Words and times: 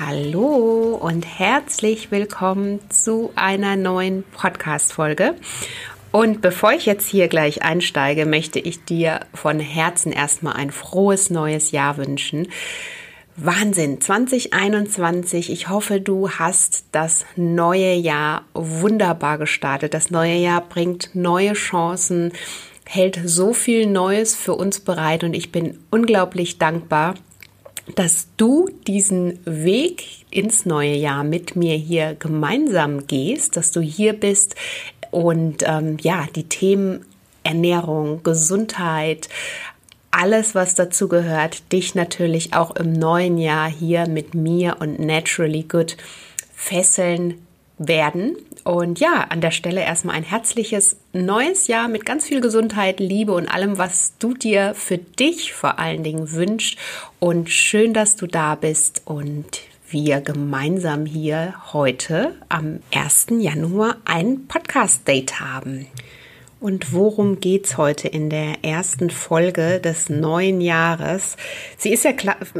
Hallo 0.00 0.98
und 1.00 1.24
herzlich 1.24 2.10
willkommen 2.10 2.80
zu 2.90 3.30
einer 3.36 3.76
neuen 3.76 4.24
Podcast-Folge. 4.24 5.36
Und 6.10 6.40
bevor 6.40 6.72
ich 6.72 6.84
jetzt 6.84 7.08
hier 7.08 7.28
gleich 7.28 7.62
einsteige, 7.62 8.26
möchte 8.26 8.58
ich 8.58 8.84
dir 8.84 9.20
von 9.34 9.60
Herzen 9.60 10.10
erstmal 10.10 10.54
ein 10.54 10.72
frohes 10.72 11.30
neues 11.30 11.70
Jahr 11.70 11.96
wünschen. 11.96 12.48
Wahnsinn, 13.36 13.98
2021. 13.98 15.50
Ich 15.50 15.70
hoffe, 15.70 16.02
du 16.02 16.28
hast 16.30 16.84
das 16.92 17.24
neue 17.34 17.94
Jahr 17.94 18.44
wunderbar 18.52 19.38
gestartet. 19.38 19.94
Das 19.94 20.10
neue 20.10 20.34
Jahr 20.34 20.60
bringt 20.60 21.14
neue 21.14 21.54
Chancen, 21.54 22.32
hält 22.84 23.18
so 23.24 23.54
viel 23.54 23.86
Neues 23.86 24.34
für 24.34 24.54
uns 24.54 24.80
bereit 24.80 25.24
und 25.24 25.32
ich 25.32 25.50
bin 25.50 25.78
unglaublich 25.90 26.58
dankbar, 26.58 27.14
dass 27.94 28.28
du 28.36 28.68
diesen 28.86 29.38
Weg 29.46 30.26
ins 30.30 30.66
neue 30.66 30.94
Jahr 30.94 31.24
mit 31.24 31.56
mir 31.56 31.74
hier 31.74 32.14
gemeinsam 32.14 33.06
gehst, 33.06 33.56
dass 33.56 33.72
du 33.72 33.80
hier 33.80 34.12
bist 34.12 34.56
und 35.10 35.64
ähm, 35.66 35.96
ja, 36.02 36.26
die 36.34 36.48
Themen 36.50 37.06
Ernährung, 37.44 38.22
Gesundheit, 38.22 39.28
alles, 40.12 40.54
was 40.54 40.76
dazu 40.76 41.08
gehört, 41.08 41.72
dich 41.72 41.94
natürlich 41.96 42.54
auch 42.54 42.76
im 42.76 42.92
neuen 42.92 43.38
Jahr 43.38 43.68
hier 43.68 44.06
mit 44.06 44.34
mir 44.34 44.76
und 44.78 45.00
Naturally 45.00 45.64
Good 45.64 45.96
fesseln 46.54 47.44
werden. 47.78 48.36
Und 48.64 49.00
ja, 49.00 49.26
an 49.30 49.40
der 49.40 49.50
Stelle 49.50 49.80
erstmal 49.80 50.14
ein 50.14 50.22
herzliches 50.22 50.96
neues 51.12 51.66
Jahr 51.66 51.88
mit 51.88 52.06
ganz 52.06 52.26
viel 52.26 52.40
Gesundheit, 52.40 53.00
Liebe 53.00 53.32
und 53.32 53.48
allem, 53.48 53.78
was 53.78 54.12
du 54.18 54.34
dir 54.34 54.74
für 54.74 54.98
dich 54.98 55.52
vor 55.52 55.80
allen 55.80 56.04
Dingen 56.04 56.30
wünscht. 56.30 56.78
Und 57.18 57.50
schön, 57.50 57.92
dass 57.92 58.14
du 58.14 58.28
da 58.28 58.54
bist 58.54 59.02
und 59.04 59.62
wir 59.90 60.20
gemeinsam 60.20 61.06
hier 61.06 61.54
heute 61.72 62.34
am 62.48 62.80
1. 62.94 63.26
Januar 63.40 63.96
ein 64.04 64.46
Podcast-Date 64.46 65.40
haben. 65.40 65.86
Und 66.62 66.92
worum 66.92 67.40
geht's 67.40 67.76
heute 67.76 68.06
in 68.06 68.30
der 68.30 68.62
ersten 68.62 69.10
Folge 69.10 69.80
des 69.80 70.08
neuen 70.08 70.60
Jahres? 70.60 71.36
Sie 71.76 71.92
ist 71.92 72.04
ja 72.04 72.12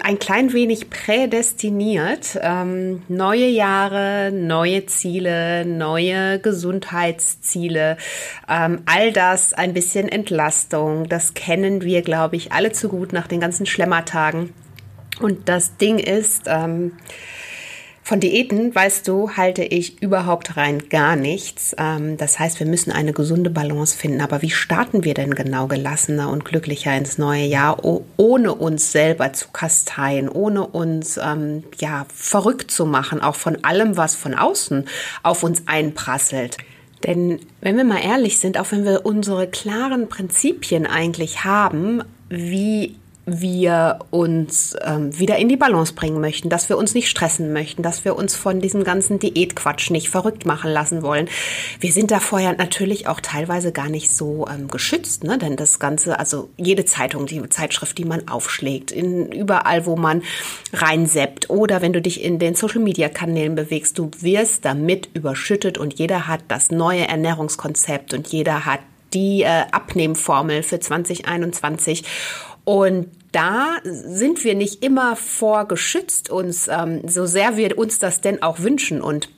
ein 0.02 0.18
klein 0.18 0.52
wenig 0.52 0.90
prädestiniert. 0.90 2.36
Ähm, 2.42 3.04
neue 3.06 3.46
Jahre, 3.46 4.32
neue 4.32 4.86
Ziele, 4.86 5.64
neue 5.64 6.40
Gesundheitsziele, 6.40 7.96
ähm, 8.48 8.82
all 8.86 9.12
das 9.12 9.54
ein 9.54 9.72
bisschen 9.72 10.08
Entlastung. 10.08 11.08
Das 11.08 11.34
kennen 11.34 11.82
wir, 11.82 12.02
glaube 12.02 12.34
ich, 12.34 12.50
alle 12.50 12.72
zu 12.72 12.88
gut 12.88 13.12
nach 13.12 13.28
den 13.28 13.38
ganzen 13.38 13.66
Schlemmertagen. 13.66 14.52
Und 15.20 15.48
das 15.48 15.76
Ding 15.76 16.00
ist, 16.00 16.46
ähm, 16.48 16.94
von 18.04 18.18
Diäten, 18.18 18.74
weißt 18.74 19.06
du, 19.06 19.30
halte 19.36 19.62
ich 19.62 20.02
überhaupt 20.02 20.56
rein 20.56 20.88
gar 20.88 21.14
nichts. 21.14 21.74
Ähm, 21.78 22.16
das 22.16 22.38
heißt, 22.38 22.58
wir 22.58 22.66
müssen 22.66 22.90
eine 22.90 23.12
gesunde 23.12 23.48
Balance 23.48 23.96
finden. 23.96 24.20
Aber 24.20 24.42
wie 24.42 24.50
starten 24.50 25.04
wir 25.04 25.14
denn 25.14 25.34
genau 25.34 25.68
gelassener 25.68 26.28
und 26.28 26.44
glücklicher 26.44 26.96
ins 26.96 27.16
neue 27.18 27.44
Jahr, 27.44 27.78
ohne 28.16 28.54
uns 28.54 28.90
selber 28.90 29.32
zu 29.32 29.48
kasteien, 29.52 30.28
ohne 30.28 30.66
uns 30.66 31.16
ähm, 31.22 31.62
ja 31.78 32.06
verrückt 32.12 32.72
zu 32.72 32.86
machen, 32.86 33.20
auch 33.22 33.36
von 33.36 33.62
allem, 33.62 33.96
was 33.96 34.16
von 34.16 34.34
außen 34.34 34.84
auf 35.22 35.44
uns 35.44 35.62
einprasselt? 35.66 36.56
Denn 37.04 37.38
wenn 37.60 37.76
wir 37.76 37.84
mal 37.84 38.02
ehrlich 38.02 38.38
sind, 38.38 38.58
auch 38.58 38.72
wenn 38.72 38.84
wir 38.84 39.06
unsere 39.06 39.46
klaren 39.46 40.08
Prinzipien 40.08 40.86
eigentlich 40.86 41.44
haben, 41.44 42.02
wie 42.28 42.96
wir 43.24 44.00
uns 44.10 44.74
ähm, 44.84 45.16
wieder 45.16 45.36
in 45.36 45.48
die 45.48 45.56
Balance 45.56 45.94
bringen 45.94 46.20
möchten, 46.20 46.48
dass 46.48 46.68
wir 46.68 46.76
uns 46.76 46.94
nicht 46.94 47.08
stressen 47.08 47.52
möchten, 47.52 47.82
dass 47.82 48.04
wir 48.04 48.16
uns 48.16 48.34
von 48.34 48.60
diesem 48.60 48.82
ganzen 48.82 49.20
Diätquatsch 49.20 49.90
nicht 49.90 50.10
verrückt 50.10 50.44
machen 50.44 50.72
lassen 50.72 51.02
wollen. 51.02 51.28
Wir 51.78 51.92
sind 51.92 52.10
da 52.10 52.18
vorher 52.18 52.56
natürlich 52.56 53.06
auch 53.06 53.20
teilweise 53.20 53.70
gar 53.70 53.88
nicht 53.88 54.12
so 54.12 54.46
ähm, 54.48 54.66
geschützt, 54.66 55.22
ne? 55.22 55.38
denn 55.38 55.56
das 55.56 55.78
Ganze, 55.78 56.18
also 56.18 56.50
jede 56.56 56.84
Zeitung, 56.84 57.26
die 57.26 57.48
Zeitschrift, 57.48 57.96
die 57.96 58.04
man 58.04 58.26
aufschlägt, 58.26 58.90
in, 58.90 59.30
überall, 59.30 59.86
wo 59.86 59.96
man 59.96 60.22
reinseppt 60.72 61.48
oder 61.48 61.80
wenn 61.80 61.92
du 61.92 62.02
dich 62.02 62.24
in 62.24 62.40
den 62.40 62.56
Social-Media-Kanälen 62.56 63.54
bewegst, 63.54 63.98
du 63.98 64.10
wirst 64.18 64.64
damit 64.64 65.10
überschüttet 65.14 65.78
und 65.78 65.94
jeder 65.94 66.26
hat 66.26 66.40
das 66.48 66.72
neue 66.72 67.06
Ernährungskonzept 67.06 68.14
und 68.14 68.26
jeder 68.28 68.66
hat 68.66 68.80
die 69.14 69.42
äh, 69.42 69.64
Abnehmformel 69.70 70.62
für 70.62 70.80
2021 70.80 72.04
und 72.64 73.08
da 73.32 73.78
sind 73.84 74.44
wir 74.44 74.54
nicht 74.54 74.84
immer 74.84 75.16
vorgeschützt 75.16 76.30
uns, 76.30 76.68
ähm, 76.68 77.08
so 77.08 77.26
sehr 77.26 77.56
wir 77.56 77.78
uns 77.78 77.98
das 77.98 78.20
denn 78.20 78.42
auch 78.42 78.60
wünschen. 78.60 79.00
Und 79.00 79.30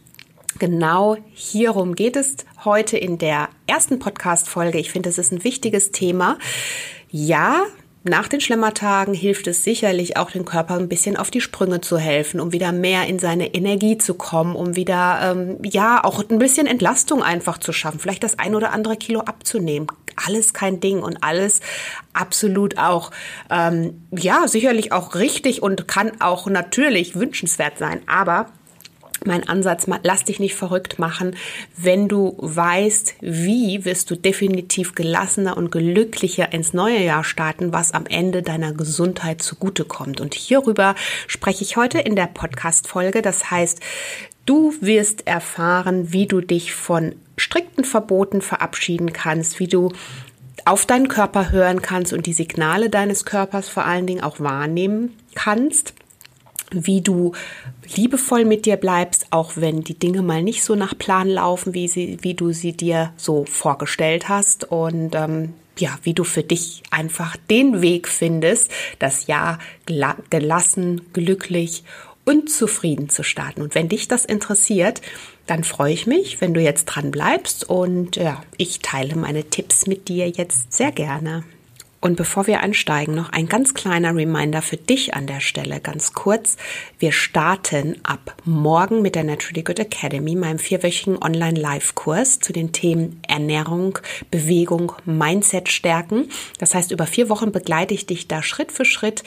genau 0.58 1.16
hierum 1.32 1.94
geht 1.94 2.16
es 2.16 2.36
heute 2.64 2.98
in 2.98 3.18
der 3.18 3.48
ersten 3.66 3.98
Podcast-Folge. 3.98 4.78
Ich 4.78 4.90
finde, 4.90 5.08
es 5.08 5.18
ist 5.18 5.32
ein 5.32 5.44
wichtiges 5.44 5.92
Thema. 5.92 6.38
Ja, 7.10 7.62
nach 8.06 8.28
den 8.28 8.42
Schlemmertagen 8.42 9.15
hilft 9.15 9.47
es 9.47 9.65
sicherlich 9.65 10.19
auch 10.19 10.31
dem 10.31 10.44
Körper 10.44 10.75
ein 10.75 10.88
bisschen 10.88 11.16
auf 11.16 11.31
die 11.31 11.41
Sprünge 11.41 11.81
zu 11.81 11.97
helfen, 11.97 12.38
um 12.38 12.53
wieder 12.53 12.70
mehr 12.70 13.06
in 13.06 13.19
seine 13.19 13.54
Energie 13.54 13.97
zu 13.97 14.12
kommen, 14.12 14.54
um 14.54 14.76
wieder 14.76 15.20
ähm, 15.22 15.56
ja 15.65 16.04
auch 16.04 16.22
ein 16.28 16.38
bisschen 16.38 16.66
Entlastung 16.66 17.22
einfach 17.22 17.56
zu 17.56 17.72
schaffen, 17.72 17.98
vielleicht 17.98 18.22
das 18.22 18.38
ein 18.38 18.54
oder 18.54 18.72
andere 18.72 18.97
Kilo 18.97 19.20
abzunehmen. 19.20 19.88
Alles 20.16 20.53
kein 20.53 20.81
Ding 20.81 21.03
und 21.03 21.25
alles 21.25 21.60
absolut 22.12 22.76
auch 22.76 23.10
ähm, 23.50 24.06
ja 24.10 24.48
sicherlich 24.48 24.93
auch 24.93 25.14
richtig 25.14 25.62
und 25.62 25.88
kann 25.88 26.20
auch 26.20 26.47
natürlich 26.47 27.14
wünschenswert 27.16 27.78
sein, 27.78 28.03
aber 28.06 28.50
mein 29.26 29.48
Ansatz, 29.48 29.86
lass 30.02 30.24
dich 30.24 30.40
nicht 30.40 30.54
verrückt 30.54 30.98
machen. 30.98 31.36
Wenn 31.76 32.08
du 32.08 32.36
weißt, 32.38 33.16
wie, 33.20 33.84
wirst 33.84 34.10
du 34.10 34.16
definitiv 34.16 34.94
gelassener 34.94 35.56
und 35.56 35.70
glücklicher 35.70 36.52
ins 36.52 36.72
neue 36.72 37.02
Jahr 37.02 37.24
starten, 37.24 37.72
was 37.72 37.92
am 37.92 38.06
Ende 38.06 38.42
deiner 38.42 38.72
Gesundheit 38.72 39.42
zugutekommt. 39.42 40.20
Und 40.20 40.34
hierüber 40.34 40.94
spreche 41.26 41.64
ich 41.64 41.76
heute 41.76 41.98
in 41.98 42.16
der 42.16 42.26
Podcast-Folge. 42.26 43.22
Das 43.22 43.50
heißt, 43.50 43.80
du 44.46 44.74
wirst 44.80 45.26
erfahren, 45.26 46.12
wie 46.12 46.26
du 46.26 46.40
dich 46.40 46.74
von 46.74 47.14
strikten 47.36 47.84
Verboten 47.84 48.42
verabschieden 48.42 49.12
kannst, 49.12 49.58
wie 49.60 49.68
du 49.68 49.92
auf 50.64 50.86
deinen 50.86 51.08
Körper 51.08 51.50
hören 51.50 51.82
kannst 51.82 52.12
und 52.12 52.26
die 52.26 52.32
Signale 52.32 52.88
deines 52.88 53.24
Körpers 53.24 53.68
vor 53.68 53.84
allen 53.84 54.06
Dingen 54.06 54.22
auch 54.22 54.40
wahrnehmen 54.40 55.14
kannst 55.34 55.94
wie 56.74 57.00
du 57.00 57.32
liebevoll 57.94 58.44
mit 58.44 58.66
dir 58.66 58.76
bleibst, 58.76 59.26
auch 59.31 59.52
wenn 59.56 59.82
die 59.82 59.98
Dinge 59.98 60.22
mal 60.22 60.42
nicht 60.42 60.64
so 60.64 60.75
nach 60.75 60.96
Plan 60.96 61.28
laufen, 61.28 61.75
wie, 61.75 61.88
sie, 61.88 62.19
wie 62.22 62.34
du 62.34 62.52
sie 62.52 62.72
dir 62.72 63.12
so 63.16 63.44
vorgestellt 63.44 64.28
hast. 64.28 64.64
Und 64.64 65.14
ähm, 65.14 65.54
ja, 65.78 65.98
wie 66.02 66.14
du 66.14 66.25
für 66.25 66.42
dich 66.42 66.82
einfach 66.90 67.36
den 67.50 67.82
Weg 67.82 68.08
findest, 68.08 68.70
das 68.98 69.26
Jahr 69.26 69.58
gelassen, 70.31 71.02
glücklich 71.12 71.84
und 72.25 72.50
zufrieden 72.50 73.08
zu 73.08 73.22
starten. 73.22 73.62
Und 73.62 73.75
wenn 73.75 73.88
dich 73.88 74.08
das 74.08 74.25
interessiert, 74.25 75.00
dann 75.46 75.64
freue 75.64 75.92
ich 75.92 76.06
mich, 76.06 76.40
wenn 76.40 76.54
du 76.54 76.60
jetzt 76.60 76.87
dran 76.87 77.10
bleibst 77.10 77.69
und 77.69 78.16
ja, 78.16 78.42
ich 78.56 78.80
teile 78.80 79.14
meine 79.14 79.44
Tipps 79.44 79.87
mit 79.87 80.08
dir 80.08 80.28
jetzt 80.28 80.72
sehr 80.72 80.90
gerne. 80.90 81.44
Und 82.04 82.16
bevor 82.16 82.46
wir 82.46 82.60
einsteigen, 82.60 83.14
noch 83.14 83.30
ein 83.32 83.48
ganz 83.48 83.72
kleiner 83.72 84.14
Reminder 84.14 84.60
für 84.60 84.76
dich 84.76 85.14
an 85.14 85.26
der 85.26 85.40
Stelle, 85.40 85.80
ganz 85.80 86.12
kurz. 86.12 86.58
Wir 86.98 87.12
starten 87.12 87.96
ab 88.02 88.36
morgen 88.44 89.00
mit 89.00 89.14
der 89.14 89.24
Naturally 89.24 89.62
Good 89.62 89.78
Academy, 89.78 90.34
meinem 90.34 90.58
vierwöchigen 90.58 91.16
Online-Live-Kurs 91.16 92.40
zu 92.40 92.52
den 92.52 92.72
Themen 92.72 93.22
Ernährung, 93.26 94.00
Bewegung, 94.30 94.92
Mindset 95.06 95.70
stärken. 95.70 96.28
Das 96.58 96.74
heißt, 96.74 96.90
über 96.90 97.06
vier 97.06 97.30
Wochen 97.30 97.52
begleite 97.52 97.94
ich 97.94 98.04
dich 98.04 98.28
da 98.28 98.42
Schritt 98.42 98.70
für 98.70 98.84
Schritt 98.84 99.24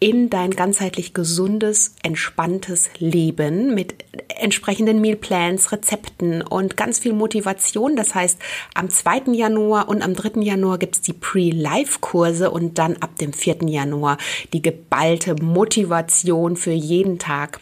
in 0.00 0.30
dein 0.30 0.50
ganzheitlich 0.52 1.12
gesundes, 1.12 1.94
entspanntes 2.02 2.88
Leben 2.98 3.74
mit 3.74 3.94
entsprechenden 4.28 5.02
Mealplans, 5.02 5.72
Rezepten 5.72 6.40
und 6.40 6.78
ganz 6.78 6.98
viel 6.98 7.12
Motivation. 7.12 7.96
Das 7.96 8.14
heißt, 8.14 8.38
am 8.74 8.88
2. 8.88 9.32
Januar 9.32 9.90
und 9.90 10.02
am 10.02 10.14
3. 10.14 10.40
Januar 10.40 10.78
gibt's 10.78 11.02
die 11.02 11.12
Pre-Live-Kurse 11.12 12.50
und 12.50 12.78
dann 12.78 12.96
ab 12.96 13.16
dem 13.16 13.34
4. 13.34 13.58
Januar 13.66 14.16
die 14.54 14.62
geballte 14.62 15.34
Motivation 15.34 16.56
für 16.56 16.72
jeden 16.72 17.18
Tag 17.18 17.60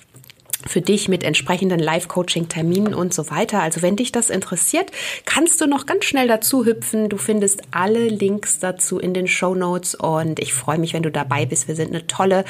für 0.68 0.80
dich 0.80 1.08
mit 1.08 1.24
entsprechenden 1.24 1.80
Live-Coaching-Terminen 1.80 2.94
und 2.94 3.14
so 3.14 3.30
weiter. 3.30 3.60
Also 3.60 3.82
wenn 3.82 3.96
dich 3.96 4.12
das 4.12 4.30
interessiert, 4.30 4.90
kannst 5.24 5.60
du 5.60 5.66
noch 5.66 5.86
ganz 5.86 6.04
schnell 6.04 6.28
dazu 6.28 6.64
hüpfen. 6.64 7.08
Du 7.08 7.16
findest 7.16 7.62
alle 7.70 8.08
Links 8.08 8.58
dazu 8.58 8.98
in 8.98 9.14
den 9.14 9.26
Show 9.26 9.54
Notes 9.54 9.94
und 9.94 10.38
ich 10.38 10.54
freue 10.54 10.78
mich, 10.78 10.94
wenn 10.94 11.02
du 11.02 11.10
dabei 11.10 11.46
bist. 11.46 11.68
Wir 11.68 11.74
sind 11.74 11.88
eine 11.88 12.06
tolle, 12.06 12.44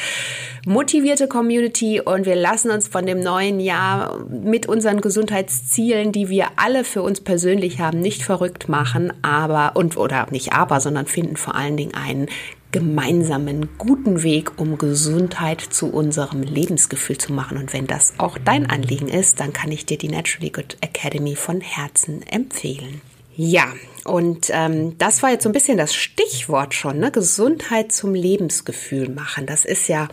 motivierte 0.66 1.28
Community 1.28 2.00
und 2.00 2.26
wir 2.26 2.36
lassen 2.36 2.70
uns 2.70 2.88
von 2.88 3.06
dem 3.06 3.20
neuen 3.20 3.60
Jahr 3.60 4.18
mit 4.28 4.66
unseren 4.66 5.00
Gesundheitszielen, 5.00 6.12
die 6.12 6.28
wir 6.28 6.48
alle 6.56 6.84
für 6.84 7.02
uns 7.02 7.20
persönlich 7.20 7.80
haben, 7.80 8.00
nicht 8.00 8.22
verrückt 8.22 8.68
machen, 8.68 9.12
aber 9.22 9.76
und 9.76 9.96
oder 9.96 10.26
nicht 10.30 10.52
aber, 10.52 10.80
sondern 10.80 11.06
finden 11.06 11.36
vor 11.36 11.54
allen 11.54 11.76
Dingen 11.76 11.94
einen 11.94 12.26
gemeinsamen 12.70 13.68
guten 13.78 14.22
Weg, 14.22 14.60
um 14.60 14.76
Gesundheit 14.76 15.60
zu 15.60 15.90
unserem 15.90 16.42
Lebensgefühl 16.42 17.18
zu 17.18 17.32
machen. 17.32 17.56
Und 17.56 17.72
wenn 17.72 17.86
das 17.86 18.14
auch 18.18 18.36
dein 18.38 18.68
Anliegen 18.68 19.08
ist, 19.08 19.40
dann 19.40 19.52
kann 19.52 19.72
ich 19.72 19.86
dir 19.86 19.98
die 19.98 20.08
Naturally 20.08 20.50
Good 20.50 20.76
Academy 20.80 21.34
von 21.34 21.60
Herzen 21.60 22.22
empfehlen. 22.22 23.00
Ja, 23.36 23.72
und 24.04 24.50
ähm, 24.52 24.98
das 24.98 25.22
war 25.22 25.30
jetzt 25.30 25.44
so 25.44 25.48
ein 25.48 25.52
bisschen 25.52 25.78
das 25.78 25.94
Stichwort 25.94 26.74
schon, 26.74 26.98
ne? 26.98 27.10
Gesundheit 27.12 27.92
zum 27.92 28.14
Lebensgefühl 28.14 29.08
machen. 29.08 29.46
Das 29.46 29.64
ist 29.64 29.88
ja 29.88 30.08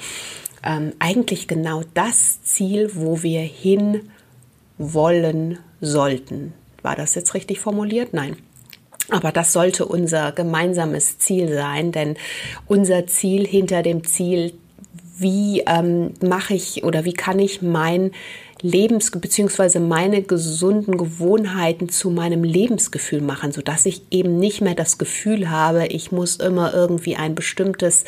ähm, 0.63 0.93
eigentlich 0.99 1.47
genau 1.47 1.83
das 1.93 2.43
Ziel, 2.43 2.91
wo 2.93 3.23
wir 3.23 3.41
hin 3.41 4.09
wollen 4.77 5.59
sollten. 5.81 6.53
War 6.83 6.95
das 6.95 7.15
jetzt 7.15 7.33
richtig 7.33 7.59
formuliert? 7.59 8.13
Nein. 8.13 8.37
Aber 9.09 9.31
das 9.31 9.53
sollte 9.53 9.85
unser 9.85 10.31
gemeinsames 10.31 11.19
Ziel 11.19 11.53
sein, 11.53 11.91
denn 11.91 12.15
unser 12.67 13.07
Ziel 13.07 13.45
hinter 13.45 13.83
dem 13.83 14.03
Ziel, 14.03 14.53
wie 15.17 15.63
ähm, 15.67 16.13
mache 16.21 16.55
ich 16.55 16.83
oder 16.83 17.05
wie 17.05 17.13
kann 17.13 17.39
ich 17.39 17.61
mein 17.61 18.11
Lebens- 18.61 19.11
bzw. 19.11 19.79
meine 19.79 20.23
gesunden 20.23 20.97
Gewohnheiten 20.97 21.89
zu 21.89 22.09
meinem 22.09 22.43
Lebensgefühl 22.43 23.21
machen, 23.21 23.51
sodass 23.51 23.85
ich 23.85 24.01
eben 24.11 24.39
nicht 24.39 24.61
mehr 24.61 24.75
das 24.75 24.97
Gefühl 24.97 25.49
habe, 25.49 25.87
ich 25.87 26.11
muss 26.11 26.37
immer 26.37 26.73
irgendwie 26.73 27.15
ein 27.15 27.35
bestimmtes 27.35 28.05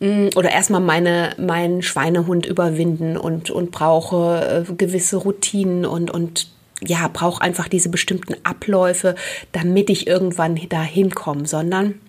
mm, 0.00 0.28
oder 0.34 0.50
erstmal 0.50 0.80
meine, 0.80 1.34
meinen 1.38 1.82
Schweinehund 1.82 2.46
überwinden 2.46 3.16
und, 3.16 3.50
und 3.50 3.70
brauche 3.70 4.64
äh, 4.68 4.72
gewisse 4.74 5.18
Routinen 5.18 5.84
und, 5.84 6.10
und 6.10 6.48
ja, 6.82 7.08
brauche 7.08 7.40
einfach 7.42 7.68
diese 7.68 7.88
bestimmten 7.88 8.36
Abläufe, 8.44 9.14
damit 9.52 9.90
ich 9.90 10.06
irgendwann 10.06 10.60
dahin 10.68 11.14
komme, 11.14 11.46
sondern 11.46 12.00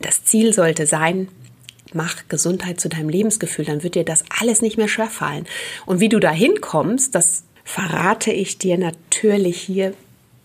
das 0.00 0.24
Ziel 0.24 0.52
sollte 0.52 0.86
sein, 0.86 1.28
mach 1.92 2.28
Gesundheit 2.28 2.80
zu 2.80 2.88
deinem 2.88 3.08
Lebensgefühl, 3.08 3.64
dann 3.64 3.82
wird 3.82 3.94
dir 3.94 4.04
das 4.04 4.24
alles 4.40 4.62
nicht 4.62 4.78
mehr 4.78 4.88
schwerfallen. 4.88 5.46
Und 5.86 6.00
wie 6.00 6.08
du 6.08 6.18
dahin 6.18 6.60
kommst, 6.60 7.14
das 7.14 7.44
verrate 7.64 8.32
ich 8.32 8.58
dir 8.58 8.78
natürlich 8.78 9.60
hier 9.60 9.94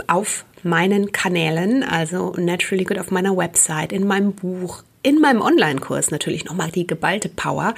auf 0.07 0.45
meinen 0.63 1.11
Kanälen, 1.11 1.83
also 1.83 2.33
Naturally 2.37 2.83
Good 2.83 2.99
auf 2.99 3.11
meiner 3.11 3.35
Website, 3.35 3.91
in 3.91 4.05
meinem 4.05 4.33
Buch, 4.33 4.83
in 5.03 5.19
meinem 5.19 5.41
Online-Kurs 5.41 6.11
natürlich 6.11 6.45
nochmal 6.45 6.71
die 6.71 6.87
geballte 6.87 7.29
Power 7.29 7.73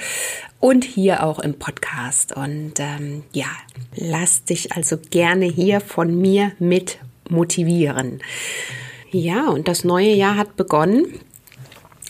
und 0.60 0.84
hier 0.84 1.24
auch 1.24 1.40
im 1.40 1.56
Podcast. 1.56 2.36
Und 2.36 2.74
ähm, 2.80 3.24
ja, 3.34 3.48
lass 3.96 4.44
dich 4.44 4.74
also 4.74 4.98
gerne 4.98 5.46
hier 5.46 5.82
von 5.82 6.20
mir 6.20 6.52
mit 6.60 7.00
motivieren. 7.30 8.22
Ja, 9.12 9.48
und 9.48 9.68
das 9.68 9.84
neue 9.84 10.14
Jahr 10.14 10.36
hat 10.36 10.56
begonnen. 10.56 11.20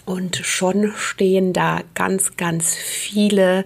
Und 0.09 0.37
schon 0.37 0.91
stehen 0.97 1.53
da 1.53 1.81
ganz, 1.93 2.35
ganz 2.35 2.73
viele 2.73 3.63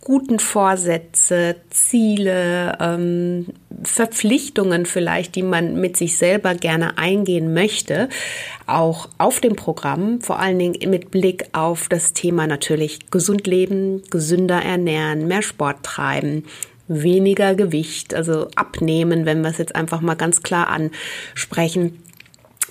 guten 0.00 0.38
Vorsätze, 0.38 1.56
Ziele, 1.68 2.78
ähm, 2.80 3.48
Verpflichtungen 3.82 4.86
vielleicht, 4.86 5.34
die 5.34 5.42
man 5.42 5.78
mit 5.78 5.98
sich 5.98 6.16
selber 6.16 6.54
gerne 6.54 6.96
eingehen 6.96 7.52
möchte, 7.52 8.08
auch 8.66 9.10
auf 9.18 9.40
dem 9.40 9.54
Programm, 9.54 10.22
vor 10.22 10.38
allen 10.38 10.58
Dingen 10.58 10.88
mit 10.88 11.10
Blick 11.10 11.44
auf 11.52 11.90
das 11.90 12.14
Thema 12.14 12.46
natürlich 12.46 13.10
gesund 13.10 13.46
leben, 13.46 14.02
gesünder 14.08 14.62
ernähren, 14.62 15.28
mehr 15.28 15.42
Sport 15.42 15.82
treiben, 15.82 16.46
weniger 16.88 17.54
Gewicht, 17.54 18.14
also 18.14 18.48
abnehmen, 18.54 19.26
wenn 19.26 19.42
wir 19.42 19.50
es 19.50 19.58
jetzt 19.58 19.74
einfach 19.74 20.00
mal 20.00 20.14
ganz 20.14 20.42
klar 20.42 20.68
ansprechen 20.68 22.02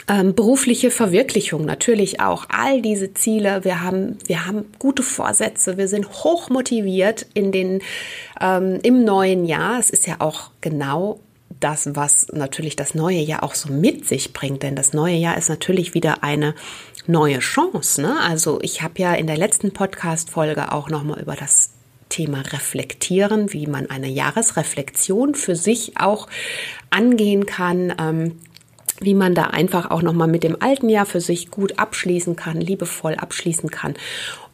ähm, 0.07 0.35
berufliche 0.35 0.91
Verwirklichung 0.91 1.65
natürlich 1.65 2.19
auch. 2.19 2.45
All 2.49 2.81
diese 2.81 3.13
Ziele. 3.13 3.63
Wir 3.63 3.81
haben, 3.81 4.17
wir 4.27 4.45
haben 4.45 4.65
gute 4.77 5.03
Vorsätze. 5.03 5.77
Wir 5.77 5.87
sind 5.87 6.07
hoch 6.23 6.49
motiviert 6.49 7.25
in 7.33 7.51
den, 7.51 7.81
ähm, 8.39 8.79
im 8.83 9.03
neuen 9.03 9.45
Jahr. 9.45 9.79
Es 9.79 9.89
ist 9.89 10.05
ja 10.05 10.17
auch 10.19 10.51
genau 10.61 11.19
das, 11.59 11.95
was 11.95 12.27
natürlich 12.31 12.75
das 12.75 12.93
neue 12.93 13.19
Jahr 13.19 13.43
auch 13.43 13.55
so 13.55 13.71
mit 13.71 14.05
sich 14.05 14.33
bringt. 14.33 14.63
Denn 14.63 14.75
das 14.75 14.93
neue 14.93 15.15
Jahr 15.15 15.37
ist 15.37 15.49
natürlich 15.49 15.93
wieder 15.93 16.23
eine 16.23 16.53
neue 17.07 17.39
Chance. 17.39 18.01
Ne? 18.01 18.15
Also 18.21 18.59
ich 18.61 18.81
habe 18.81 18.99
ja 18.99 19.13
in 19.13 19.27
der 19.27 19.37
letzten 19.37 19.71
Podcast-Folge 19.71 20.71
auch 20.71 20.89
nochmal 20.89 21.19
über 21.19 21.35
das 21.35 21.71
Thema 22.09 22.41
Reflektieren, 22.41 23.51
wie 23.53 23.65
man 23.65 23.89
eine 23.89 24.07
Jahresreflexion 24.07 25.33
für 25.33 25.55
sich 25.55 25.93
auch 25.97 26.27
angehen 26.91 27.47
kann. 27.47 27.93
Ähm, 27.99 28.39
wie 28.99 29.13
man 29.13 29.35
da 29.35 29.45
einfach 29.45 29.91
auch 29.91 30.01
nochmal 30.01 30.27
mit 30.27 30.43
dem 30.43 30.61
alten 30.61 30.89
Jahr 30.89 31.05
für 31.05 31.21
sich 31.21 31.51
gut 31.51 31.79
abschließen 31.79 32.35
kann, 32.35 32.59
liebevoll 32.59 33.15
abschließen 33.15 33.69
kann. 33.69 33.95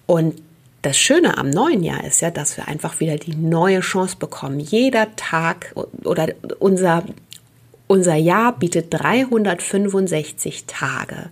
Und 0.06 0.42
das 0.82 0.98
Schöne 0.98 1.38
am 1.38 1.50
neuen 1.50 1.84
Jahr 1.84 2.04
ist 2.04 2.22
ja, 2.22 2.32
dass 2.32 2.58
wir 2.58 2.68
einfach 2.68 3.00
wieder 3.00 3.18
die 3.18 3.36
neue 3.36 3.82
Chance 3.82 4.16
bekommen. 4.18 4.60
Jeder 4.60 5.16
Tag 5.16 5.76
oder 6.04 6.30
unser 6.60 7.04
unser 7.92 8.16
Jahr 8.16 8.58
bietet 8.58 8.88
365 8.92 10.64
Tage. 10.66 11.30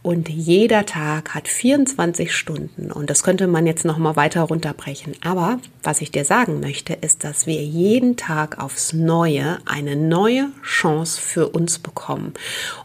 Und 0.00 0.28
jeder 0.28 0.86
Tag 0.86 1.34
hat 1.34 1.48
24 1.48 2.32
Stunden. 2.32 2.92
Und 2.92 3.10
das 3.10 3.24
könnte 3.24 3.48
man 3.48 3.66
jetzt 3.66 3.84
noch 3.84 3.98
mal 3.98 4.14
weiter 4.14 4.42
runterbrechen. 4.42 5.16
Aber 5.24 5.58
was 5.82 6.00
ich 6.00 6.12
dir 6.12 6.24
sagen 6.24 6.60
möchte, 6.60 6.92
ist, 6.92 7.24
dass 7.24 7.48
wir 7.48 7.64
jeden 7.64 8.16
Tag 8.16 8.60
aufs 8.60 8.92
Neue 8.92 9.58
eine 9.64 9.96
neue 9.96 10.50
Chance 10.62 11.20
für 11.20 11.48
uns 11.48 11.80
bekommen. 11.80 12.32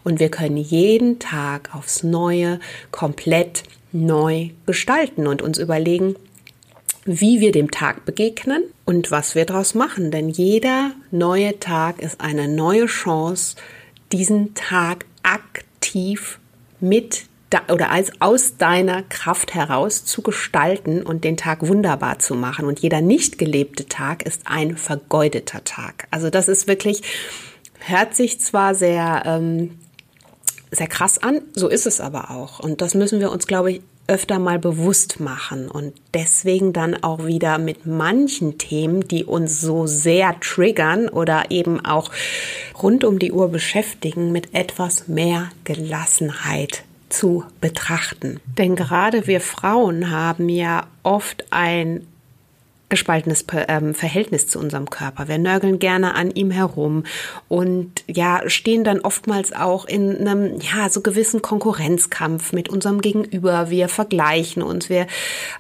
Und 0.03 0.20
wir 0.20 0.29
können 0.29 0.58
jeden 0.58 1.20
Tag 1.20 1.70
aufs 1.75 2.01
Neue 2.01 2.60
komplett 2.89 3.62
neu 3.91 4.50
gestalten 4.65 5.27
und 5.27 5.43
uns 5.43 5.60
überlegen, 5.60 6.15
wie 7.05 7.41
wir 7.41 7.51
dem 7.51 7.72
Tag 7.72 8.05
begegnen 8.05 8.63
und 8.86 9.12
was 9.12 9.36
wir 9.36 9.45
daraus 9.45 9.75
machen. 9.75 10.12
Denn 10.12 10.29
jeder 10.29 10.91
neue 11.12 11.60
Tag 11.60 12.01
ist 12.01 12.22
eine 12.22 12.48
neue 12.48 12.86
Chance, 12.86 13.55
diesen 14.12 14.53
Tag 14.53 15.05
aktiv 15.24 16.39
mit 16.79 17.25
oder 17.69 17.91
als 17.91 18.12
aus 18.19 18.57
deiner 18.57 19.03
Kraft 19.03 19.53
heraus 19.53 20.05
zu 20.05 20.24
gestalten 20.24 21.03
und 21.03 21.24
den 21.24 21.38
Tag 21.38 21.67
wunderbar 21.67 22.17
zu 22.17 22.33
machen. 22.33 22.65
Und 22.65 22.79
jeder 22.79 23.01
nicht 23.01 23.38
gelebte 23.38 23.86
Tag 23.88 24.24
ist 24.24 24.41
ein 24.45 24.75
vergeudeter 24.75 25.63
Tag. 25.63 26.07
Also 26.10 26.31
das 26.31 26.48
ist 26.48 26.67
wirklich, 26.67 27.03
hört 27.79 28.15
sich 28.15 28.39
zwar 28.39 28.74
sehr, 28.74 29.24
ähm, 29.25 29.77
sehr 30.72 30.88
krass 30.88 31.22
an, 31.22 31.41
so 31.53 31.67
ist 31.67 31.86
es 31.86 32.01
aber 32.01 32.31
auch. 32.31 32.60
Und 32.60 32.81
das 32.81 32.95
müssen 32.95 33.19
wir 33.19 33.31
uns, 33.31 33.45
glaube 33.45 33.72
ich, 33.74 33.81
öfter 34.07 34.39
mal 34.39 34.60
bewusst 34.60 35.19
machen 35.19 35.69
und 35.69 35.93
deswegen 36.13 36.74
dann 36.74 37.03
auch 37.03 37.25
wieder 37.25 37.57
mit 37.57 37.86
manchen 37.86 38.57
Themen, 38.57 39.07
die 39.07 39.24
uns 39.24 39.62
so 39.62 39.88
sehr 39.88 40.39
triggern 40.39 41.07
oder 41.07 41.51
eben 41.51 41.83
auch 41.86 42.12
rund 42.81 43.03
um 43.03 43.19
die 43.19 43.31
Uhr 43.31 43.50
beschäftigen, 43.50 44.31
mit 44.31 44.53
etwas 44.53 45.07
mehr 45.07 45.50
Gelassenheit 45.63 46.83
zu 47.10 47.45
betrachten. 47.62 48.39
Denn 48.57 48.75
gerade 48.75 49.27
wir 49.27 49.39
Frauen 49.39 50.10
haben 50.10 50.50
ja 50.50 50.88
oft 51.03 51.45
ein 51.51 52.05
gespaltenes 52.93 53.43
ähm, 53.69 53.95
Verhältnis 53.95 54.47
zu 54.47 54.59
unserem 54.59 54.88
Körper. 54.88 55.27
Wir 55.27 55.39
nörgeln 55.39 55.79
gerne 55.79 56.13
an 56.13 56.29
ihm 56.29 56.51
herum 56.51 57.05
und 57.47 58.03
ja, 58.05 58.43
stehen 58.45 58.83
dann 58.83 59.00
oftmals 59.00 59.51
auch 59.51 59.85
in 59.85 60.27
einem, 60.27 60.59
ja, 60.59 60.89
so 60.89 61.01
gewissen 61.01 61.41
Konkurrenzkampf 61.41 62.53
mit 62.53 62.69
unserem 62.69 63.01
Gegenüber. 63.01 63.71
Wir 63.71 63.89
vergleichen 63.89 64.62
uns. 64.62 64.89
Wir, 64.89 65.07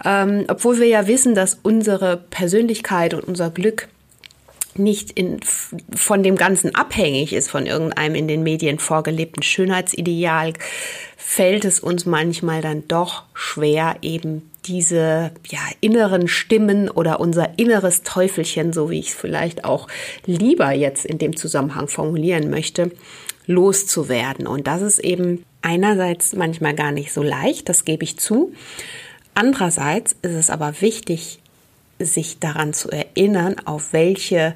ähm, 0.05 0.45
obwohl 0.47 0.79
wir 0.79 0.85
ja 0.85 1.07
wissen, 1.07 1.33
dass 1.33 1.57
unsere 1.63 2.17
Persönlichkeit 2.17 3.15
und 3.15 3.23
unser 3.23 3.49
Glück 3.49 3.87
nicht 4.75 5.09
in, 5.09 5.39
von 5.95 6.21
dem 6.21 6.35
Ganzen 6.35 6.75
abhängig 6.75 7.33
ist, 7.33 7.49
von 7.49 7.65
irgendeinem 7.65 8.13
in 8.13 8.27
den 8.27 8.43
Medien 8.43 8.77
vorgelebten 8.77 9.41
Schönheitsideal, 9.41 10.53
fällt 11.17 11.65
es 11.65 11.79
uns 11.79 12.05
manchmal 12.05 12.61
dann 12.61 12.87
doch 12.87 13.23
schwer, 13.33 13.95
eben 14.03 14.51
diese 14.65 15.31
ja, 15.49 15.59
inneren 15.81 16.27
Stimmen 16.27 16.89
oder 16.89 17.19
unser 17.19 17.57
inneres 17.57 18.03
Teufelchen, 18.03 18.73
so 18.73 18.89
wie 18.89 18.99
ich 18.99 19.09
es 19.09 19.15
vielleicht 19.15 19.65
auch 19.65 19.87
lieber 20.25 20.71
jetzt 20.71 21.05
in 21.05 21.17
dem 21.17 21.35
Zusammenhang 21.35 21.87
formulieren 21.87 22.49
möchte, 22.49 22.91
loszuwerden. 23.45 24.47
Und 24.47 24.67
das 24.67 24.81
ist 24.81 24.99
eben 24.99 25.43
einerseits 25.61 26.33
manchmal 26.33 26.75
gar 26.75 26.91
nicht 26.91 27.11
so 27.13 27.23
leicht, 27.23 27.69
das 27.69 27.85
gebe 27.85 28.03
ich 28.03 28.19
zu. 28.19 28.53
Andererseits 29.33 30.15
ist 30.21 30.35
es 30.35 30.49
aber 30.49 30.81
wichtig, 30.81 31.39
sich 31.99 32.39
daran 32.39 32.73
zu 32.73 32.89
erinnern, 32.89 33.55
auf 33.65 33.93
welche 33.93 34.55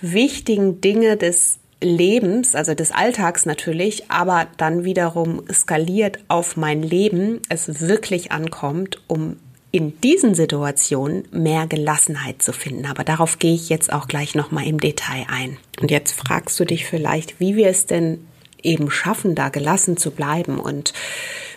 wichtigen 0.00 0.80
Dinge 0.80 1.16
des 1.16 1.58
Lebens, 1.82 2.54
also 2.54 2.74
des 2.74 2.92
Alltags 2.92 3.46
natürlich, 3.46 4.10
aber 4.10 4.48
dann 4.56 4.84
wiederum 4.84 5.42
skaliert 5.50 6.18
auf 6.28 6.56
mein 6.56 6.82
Leben, 6.82 7.40
es 7.48 7.80
wirklich 7.80 8.32
ankommt, 8.32 9.00
um 9.06 9.36
in 9.72 10.00
diesen 10.00 10.34
Situationen 10.34 11.28
mehr 11.30 11.66
Gelassenheit 11.66 12.42
zu 12.42 12.52
finden. 12.52 12.86
Aber 12.86 13.04
darauf 13.04 13.38
gehe 13.38 13.54
ich 13.54 13.68
jetzt 13.68 13.92
auch 13.92 14.08
gleich 14.08 14.34
nochmal 14.34 14.66
im 14.66 14.80
Detail 14.80 15.26
ein. 15.28 15.58
Und 15.80 15.90
jetzt 15.90 16.12
fragst 16.12 16.58
du 16.58 16.64
dich 16.64 16.84
vielleicht, 16.86 17.40
wie 17.40 17.56
wir 17.56 17.68
es 17.68 17.86
denn 17.86 18.26
eben 18.62 18.90
schaffen, 18.90 19.34
da 19.34 19.48
gelassen 19.48 19.96
zu 19.96 20.10
bleiben 20.10 20.58
und 20.58 20.92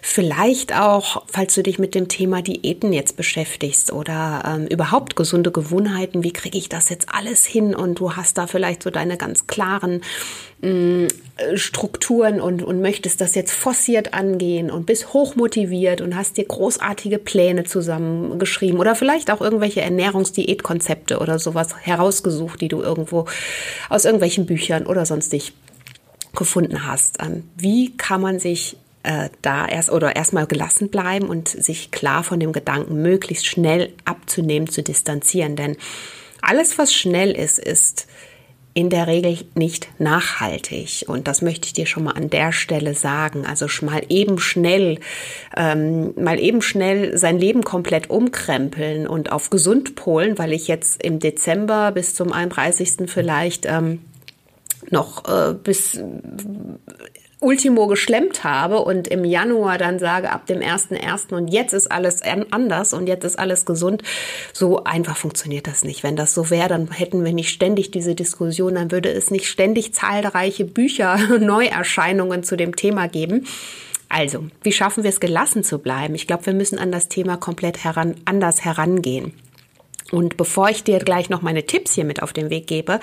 vielleicht 0.06 0.76
auch, 0.76 1.24
falls 1.28 1.56
du 1.56 1.64
dich 1.64 1.80
mit 1.80 1.96
dem 1.96 2.10
Thema 2.10 2.42
Diäten 2.42 2.92
jetzt 2.92 3.16
beschäftigst 3.16 3.94
oder 3.94 4.44
ähm, 4.46 4.68
überhaupt 4.68 5.16
gesunde 5.16 5.50
Gewohnheiten, 5.50 6.26
wie 6.26 6.34
kriege 6.34 6.58
ich 6.58 6.68
das 6.68 6.90
jetzt 6.90 7.08
alles 7.10 7.46
hin 7.46 7.74
und 7.74 8.00
du 8.02 8.18
hast 8.18 8.38
da 8.38 8.46
vielleicht 8.46 8.84
so 8.84 8.90
deine 8.90 9.16
ganz 9.16 9.48
klaren 9.48 10.02
mm, 10.62 11.06
Strukturen 11.56 12.42
und, 12.42 12.64
und 12.64 12.82
möchtest 12.82 13.22
das 13.22 13.34
jetzt 13.34 13.54
forciert 13.54 14.14
angehen 14.14 14.70
und 14.70 14.86
bist 14.86 15.14
hochmotiviert 15.14 16.02
und 16.02 16.18
hast 16.18 16.36
dir 16.36 16.46
großartige 16.46 17.18
Pläne 17.18 17.64
zusammengeschrieben 17.64 18.82
oder 18.82 18.96
vielleicht 18.96 19.32
auch 19.32 19.40
irgendwelche 19.40 19.80
Ernährungsdiätkonzepte 19.80 21.20
oder 21.20 21.40
sowas 21.40 21.78
herausgesucht, 21.82 22.60
die 22.60 22.68
du 22.68 22.82
irgendwo 22.82 23.26
aus 23.88 24.04
irgendwelchen 24.04 24.48
Büchern 24.48 24.86
oder 24.86 25.06
sonstig 25.06 25.54
gefunden 26.36 26.86
hast. 26.86 27.24
Ähm, 27.24 27.50
wie 27.56 27.96
kann 27.96 28.20
man 28.20 28.40
sich 28.40 28.76
äh, 29.04 29.30
da 29.42 29.68
erst 29.68 29.92
oder 29.92 30.16
erstmal 30.16 30.48
gelassen 30.48 30.90
bleiben 30.90 31.28
und 31.28 31.48
sich 31.48 31.92
klar 31.92 32.24
von 32.24 32.40
dem 32.40 32.52
Gedanken 32.52 33.02
möglichst 33.02 33.46
schnell 33.46 33.94
abzunehmen, 34.06 34.70
zu 34.70 34.82
distanzieren? 34.82 35.56
Denn 35.56 35.78
alles, 36.42 36.78
was 36.78 36.94
schnell 36.94 37.32
ist, 37.32 37.60
ist 37.60 38.08
in 38.74 38.90
der 38.90 39.08
Regel 39.08 39.38
nicht 39.54 39.88
nachhaltig. 40.00 41.06
Und 41.08 41.28
das 41.28 41.42
möchte 41.42 41.68
ich 41.68 41.74
dir 41.74 41.86
schon 41.86 42.06
mal 42.06 42.14
an 42.14 42.30
der 42.30 42.52
Stelle 42.52 42.96
sagen. 42.96 43.46
Also 43.46 43.68
mal 43.86 44.02
eben 44.10 44.40
schnell, 44.40 45.00
ähm, 45.56 46.14
mal 46.16 46.40
eben 46.40 46.62
schnell 46.62 47.18
sein 47.18 47.38
Leben 47.38 47.64
komplett 47.64 48.10
umkrempeln 48.10 49.08
und 49.08 49.32
auf 49.32 49.52
gesund 49.52 49.96
polen, 49.96 50.40
weil 50.40 50.54
ich 50.54 50.68
jetzt 50.68 51.04
im 51.04 51.20
Dezember 51.20 51.92
bis 51.92 52.16
zum 52.16 52.34
31. 52.34 53.08
vielleicht 53.08 53.68
ähm, 53.68 54.00
noch 54.90 55.26
äh, 55.26 55.54
bis 55.54 56.00
Ultimo 57.44 57.88
geschlemmt 57.88 58.44
habe 58.44 58.80
und 58.80 59.08
im 59.08 59.26
Januar 59.26 59.78
dann 59.78 60.00
sage, 60.00 60.32
ab 60.32 60.46
dem 60.48 60.60
1.1. 60.60 61.34
und 61.34 61.48
jetzt 61.50 61.74
ist 61.74 61.92
alles 61.92 62.22
anders 62.52 62.94
und 62.94 63.08
jetzt 63.08 63.24
ist 63.24 63.38
alles 63.38 63.66
gesund. 63.66 64.02
So 64.54 64.84
einfach 64.84 65.18
funktioniert 65.18 65.68
das 65.68 65.84
nicht. 65.84 66.04
Wenn 66.04 66.16
das 66.16 66.34
so 66.34 66.50
wäre, 66.50 66.70
dann 66.70 66.90
hätten 66.92 67.24
wir 67.24 67.34
nicht 67.34 67.50
ständig 67.50 67.92
diese 67.92 68.16
Diskussion, 68.16 68.76
dann 68.76 68.92
würde 68.92 69.10
es 69.10 69.32
nicht 69.32 69.48
ständig 69.48 69.94
zahlreiche 69.94 70.66
Bücher, 70.66 71.18
Neuerscheinungen 71.40 72.44
zu 72.44 72.56
dem 72.56 72.76
Thema 72.76 73.08
geben. 73.08 73.46
Also, 74.10 74.46
wie 74.62 74.72
schaffen 74.72 75.04
wir 75.04 75.10
es, 75.10 75.20
gelassen 75.20 75.64
zu 75.64 75.80
bleiben? 75.80 76.14
Ich 76.14 76.28
glaube, 76.28 76.46
wir 76.46 76.54
müssen 76.54 76.78
an 76.78 76.92
das 76.92 77.08
Thema 77.10 77.36
komplett 77.36 77.84
heran, 77.84 78.16
anders 78.26 78.64
herangehen. 78.64 79.34
Und 80.14 80.38
bevor 80.38 80.70
ich 80.70 80.84
dir 80.84 81.00
gleich 81.00 81.32
noch 81.32 81.42
meine 81.42 81.66
Tipps 81.66 81.94
hier 81.96 82.06
mit 82.06 82.22
auf 82.22 82.34
den 82.34 82.52
Weg 82.52 82.68
gebe, 82.68 83.00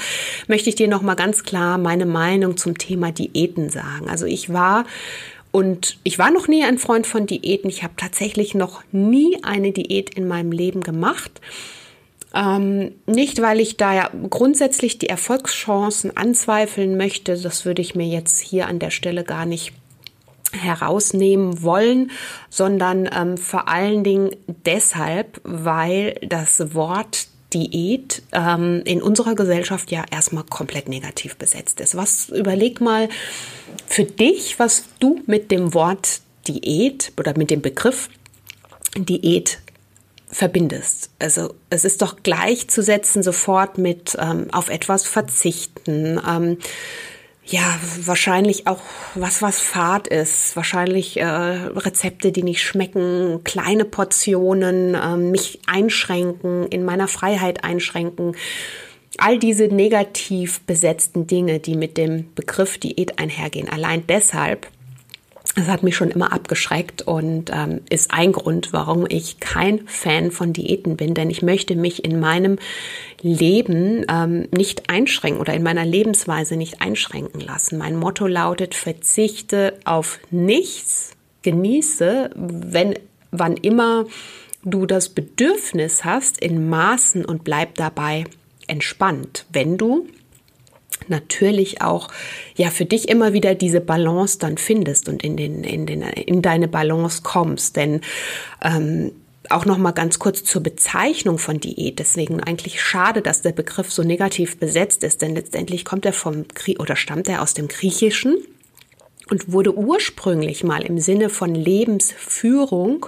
möchte 0.46 0.68
ich 0.68 0.76
dir 0.76 0.86
noch 0.86 1.02
mal 1.02 1.16
ganz 1.16 1.42
klar 1.42 1.76
meine 1.76 2.06
Meinung 2.06 2.56
zum 2.56 2.78
Thema 2.78 3.10
Diäten 3.10 3.68
sagen. 3.68 4.08
Also 4.08 4.26
ich 4.26 4.52
war 4.52 4.84
und 5.50 5.98
ich 6.04 6.20
war 6.20 6.30
noch 6.30 6.46
nie 6.46 6.62
ein 6.62 6.78
Freund 6.78 7.08
von 7.08 7.26
Diäten. 7.26 7.68
Ich 7.68 7.82
habe 7.82 7.94
tatsächlich 7.96 8.54
noch 8.54 8.84
nie 8.92 9.42
eine 9.42 9.72
Diät 9.72 10.14
in 10.14 10.28
meinem 10.28 10.52
Leben 10.52 10.82
gemacht. 10.82 11.40
Ähm, 12.32 12.92
nicht, 13.06 13.42
weil 13.42 13.58
ich 13.58 13.76
da 13.76 13.92
ja 13.92 14.10
grundsätzlich 14.30 14.98
die 14.98 15.08
Erfolgschancen 15.08 16.16
anzweifeln 16.16 16.96
möchte. 16.96 17.36
Das 17.36 17.64
würde 17.64 17.82
ich 17.82 17.96
mir 17.96 18.06
jetzt 18.06 18.38
hier 18.38 18.68
an 18.68 18.78
der 18.78 18.90
Stelle 18.90 19.24
gar 19.24 19.46
nicht 19.46 19.72
herausnehmen 20.52 21.62
wollen, 21.62 22.10
sondern 22.48 23.08
ähm, 23.12 23.36
vor 23.36 23.68
allen 23.68 24.04
Dingen 24.04 24.30
deshalb, 24.46 25.40
weil 25.44 26.14
das 26.22 26.74
Wort 26.74 27.28
Diät 27.52 28.22
ähm, 28.32 28.82
in 28.84 29.02
unserer 29.02 29.34
Gesellschaft 29.34 29.90
ja 29.90 30.04
erstmal 30.10 30.44
komplett 30.44 30.88
negativ 30.88 31.36
besetzt 31.36 31.80
ist. 31.80 31.96
Was 31.96 32.28
überleg 32.28 32.80
mal 32.80 33.08
für 33.86 34.04
dich, 34.04 34.58
was 34.58 34.84
du 35.00 35.20
mit 35.26 35.50
dem 35.50 35.74
Wort 35.74 36.20
Diät 36.46 37.12
oder 37.18 37.36
mit 37.36 37.50
dem 37.50 37.60
Begriff 37.60 38.08
Diät 38.96 39.58
verbindest. 40.32 41.10
Also 41.18 41.54
es 41.70 41.84
ist 41.84 42.02
doch 42.02 42.22
gleichzusetzen 42.22 43.22
sofort 43.22 43.78
mit 43.78 44.16
ähm, 44.18 44.46
auf 44.52 44.68
etwas 44.68 45.04
verzichten, 45.04 46.20
ähm, 46.26 46.58
ja, 47.50 47.78
wahrscheinlich 48.04 48.66
auch 48.66 48.80
was, 49.14 49.42
was 49.42 49.60
Fahrt 49.60 50.06
ist. 50.06 50.54
Wahrscheinlich 50.54 51.18
äh, 51.18 51.24
Rezepte, 51.24 52.30
die 52.30 52.44
nicht 52.44 52.62
schmecken, 52.62 53.42
kleine 53.42 53.84
Portionen, 53.84 54.94
äh, 54.94 55.16
mich 55.16 55.60
einschränken, 55.66 56.66
in 56.68 56.84
meiner 56.84 57.08
Freiheit 57.08 57.64
einschränken. 57.64 58.36
All 59.18 59.38
diese 59.38 59.64
negativ 59.64 60.60
besetzten 60.60 61.26
Dinge, 61.26 61.58
die 61.58 61.74
mit 61.74 61.96
dem 61.96 62.32
Begriff 62.34 62.78
Diät 62.78 63.18
einhergehen. 63.18 63.68
Allein 63.68 64.06
deshalb 64.06 64.68
das 65.54 65.68
hat 65.68 65.82
mich 65.82 65.96
schon 65.96 66.10
immer 66.10 66.32
abgeschreckt 66.32 67.02
und 67.02 67.50
ähm, 67.52 67.80
ist 67.88 68.12
ein 68.12 68.32
Grund, 68.32 68.72
warum 68.72 69.06
ich 69.08 69.40
kein 69.40 69.86
Fan 69.86 70.30
von 70.30 70.52
Diäten 70.52 70.96
bin, 70.96 71.14
denn 71.14 71.30
ich 71.30 71.42
möchte 71.42 71.76
mich 71.76 72.04
in 72.04 72.20
meinem 72.20 72.58
Leben 73.20 74.04
ähm, 74.08 74.48
nicht 74.52 74.88
einschränken 74.88 75.40
oder 75.40 75.54
in 75.54 75.62
meiner 75.62 75.84
Lebensweise 75.84 76.56
nicht 76.56 76.80
einschränken 76.80 77.40
lassen. 77.40 77.78
Mein 77.78 77.96
Motto 77.96 78.26
lautet, 78.26 78.74
verzichte 78.74 79.74
auf 79.84 80.20
nichts, 80.30 81.12
genieße, 81.42 82.30
wenn, 82.34 82.94
wann 83.30 83.56
immer 83.56 84.06
du 84.62 84.86
das 84.86 85.08
Bedürfnis 85.08 86.04
hast, 86.04 86.38
in 86.40 86.68
Maßen 86.68 87.24
und 87.24 87.44
bleib 87.44 87.74
dabei 87.76 88.24
entspannt. 88.66 89.46
Wenn 89.52 89.78
du 89.78 90.06
natürlich 91.10 91.82
auch 91.82 92.08
ja 92.56 92.70
für 92.70 92.84
dich 92.84 93.08
immer 93.08 93.32
wieder 93.32 93.54
diese 93.54 93.80
Balance 93.80 94.38
dann 94.38 94.58
findest 94.58 95.08
und 95.08 95.22
in 95.22 95.36
den 95.36 95.64
in 95.64 95.86
den 95.86 96.02
in 96.02 96.42
deine 96.42 96.68
Balance 96.68 97.22
kommst, 97.22 97.76
denn 97.76 98.00
ähm, 98.62 99.12
auch 99.48 99.64
noch 99.64 99.78
mal 99.78 99.92
ganz 99.92 100.18
kurz 100.18 100.44
zur 100.44 100.62
Bezeichnung 100.62 101.38
von 101.38 101.58
Diät. 101.58 101.98
Deswegen 101.98 102.40
eigentlich 102.40 102.80
schade, 102.80 103.22
dass 103.22 103.42
der 103.42 103.52
Begriff 103.52 103.90
so 103.90 104.02
negativ 104.02 104.58
besetzt 104.58 105.02
ist, 105.02 105.22
denn 105.22 105.34
letztendlich 105.34 105.84
kommt 105.84 106.06
er 106.06 106.12
vom 106.12 106.44
oder 106.78 106.96
stammt 106.96 107.28
er 107.28 107.42
aus 107.42 107.54
dem 107.54 107.68
Griechischen 107.68 108.36
und 109.30 109.52
wurde 109.52 109.76
ursprünglich 109.76 110.64
mal 110.64 110.82
im 110.82 110.98
Sinne 110.98 111.30
von 111.30 111.54
Lebensführung 111.54 113.06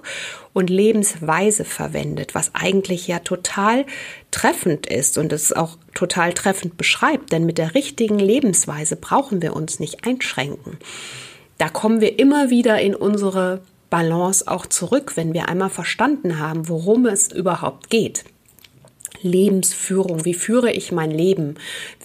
und 0.53 0.71
Lebensweise 0.71 1.65
verwendet, 1.65 2.35
was 2.35 2.55
eigentlich 2.55 3.09
ja 3.09 3.19
total 3.19 3.85
treffend 4.31 4.87
ist 4.87 5.19
und 5.19 5.33
es 5.33 5.53
auch 5.53 5.77
total 5.95 6.33
treffend 6.33 6.77
beschreibt, 6.77 7.33
denn 7.33 7.45
mit 7.45 7.59
der 7.59 7.75
richtigen 7.75 8.19
Lebensweise 8.19 8.97
brauchen 8.97 9.43
wir 9.43 9.55
uns 9.55 9.81
nicht 9.81 10.07
einschränken. 10.07 10.79
Da 11.59 11.69
kommen 11.69 12.01
wir 12.01 12.19
immer 12.19 12.51
wieder 12.51 12.81
in 12.81 12.95
unsere 12.95 13.61
Balance 13.91 14.47
auch 14.49 14.67
zurück, 14.67 15.17
wenn 15.17 15.35
wir 15.35 15.49
einmal 15.49 15.71
verstanden 15.71 16.39
haben, 16.39 16.69
worum 16.69 17.07
es 17.07 17.31
überhaupt 17.31 17.91
geht. 17.91 18.25
Lebensführung. 19.23 20.25
Wie 20.25 20.35
führe 20.35 20.73
ich 20.73 20.93
mein 20.93 21.11
Leben? 21.11 21.57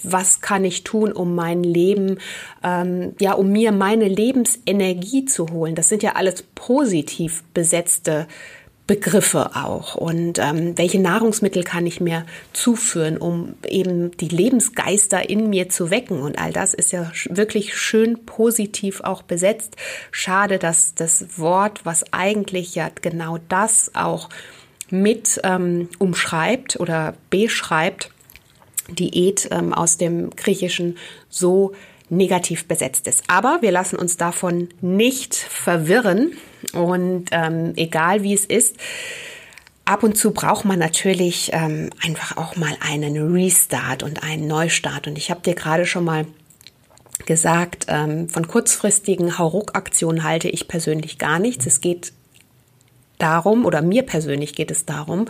Was 0.04 0.42
kann 0.42 0.64
ich 0.64 0.84
tun, 0.84 1.12
um 1.12 1.36
mein 1.36 1.64
Leben, 1.64 2.20
ähm, 2.64 3.14
ja, 3.20 3.34
um 3.34 3.52
mir 3.52 3.72
meine 3.72 4.08
Lebensenergie 4.08 5.26
zu 5.26 5.48
holen? 5.50 5.76
Das 5.76 5.90
sind 5.90 6.04
ja 6.04 6.14
alles 6.14 6.44
positiv 6.56 7.44
besetzte 7.54 8.28
Begriffe 8.88 9.52
auch 9.54 9.96
und 9.96 10.40
ähm, 10.40 10.78
welche 10.78 11.00
Nahrungsmittel 11.00 11.64
kann 11.66 11.86
ich 11.86 12.00
mir 12.00 12.26
zuführen, 12.54 13.18
um 13.18 13.56
eben 13.68 14.16
die 14.16 14.30
Lebensgeister 14.30 15.30
in 15.30 15.50
mir 15.50 15.68
zu 15.68 15.92
wecken 15.92 16.22
und 16.22 16.40
all 16.40 16.54
das 16.54 16.74
ist 16.74 16.94
ja 16.94 17.12
wirklich 17.26 17.78
schön 17.78 18.26
positiv 18.26 19.02
auch 19.02 19.24
besetzt. 19.24 19.76
Schade, 20.12 20.58
dass 20.58 20.96
das 20.96 21.38
Wort, 21.38 21.82
was 21.86 22.14
eigentlich 22.14 22.76
ja 22.76 22.90
genau 23.02 23.40
das 23.50 23.92
auch 23.94 24.30
mit 24.90 25.40
ähm, 25.44 25.90
umschreibt 26.00 26.80
oder 26.80 27.16
beschreibt, 27.30 28.12
Diät 28.90 29.50
ähm, 29.52 29.74
aus 29.74 29.98
dem 29.98 30.30
Griechischen 30.32 30.98
so 31.30 31.74
negativ 32.10 32.68
besetzt 32.68 33.08
ist. 33.08 33.24
Aber 33.28 33.60
wir 33.62 33.72
lassen 33.72 33.98
uns 33.98 34.18
davon 34.18 34.70
nicht 34.82 35.36
verwirren 35.36 36.32
und 36.74 37.26
ähm, 37.32 37.74
egal 37.76 38.24
wie 38.24 38.34
es 38.34 38.46
ist, 38.46 38.78
ab 39.84 40.04
und 40.04 40.18
zu 40.18 40.32
braucht 40.32 40.66
man 40.66 40.80
natürlich 40.80 41.52
ähm, 41.54 41.90
einfach 42.02 42.38
auch 42.38 42.56
mal 42.56 42.76
einen 42.80 43.34
Restart 43.34 44.04
und 44.04 44.24
einen 44.24 44.48
Neustart. 44.48 45.08
Und 45.08 45.18
ich 45.18 45.32
habe 45.32 45.42
dir 45.42 45.56
gerade 45.56 45.86
schon 45.86 46.06
mal 46.06 46.26
gesagt, 47.26 47.86
ähm, 47.90 48.30
von 48.30 48.48
kurzfristigen 48.48 49.38
Hauruck-Aktionen 49.38 50.24
halte 50.24 50.50
ich 50.50 50.68
persönlich 50.68 51.18
gar 51.18 51.40
nichts. 51.40 51.66
Es 51.66 51.82
geht 51.82 52.14
darum, 53.18 53.66
oder 53.66 53.82
mir 53.82 54.04
persönlich 54.04 54.56
geht 54.56 54.72
es 54.72 54.86
darum, 54.86 55.26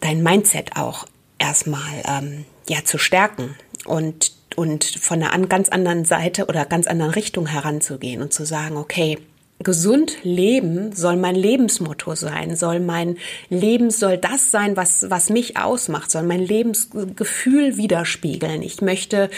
dein 0.00 0.22
Mindset 0.22 0.76
auch 0.76 1.06
erstmal 1.38 2.02
ähm, 2.04 2.44
ja 2.68 2.84
zu 2.84 2.98
stärken 2.98 3.54
und 3.84 4.32
und 4.56 4.84
von 4.84 5.22
einer 5.22 5.46
ganz 5.46 5.68
anderen 5.68 6.04
Seite 6.04 6.46
oder 6.46 6.64
ganz 6.64 6.88
anderen 6.88 7.12
Richtung 7.12 7.46
heranzugehen 7.46 8.20
und 8.20 8.32
zu 8.32 8.44
sagen, 8.44 8.76
okay, 8.76 9.18
gesund 9.60 10.16
leben 10.24 10.92
soll 10.92 11.16
mein 11.16 11.36
Lebensmotto 11.36 12.14
sein, 12.14 12.56
soll 12.56 12.80
mein 12.80 13.18
Leben 13.50 13.90
soll 13.90 14.18
das 14.18 14.50
sein, 14.50 14.76
was 14.76 15.06
was 15.10 15.30
mich 15.30 15.56
ausmacht, 15.56 16.10
soll 16.10 16.24
mein 16.24 16.40
Lebensgefühl 16.40 17.76
widerspiegeln. 17.76 18.62
Ich 18.62 18.80
möchte 18.80 19.30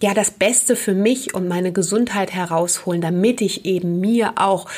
ja 0.00 0.14
das 0.14 0.32
Beste 0.32 0.76
für 0.76 0.94
mich 0.94 1.34
und 1.34 1.48
meine 1.48 1.72
Gesundheit 1.72 2.32
herausholen, 2.32 3.00
damit 3.00 3.40
ich 3.40 3.64
eben 3.64 4.00
mir 4.00 4.34
auch 4.36 4.68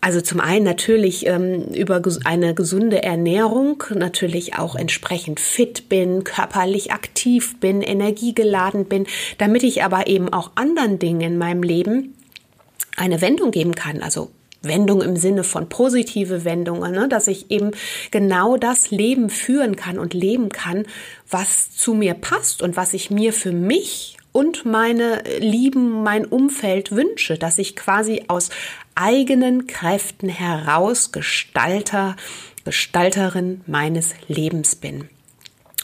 also 0.00 0.20
zum 0.22 0.40
einen 0.40 0.64
natürlich 0.64 1.26
ähm, 1.26 1.64
über 1.74 2.00
eine 2.24 2.54
gesunde 2.54 3.02
Ernährung, 3.02 3.82
natürlich 3.94 4.58
auch 4.58 4.74
entsprechend 4.74 5.40
fit 5.40 5.88
bin, 5.90 6.24
körperlich 6.24 6.92
aktiv 6.92 7.60
bin, 7.60 7.82
energiegeladen 7.82 8.86
bin, 8.86 9.06
damit 9.36 9.62
ich 9.62 9.84
aber 9.84 10.06
eben 10.06 10.32
auch 10.32 10.52
anderen 10.54 10.98
Dingen 10.98 11.20
in 11.20 11.38
meinem 11.38 11.62
Leben 11.62 12.14
eine 12.96 13.20
Wendung 13.20 13.50
geben 13.50 13.74
kann. 13.74 14.02
Also 14.02 14.30
Wendung 14.62 15.02
im 15.02 15.16
Sinne 15.16 15.44
von 15.44 15.68
positive 15.68 16.44
Wendungen, 16.44 16.92
ne? 16.92 17.08
dass 17.08 17.26
ich 17.26 17.50
eben 17.50 17.72
genau 18.10 18.56
das 18.56 18.90
Leben 18.90 19.30
führen 19.30 19.76
kann 19.76 19.98
und 19.98 20.14
leben 20.14 20.48
kann, 20.50 20.86
was 21.28 21.70
zu 21.72 21.94
mir 21.94 22.14
passt 22.14 22.62
und 22.62 22.76
was 22.76 22.94
ich 22.94 23.10
mir 23.10 23.32
für 23.32 23.52
mich 23.52 24.16
und 24.32 24.64
meine 24.64 25.22
Lieben, 25.40 26.02
mein 26.02 26.24
Umfeld 26.24 26.92
wünsche, 26.92 27.36
dass 27.36 27.58
ich 27.58 27.74
quasi 27.74 28.24
aus 28.28 28.50
eigenen 28.94 29.66
Kräften 29.66 30.28
heraus 30.28 31.12
Gestalter, 31.12 32.16
Gestalterin 32.64 33.62
meines 33.66 34.14
Lebens 34.28 34.76
bin. 34.76 35.08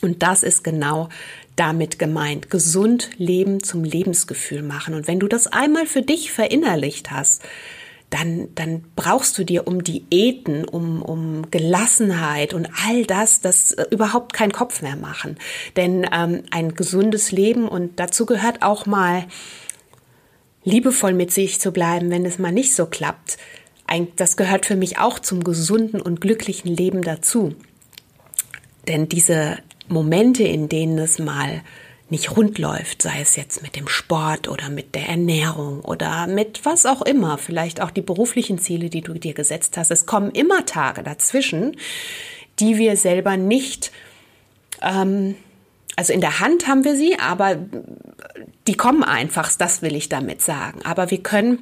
Und 0.02 0.22
das 0.22 0.42
ist 0.42 0.62
genau 0.62 1.08
damit 1.56 1.98
gemeint. 1.98 2.50
Gesund 2.50 3.10
leben 3.16 3.62
zum 3.62 3.82
Lebensgefühl 3.82 4.62
machen. 4.62 4.94
Und 4.94 5.08
wenn 5.08 5.20
du 5.20 5.26
das 5.26 5.46
einmal 5.46 5.86
für 5.86 6.02
dich 6.02 6.30
verinnerlicht 6.30 7.10
hast, 7.10 7.42
dann, 8.10 8.48
dann 8.54 8.84
brauchst 8.94 9.36
du 9.36 9.44
dir 9.44 9.66
um 9.66 9.82
Diäten, 9.82 10.64
um, 10.64 11.02
um 11.02 11.50
Gelassenheit 11.50 12.54
und 12.54 12.68
all 12.86 13.04
das, 13.04 13.40
das 13.40 13.72
äh, 13.72 13.86
überhaupt 13.90 14.32
keinen 14.32 14.52
Kopf 14.52 14.80
mehr 14.80 14.96
machen. 14.96 15.38
Denn 15.74 16.06
ähm, 16.12 16.44
ein 16.50 16.74
gesundes 16.74 17.32
Leben 17.32 17.66
und 17.66 17.98
dazu 17.98 18.24
gehört 18.24 18.62
auch 18.62 18.86
mal 18.86 19.26
liebevoll 20.66 21.14
mit 21.14 21.32
sich 21.32 21.60
zu 21.60 21.72
bleiben, 21.72 22.10
wenn 22.10 22.26
es 22.26 22.38
mal 22.38 22.52
nicht 22.52 22.74
so 22.74 22.84
klappt. 22.86 23.38
Das 24.16 24.36
gehört 24.36 24.66
für 24.66 24.76
mich 24.76 24.98
auch 24.98 25.20
zum 25.20 25.44
gesunden 25.44 26.02
und 26.02 26.20
glücklichen 26.20 26.74
Leben 26.74 27.02
dazu. 27.02 27.54
Denn 28.88 29.08
diese 29.08 29.58
Momente, 29.88 30.42
in 30.42 30.68
denen 30.68 30.98
es 30.98 31.18
mal 31.18 31.62
nicht 32.08 32.36
rund 32.36 32.58
läuft, 32.58 33.02
sei 33.02 33.20
es 33.20 33.36
jetzt 33.36 33.62
mit 33.62 33.76
dem 33.76 33.88
Sport 33.88 34.48
oder 34.48 34.68
mit 34.68 34.94
der 34.94 35.08
Ernährung 35.08 35.80
oder 35.80 36.26
mit 36.26 36.64
was 36.64 36.84
auch 36.84 37.02
immer, 37.02 37.38
vielleicht 37.38 37.80
auch 37.80 37.90
die 37.90 38.02
beruflichen 38.02 38.58
Ziele, 38.58 38.90
die 38.90 39.00
du 39.00 39.14
dir 39.14 39.34
gesetzt 39.34 39.76
hast. 39.76 39.90
Es 39.90 40.06
kommen 40.06 40.30
immer 40.32 40.66
Tage 40.66 41.02
dazwischen, 41.02 41.76
die 42.58 42.76
wir 42.78 42.96
selber 42.96 43.36
nicht, 43.36 43.92
ähm, 44.82 45.36
also 45.96 46.12
in 46.12 46.20
der 46.20 46.40
Hand 46.40 46.68
haben 46.68 46.84
wir 46.84 46.94
sie, 46.94 47.18
aber 47.18 47.56
die 48.66 48.74
kommen 48.74 49.02
einfach, 49.02 49.52
das 49.56 49.82
will 49.82 49.94
ich 49.94 50.08
damit 50.08 50.42
sagen. 50.42 50.80
Aber 50.84 51.10
wir 51.10 51.18
können 51.18 51.58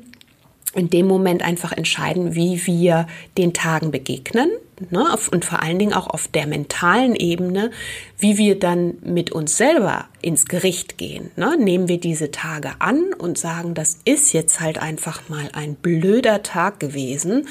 in 0.75 0.91
dem 0.91 1.07
Moment 1.07 1.43
einfach 1.43 1.73
entscheiden, 1.73 2.35
wie 2.35 2.67
wir 2.67 3.07
den 3.39 3.53
Tagen 3.53 3.91
begegnen 3.91 4.51
ne? 4.91 5.07
und 5.31 5.45
vor 5.45 5.63
allen 5.63 5.79
Dingen 5.79 5.93
auch 5.93 6.09
auf 6.09 6.29
der 6.29 6.47
mentalen 6.47 7.15
Ebene, 7.15 7.71
wie 8.19 8.39
wir 8.39 8.59
dann 8.59 8.95
mit 9.03 9.31
uns 9.31 9.57
selber 9.57 10.07
ins 10.21 10.47
Gericht 10.47 10.99
gehen. 10.99 11.31
Ne? 11.37 11.57
Nehmen 11.59 11.89
wir 11.89 12.01
diese 12.01 12.31
Tage 12.31 12.73
an 12.81 13.13
und 13.17 13.39
sagen, 13.39 13.75
das 13.75 13.99
ist 14.05 14.33
jetzt 14.33 14.61
halt 14.61 14.79
einfach 14.79 15.29
mal 15.29 15.49
ein 15.53 15.77
blöder 15.77 16.43
Tag 16.43 16.81
gewesen, 16.81 17.47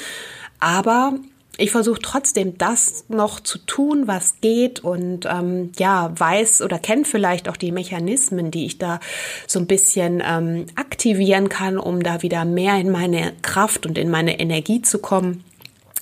aber 0.59 1.13
ich 1.57 1.71
versuche 1.71 2.01
trotzdem 2.01 2.57
das 2.57 3.05
noch 3.09 3.39
zu 3.39 3.59
tun, 3.59 4.07
was 4.07 4.41
geht 4.41 4.79
und 4.79 5.25
ähm, 5.25 5.71
ja, 5.77 6.11
weiß 6.17 6.63
oder 6.63 6.79
kenne 6.79 7.05
vielleicht 7.05 7.47
auch 7.47 7.57
die 7.57 7.71
Mechanismen, 7.71 8.49
die 8.49 8.65
ich 8.65 8.79
da 8.79 8.99
so 9.45 9.59
ein 9.59 9.67
bisschen 9.67 10.23
ähm, 10.25 10.65
aktivieren 10.75 11.49
kann, 11.49 11.77
um 11.77 12.01
da 12.01 12.23
wieder 12.23 12.43
mehr 12.43 12.77
in 12.77 12.89
meine 12.89 13.33
Kraft 13.43 13.85
und 13.85 13.99
in 13.99 14.09
meine 14.09 14.39
Energie 14.39 14.81
zu 14.81 14.97
kommen. 14.97 15.43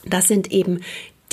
Das 0.05 0.27
sind 0.29 0.51
eben 0.51 0.79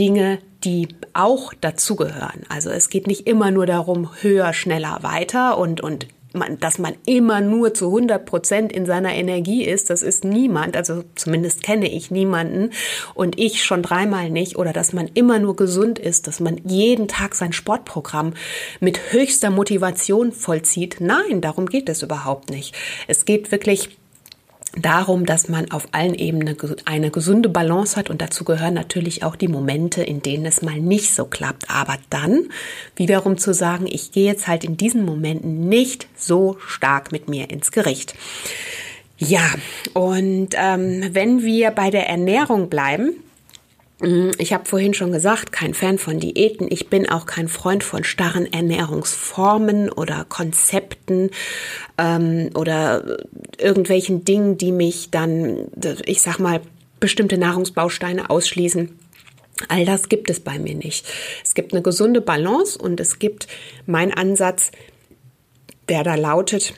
Dinge, 0.00 0.38
die 0.64 0.88
auch 1.12 1.54
dazugehören. 1.54 2.42
Also 2.48 2.70
es 2.70 2.90
geht 2.90 3.06
nicht 3.06 3.28
immer 3.28 3.52
nur 3.52 3.66
darum, 3.66 4.10
höher, 4.20 4.52
schneller, 4.52 4.98
weiter 5.02 5.58
und, 5.58 5.80
und 5.80 6.08
man, 6.32 6.58
dass 6.58 6.78
man 6.78 6.94
immer 7.06 7.40
nur 7.40 7.74
zu 7.74 7.86
100 7.86 8.24
Prozent 8.24 8.72
in 8.72 8.86
seiner 8.86 9.14
Energie 9.14 9.64
ist, 9.64 9.90
das 9.90 10.02
ist 10.02 10.24
niemand, 10.24 10.76
also 10.76 11.04
zumindest 11.14 11.62
kenne 11.62 11.90
ich 11.90 12.10
niemanden 12.10 12.70
und 13.14 13.38
ich 13.38 13.64
schon 13.64 13.82
dreimal 13.82 14.30
nicht, 14.30 14.56
oder 14.56 14.72
dass 14.72 14.92
man 14.92 15.08
immer 15.14 15.38
nur 15.38 15.56
gesund 15.56 15.98
ist, 15.98 16.26
dass 16.26 16.40
man 16.40 16.60
jeden 16.64 17.08
Tag 17.08 17.34
sein 17.34 17.52
Sportprogramm 17.52 18.34
mit 18.80 19.12
höchster 19.12 19.50
Motivation 19.50 20.32
vollzieht. 20.32 20.96
Nein, 21.00 21.40
darum 21.40 21.66
geht 21.66 21.88
es 21.88 22.02
überhaupt 22.02 22.50
nicht. 22.50 22.74
Es 23.06 23.24
geht 23.24 23.50
wirklich 23.50 23.98
darum, 24.76 25.26
dass 25.26 25.48
man 25.48 25.70
auf 25.70 25.88
allen 25.92 26.14
Ebenen 26.14 26.56
eine 26.84 27.10
gesunde 27.10 27.48
Balance 27.48 27.96
hat 27.96 28.10
und 28.10 28.20
dazu 28.20 28.44
gehören 28.44 28.74
natürlich 28.74 29.22
auch 29.22 29.36
die 29.36 29.48
Momente, 29.48 30.02
in 30.02 30.22
denen 30.22 30.46
es 30.46 30.62
mal 30.62 30.80
nicht 30.80 31.14
so 31.14 31.24
klappt. 31.24 31.70
Aber 31.70 31.96
dann 32.10 32.50
wiederum 32.96 33.38
zu 33.38 33.54
sagen, 33.54 33.86
ich 33.86 34.12
gehe 34.12 34.26
jetzt 34.26 34.46
halt 34.46 34.64
in 34.64 34.76
diesen 34.76 35.04
Momenten 35.04 35.68
nicht 35.68 36.08
so 36.16 36.56
stark 36.66 37.12
mit 37.12 37.28
mir 37.28 37.50
ins 37.50 37.72
Gericht. 37.72 38.14
Ja, 39.18 39.50
und 39.94 40.50
ähm, 40.54 41.10
wenn 41.12 41.42
wir 41.42 41.72
bei 41.72 41.90
der 41.90 42.08
Ernährung 42.08 42.68
bleiben, 42.68 43.14
ich 44.00 44.52
habe 44.52 44.64
vorhin 44.64 44.94
schon 44.94 45.10
gesagt, 45.10 45.50
kein 45.50 45.74
Fan 45.74 45.98
von 45.98 46.20
Diäten. 46.20 46.68
Ich 46.70 46.88
bin 46.88 47.08
auch 47.08 47.26
kein 47.26 47.48
Freund 47.48 47.82
von 47.82 48.04
starren 48.04 48.52
Ernährungsformen 48.52 49.90
oder 49.90 50.24
Konzepten 50.28 51.30
ähm, 51.96 52.50
oder 52.54 53.18
irgendwelchen 53.58 54.24
Dingen, 54.24 54.56
die 54.56 54.70
mich 54.70 55.10
dann, 55.10 55.66
ich 56.04 56.22
sag 56.22 56.38
mal, 56.38 56.60
bestimmte 57.00 57.38
Nahrungsbausteine 57.38 58.30
ausschließen. 58.30 58.96
All 59.66 59.84
das 59.84 60.08
gibt 60.08 60.30
es 60.30 60.38
bei 60.38 60.60
mir 60.60 60.76
nicht. 60.76 61.04
Es 61.44 61.54
gibt 61.54 61.72
eine 61.72 61.82
gesunde 61.82 62.20
Balance 62.20 62.78
und 62.78 63.00
es 63.00 63.18
gibt 63.18 63.48
mein 63.86 64.14
Ansatz, 64.14 64.70
der 65.88 66.04
da 66.04 66.14
lautet, 66.14 66.74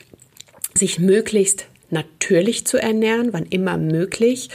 sich 0.72 0.98
möglichst 0.98 1.66
natürlich 1.90 2.66
zu 2.66 2.80
ernähren, 2.80 3.32
wann 3.32 3.44
immer 3.44 3.76
möglich, 3.76 4.48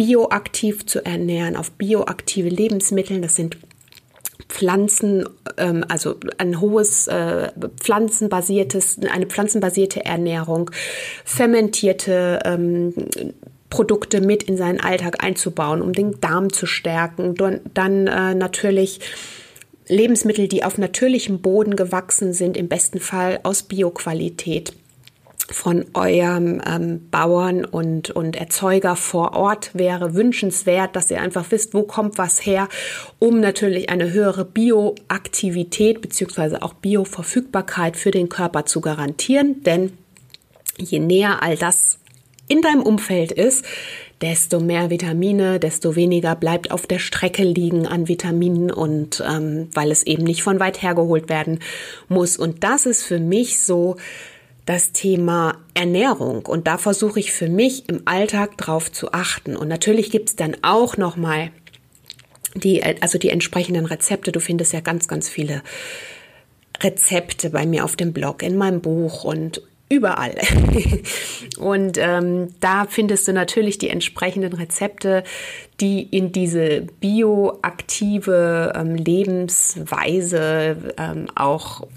bioaktiv 0.00 0.86
zu 0.86 1.04
ernähren, 1.04 1.56
auf 1.56 1.72
bioaktive 1.72 2.48
Lebensmittel. 2.48 3.20
Das 3.20 3.36
sind 3.36 3.58
Pflanzen, 4.48 5.28
ähm, 5.58 5.84
also 5.88 6.16
ein 6.38 6.58
hohes 6.58 7.06
äh, 7.06 7.52
pflanzenbasiertes, 7.76 9.00
eine 9.12 9.26
pflanzenbasierte 9.26 10.02
Ernährung, 10.02 10.70
fermentierte 11.26 12.38
ähm, 12.46 12.94
Produkte 13.68 14.22
mit 14.22 14.42
in 14.42 14.56
seinen 14.56 14.80
Alltag 14.80 15.22
einzubauen, 15.22 15.82
um 15.82 15.92
den 15.92 16.18
Darm 16.18 16.50
zu 16.50 16.64
stärken. 16.64 17.34
Dann 17.74 18.06
äh, 18.06 18.34
natürlich 18.34 19.00
Lebensmittel, 19.86 20.48
die 20.48 20.64
auf 20.64 20.78
natürlichem 20.78 21.42
Boden 21.42 21.76
gewachsen 21.76 22.32
sind, 22.32 22.56
im 22.56 22.68
besten 22.68 23.00
Fall 23.00 23.40
aus 23.42 23.64
Bioqualität 23.64 24.72
von 25.50 25.84
eurem 25.94 26.60
ähm, 26.64 27.08
Bauern 27.10 27.64
und, 27.64 28.10
und 28.10 28.36
Erzeuger 28.36 28.96
vor 28.96 29.34
Ort 29.34 29.70
wäre 29.74 30.14
wünschenswert, 30.14 30.94
dass 30.94 31.10
ihr 31.10 31.20
einfach 31.20 31.46
wisst, 31.50 31.74
wo 31.74 31.82
kommt 31.82 32.18
was 32.18 32.44
her, 32.46 32.68
um 33.18 33.40
natürlich 33.40 33.90
eine 33.90 34.12
höhere 34.12 34.44
Bioaktivität 34.44 36.00
beziehungsweise 36.00 36.62
auch 36.62 36.74
Bioverfügbarkeit 36.74 37.96
für 37.96 38.10
den 38.10 38.28
Körper 38.28 38.64
zu 38.64 38.80
garantieren. 38.80 39.62
Denn 39.64 39.92
je 40.78 41.00
näher 41.00 41.42
all 41.42 41.56
das 41.56 41.98
in 42.48 42.62
deinem 42.62 42.82
Umfeld 42.82 43.32
ist, 43.32 43.64
desto 44.20 44.60
mehr 44.60 44.90
Vitamine, 44.90 45.58
desto 45.58 45.96
weniger 45.96 46.34
bleibt 46.34 46.70
auf 46.72 46.86
der 46.86 46.98
Strecke 46.98 47.42
liegen 47.42 47.86
an 47.86 48.06
Vitaminen 48.06 48.70
und 48.70 49.22
ähm, 49.26 49.68
weil 49.72 49.90
es 49.90 50.02
eben 50.02 50.24
nicht 50.24 50.42
von 50.42 50.60
weit 50.60 50.82
her 50.82 50.94
geholt 50.94 51.28
werden 51.28 51.60
muss. 52.08 52.36
Und 52.36 52.62
das 52.62 52.86
ist 52.86 53.02
für 53.04 53.18
mich 53.18 53.62
so 53.62 53.96
das 54.70 54.92
Thema 54.92 55.56
Ernährung 55.74 56.46
und 56.46 56.68
da 56.68 56.78
versuche 56.78 57.18
ich 57.18 57.32
für 57.32 57.48
mich 57.48 57.88
im 57.88 58.02
Alltag 58.04 58.56
drauf 58.56 58.92
zu 58.92 59.12
achten. 59.12 59.56
Und 59.56 59.66
natürlich 59.66 60.12
gibt 60.12 60.28
es 60.28 60.36
dann 60.36 60.56
auch 60.62 60.96
noch 60.96 61.16
mal 61.16 61.50
die, 62.54 62.80
also 62.84 63.18
die 63.18 63.30
entsprechenden 63.30 63.84
Rezepte. 63.84 64.30
Du 64.30 64.38
findest 64.38 64.72
ja 64.72 64.78
ganz, 64.78 65.08
ganz 65.08 65.28
viele 65.28 65.64
Rezepte 66.80 67.50
bei 67.50 67.66
mir 67.66 67.84
auf 67.84 67.96
dem 67.96 68.12
Blog, 68.12 68.44
in 68.44 68.56
meinem 68.56 68.80
Buch 68.80 69.24
und 69.24 69.60
überall. 69.88 70.36
und 71.58 71.98
ähm, 71.98 72.54
da 72.60 72.86
findest 72.88 73.26
du 73.26 73.32
natürlich 73.32 73.78
die 73.78 73.88
entsprechenden 73.88 74.52
Rezepte, 74.52 75.24
die 75.80 76.04
in 76.04 76.30
diese 76.30 76.82
bioaktive 77.00 78.72
ähm, 78.76 78.94
Lebensweise 78.94 80.94
ähm, 80.96 81.26
auch 81.34 81.88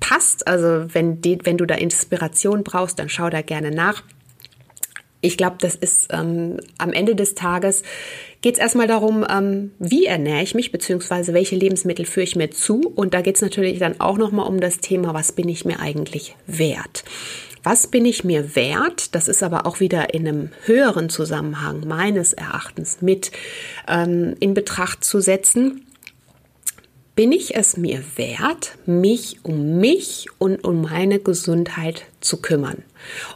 passt. 0.00 0.46
Also 0.46 0.86
wenn, 0.92 1.20
die, 1.20 1.38
wenn 1.44 1.56
du 1.56 1.66
da 1.66 1.74
Inspiration 1.74 2.64
brauchst, 2.64 2.98
dann 2.98 3.08
schau 3.08 3.30
da 3.30 3.42
gerne 3.42 3.70
nach. 3.70 4.02
Ich 5.20 5.38
glaube, 5.38 5.56
das 5.60 5.74
ist 5.74 6.08
ähm, 6.10 6.58
am 6.76 6.92
Ende 6.92 7.14
des 7.14 7.34
Tages 7.34 7.82
geht 8.44 8.56
es 8.56 8.60
erstmal 8.60 8.86
darum, 8.86 9.24
ähm, 9.26 9.70
wie 9.78 10.04
ernähre 10.04 10.42
ich 10.42 10.54
mich, 10.54 10.70
beziehungsweise 10.70 11.32
welche 11.32 11.56
Lebensmittel 11.56 12.04
führe 12.04 12.24
ich 12.24 12.36
mir 12.36 12.50
zu. 12.50 12.92
Und 12.94 13.14
da 13.14 13.22
geht 13.22 13.36
es 13.36 13.40
natürlich 13.40 13.78
dann 13.78 14.00
auch 14.00 14.18
nochmal 14.18 14.46
um 14.46 14.60
das 14.60 14.80
Thema, 14.80 15.14
was 15.14 15.32
bin 15.32 15.48
ich 15.48 15.64
mir 15.64 15.80
eigentlich 15.80 16.36
wert? 16.46 17.04
Was 17.62 17.86
bin 17.86 18.04
ich 18.04 18.22
mir 18.22 18.54
wert? 18.54 19.14
Das 19.14 19.28
ist 19.28 19.42
aber 19.42 19.64
auch 19.64 19.80
wieder 19.80 20.12
in 20.12 20.28
einem 20.28 20.50
höheren 20.66 21.08
Zusammenhang 21.08 21.88
meines 21.88 22.34
Erachtens 22.34 23.00
mit 23.00 23.32
ähm, 23.88 24.34
in 24.40 24.52
Betracht 24.52 25.02
zu 25.02 25.20
setzen. 25.20 25.86
Bin 27.16 27.30
ich 27.30 27.54
es 27.54 27.76
mir 27.76 28.02
wert, 28.16 28.76
mich 28.86 29.38
um 29.44 29.78
mich 29.78 30.26
und 30.38 30.64
um 30.64 30.82
meine 30.82 31.20
Gesundheit 31.20 32.06
zu 32.20 32.38
kümmern? 32.38 32.82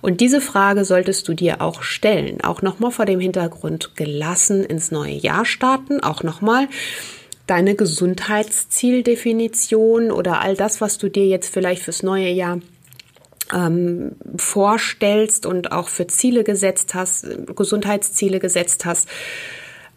Und 0.01 0.21
diese 0.21 0.41
Frage 0.41 0.85
solltest 0.85 1.29
du 1.29 1.35
dir 1.35 1.61
auch 1.61 1.83
stellen. 1.83 2.41
Auch 2.41 2.61
nochmal 2.61 2.91
vor 2.91 3.07
dem 3.07 3.21
Hintergrund 3.21 3.95
gelassen 3.95 4.65
ins 4.65 4.91
neue 4.91 5.15
Jahr 5.15 5.45
starten. 5.45 6.01
Auch 6.01 6.25
nochmal 6.25 6.67
deine 7.47 7.77
Gesundheitszieldefinition 7.77 10.11
oder 10.11 10.41
all 10.41 10.57
das, 10.57 10.81
was 10.81 10.99
du 10.99 11.09
dir 11.09 11.27
jetzt 11.27 11.55
vielleicht 11.55 11.83
fürs 11.83 12.03
neue 12.03 12.31
Jahr 12.31 12.59
ähm, 13.55 14.17
vorstellst 14.37 15.47
und 15.47 15.71
auch 15.71 15.89
für 15.89 16.09
Ziele 16.09 16.43
gesetzt 16.43 16.95
hast, 16.95 17.29
Gesundheitsziele 17.55 18.41
gesetzt 18.41 18.85
hast. 18.85 19.09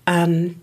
Ähm, 0.06 0.58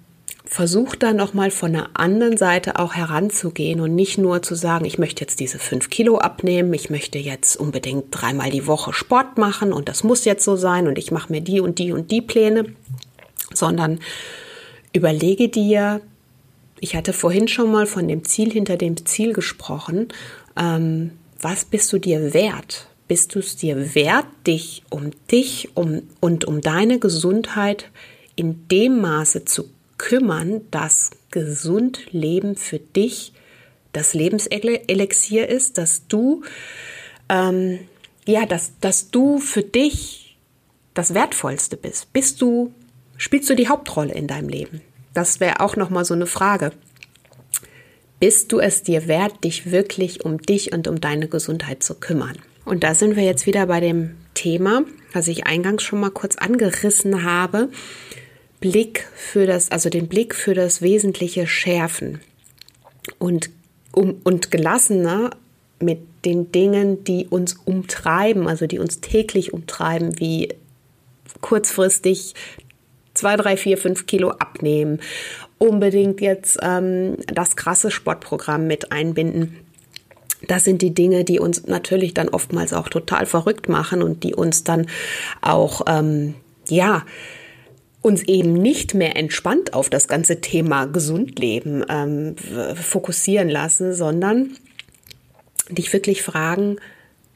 versuch 0.48 0.96
da 0.96 1.12
nochmal 1.12 1.50
von 1.50 1.74
der 1.74 1.90
anderen 1.94 2.38
Seite 2.38 2.78
auch 2.78 2.94
heranzugehen 2.94 3.80
und 3.80 3.94
nicht 3.94 4.16
nur 4.16 4.42
zu 4.42 4.54
sagen, 4.54 4.86
ich 4.86 4.98
möchte 4.98 5.20
jetzt 5.20 5.40
diese 5.40 5.58
fünf 5.58 5.90
Kilo 5.90 6.18
abnehmen, 6.18 6.72
ich 6.72 6.88
möchte 6.88 7.18
jetzt 7.18 7.56
unbedingt 7.56 8.06
dreimal 8.10 8.50
die 8.50 8.66
Woche 8.66 8.94
Sport 8.94 9.36
machen 9.36 9.72
und 9.74 9.88
das 9.88 10.04
muss 10.04 10.24
jetzt 10.24 10.44
so 10.44 10.56
sein 10.56 10.88
und 10.88 10.96
ich 10.96 11.10
mache 11.10 11.30
mir 11.30 11.42
die 11.42 11.60
und 11.60 11.78
die 11.78 11.92
und 11.92 12.10
die 12.10 12.22
Pläne, 12.22 12.64
sondern 13.52 14.00
überlege 14.94 15.50
dir, 15.50 16.00
ich 16.80 16.96
hatte 16.96 17.12
vorhin 17.12 17.48
schon 17.48 17.70
mal 17.70 17.86
von 17.86 18.08
dem 18.08 18.24
Ziel 18.24 18.50
hinter 18.50 18.78
dem 18.78 19.04
Ziel 19.04 19.34
gesprochen, 19.34 20.08
ähm, 20.58 21.12
was 21.40 21.66
bist 21.66 21.92
du 21.92 21.98
dir 21.98 22.32
wert? 22.32 22.88
Bist 23.06 23.34
du 23.34 23.40
es 23.40 23.56
dir 23.56 23.94
wert, 23.94 24.26
dich 24.46 24.82
um 24.90 25.10
dich 25.30 25.70
um, 25.74 26.02
und 26.20 26.46
um 26.46 26.62
deine 26.62 26.98
Gesundheit 26.98 27.90
in 28.34 28.66
dem 28.68 29.00
Maße 29.00 29.44
zu 29.44 29.64
kümmern, 29.98 30.62
dass 30.70 31.10
gesund 31.30 32.12
Leben 32.12 32.56
für 32.56 32.78
dich 32.78 33.32
das 33.92 34.14
Lebenselixier 34.14 35.48
ist, 35.48 35.78
dass 35.78 36.06
du, 36.06 36.42
ähm, 37.28 37.80
ja, 38.26 38.46
dass, 38.46 38.72
dass 38.80 39.10
du 39.10 39.38
für 39.38 39.62
dich 39.62 40.36
das 40.94 41.14
Wertvollste 41.14 41.76
bist. 41.76 42.12
Bist 42.12 42.40
du, 42.40 42.72
spielst 43.16 43.48
du 43.50 43.54
die 43.54 43.68
Hauptrolle 43.68 44.14
in 44.14 44.26
deinem 44.26 44.48
Leben? 44.48 44.80
Das 45.14 45.40
wäre 45.40 45.60
auch 45.60 45.76
nochmal 45.76 46.04
so 46.04 46.14
eine 46.14 46.26
Frage. 46.26 46.72
Bist 48.20 48.52
du 48.52 48.58
es 48.58 48.82
dir 48.82 49.06
wert, 49.06 49.44
dich 49.44 49.70
wirklich 49.70 50.24
um 50.24 50.42
dich 50.42 50.72
und 50.72 50.88
um 50.88 51.00
deine 51.00 51.28
Gesundheit 51.28 51.82
zu 51.82 51.94
kümmern? 51.94 52.36
Und 52.64 52.84
da 52.84 52.94
sind 52.94 53.16
wir 53.16 53.22
jetzt 53.22 53.46
wieder 53.46 53.66
bei 53.66 53.80
dem 53.80 54.16
Thema, 54.34 54.84
was 55.12 55.28
ich 55.28 55.46
eingangs 55.46 55.82
schon 55.82 56.00
mal 56.00 56.10
kurz 56.10 56.36
angerissen 56.36 57.24
habe. 57.24 57.70
Blick 58.60 59.08
für 59.14 59.46
das, 59.46 59.70
also 59.70 59.88
den 59.88 60.08
Blick 60.08 60.34
für 60.34 60.54
das 60.54 60.82
Wesentliche 60.82 61.46
schärfen 61.46 62.20
und, 63.18 63.50
um, 63.92 64.20
und 64.24 64.50
gelassener 64.50 65.30
mit 65.80 66.00
den 66.24 66.50
Dingen, 66.50 67.04
die 67.04 67.26
uns 67.28 67.54
umtreiben, 67.64 68.48
also 68.48 68.66
die 68.66 68.78
uns 68.78 69.00
täglich 69.00 69.52
umtreiben, 69.52 70.18
wie 70.18 70.48
kurzfristig 71.40 72.34
zwei, 73.14 73.36
drei, 73.36 73.56
vier, 73.56 73.78
fünf 73.78 74.06
Kilo 74.06 74.30
abnehmen, 74.30 75.00
unbedingt 75.58 76.20
jetzt 76.20 76.58
ähm, 76.62 77.16
das 77.26 77.56
krasse 77.56 77.90
Sportprogramm 77.90 78.66
mit 78.66 78.92
einbinden. 78.92 79.56
Das 80.46 80.64
sind 80.64 80.82
die 80.82 80.94
Dinge, 80.94 81.24
die 81.24 81.40
uns 81.40 81.66
natürlich 81.66 82.14
dann 82.14 82.28
oftmals 82.28 82.72
auch 82.72 82.88
total 82.88 83.26
verrückt 83.26 83.68
machen 83.68 84.02
und 84.02 84.22
die 84.22 84.34
uns 84.34 84.62
dann 84.62 84.86
auch, 85.40 85.82
ähm, 85.88 86.34
ja, 86.68 87.04
uns 88.08 88.22
eben 88.22 88.54
nicht 88.54 88.94
mehr 88.94 89.16
entspannt 89.16 89.74
auf 89.74 89.90
das 89.90 90.08
ganze 90.08 90.40
Thema 90.40 90.86
Gesundleben 90.86 91.84
ähm, 91.90 92.36
fokussieren 92.74 93.50
lassen, 93.50 93.92
sondern 93.92 94.56
dich 95.68 95.92
wirklich 95.92 96.22
fragen, 96.22 96.78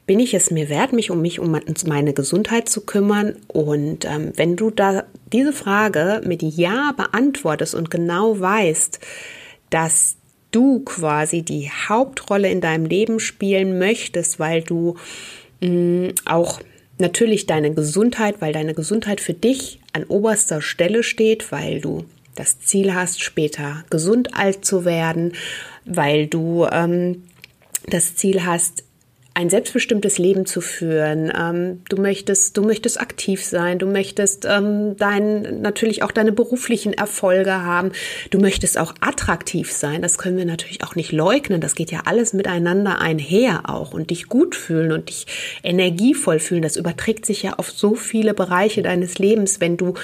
bin 0.07 0.19
ich 0.19 0.33
es 0.33 0.49
mir 0.49 0.67
wert, 0.69 0.91
mich 0.91 1.11
um 1.11 1.21
mich, 1.21 1.39
um 1.39 1.55
meine 1.85 2.13
Gesundheit 2.13 2.67
zu 2.67 2.81
kümmern? 2.81 3.35
Und 3.47 4.03
ähm, 4.05 4.33
wenn 4.35 4.55
du 4.55 4.71
da 4.71 5.03
diese 5.31 5.53
Frage 5.53 6.21
mit 6.25 6.41
Ja 6.41 6.93
beantwortest 6.97 7.75
und 7.75 7.91
genau 7.91 8.39
weißt, 8.39 8.99
dass 9.69 10.17
du 10.51 10.79
quasi 10.81 11.43
die 11.43 11.69
Hauptrolle 11.69 12.49
in 12.49 12.61
deinem 12.61 12.85
Leben 12.85 13.19
spielen 13.19 13.77
möchtest, 13.77 14.39
weil 14.39 14.63
du 14.63 14.95
mh, 15.61 15.69
mm, 15.69 16.13
auch 16.25 16.59
natürlich 16.97 17.45
deine 17.45 17.73
Gesundheit, 17.73 18.35
weil 18.39 18.53
deine 18.53 18.73
Gesundheit 18.73 19.21
für 19.21 19.33
dich 19.33 19.79
an 19.93 20.03
oberster 20.05 20.61
Stelle 20.61 21.03
steht, 21.03 21.51
weil 21.51 21.79
du 21.81 22.05
das 22.35 22.59
Ziel 22.59 22.93
hast, 22.93 23.23
später 23.23 23.83
gesund 23.89 24.35
alt 24.35 24.65
zu 24.65 24.85
werden, 24.85 25.33
weil 25.85 26.27
du 26.27 26.65
ähm, 26.65 27.23
das 27.87 28.15
Ziel 28.15 28.45
hast, 28.45 28.83
ein 29.35 29.49
selbstbestimmtes 29.49 30.19
Leben 30.19 30.45
zu 30.45 30.61
führen. 30.61 31.31
Ähm, 31.35 31.81
du 31.89 31.97
möchtest, 31.97 32.55
du 32.55 32.61
möchtest 32.61 33.01
aktiv 33.01 33.43
sein. 33.43 33.79
Du 33.79 33.87
möchtest 33.87 34.45
ähm, 34.45 34.95
dein, 34.97 35.61
natürlich 35.61 36.03
auch 36.03 36.11
deine 36.11 36.31
beruflichen 36.31 36.93
Erfolge 36.93 37.63
haben. 37.63 37.91
Du 38.29 38.39
möchtest 38.39 38.77
auch 38.77 38.93
attraktiv 38.99 39.71
sein. 39.71 40.03
Das 40.03 40.19
können 40.19 40.37
wir 40.37 40.45
natürlich 40.45 40.83
auch 40.83 40.95
nicht 40.95 41.11
leugnen. 41.11 41.61
Das 41.61 41.73
geht 41.73 41.91
ja 41.91 42.01
alles 42.05 42.33
miteinander 42.33 42.99
einher 42.99 43.69
auch 43.69 43.93
und 43.93 44.11
dich 44.11 44.29
gut 44.29 44.55
fühlen 44.55 44.91
und 44.91 45.09
dich 45.09 45.25
energievoll 45.63 46.37
fühlen. 46.37 46.61
Das 46.61 46.75
überträgt 46.75 47.25
sich 47.25 47.41
ja 47.41 47.53
auf 47.53 47.71
so 47.71 47.95
viele 47.95 48.35
Bereiche 48.35 48.83
deines 48.83 49.17
Lebens, 49.17 49.59
wenn 49.59 49.77
du 49.77 49.95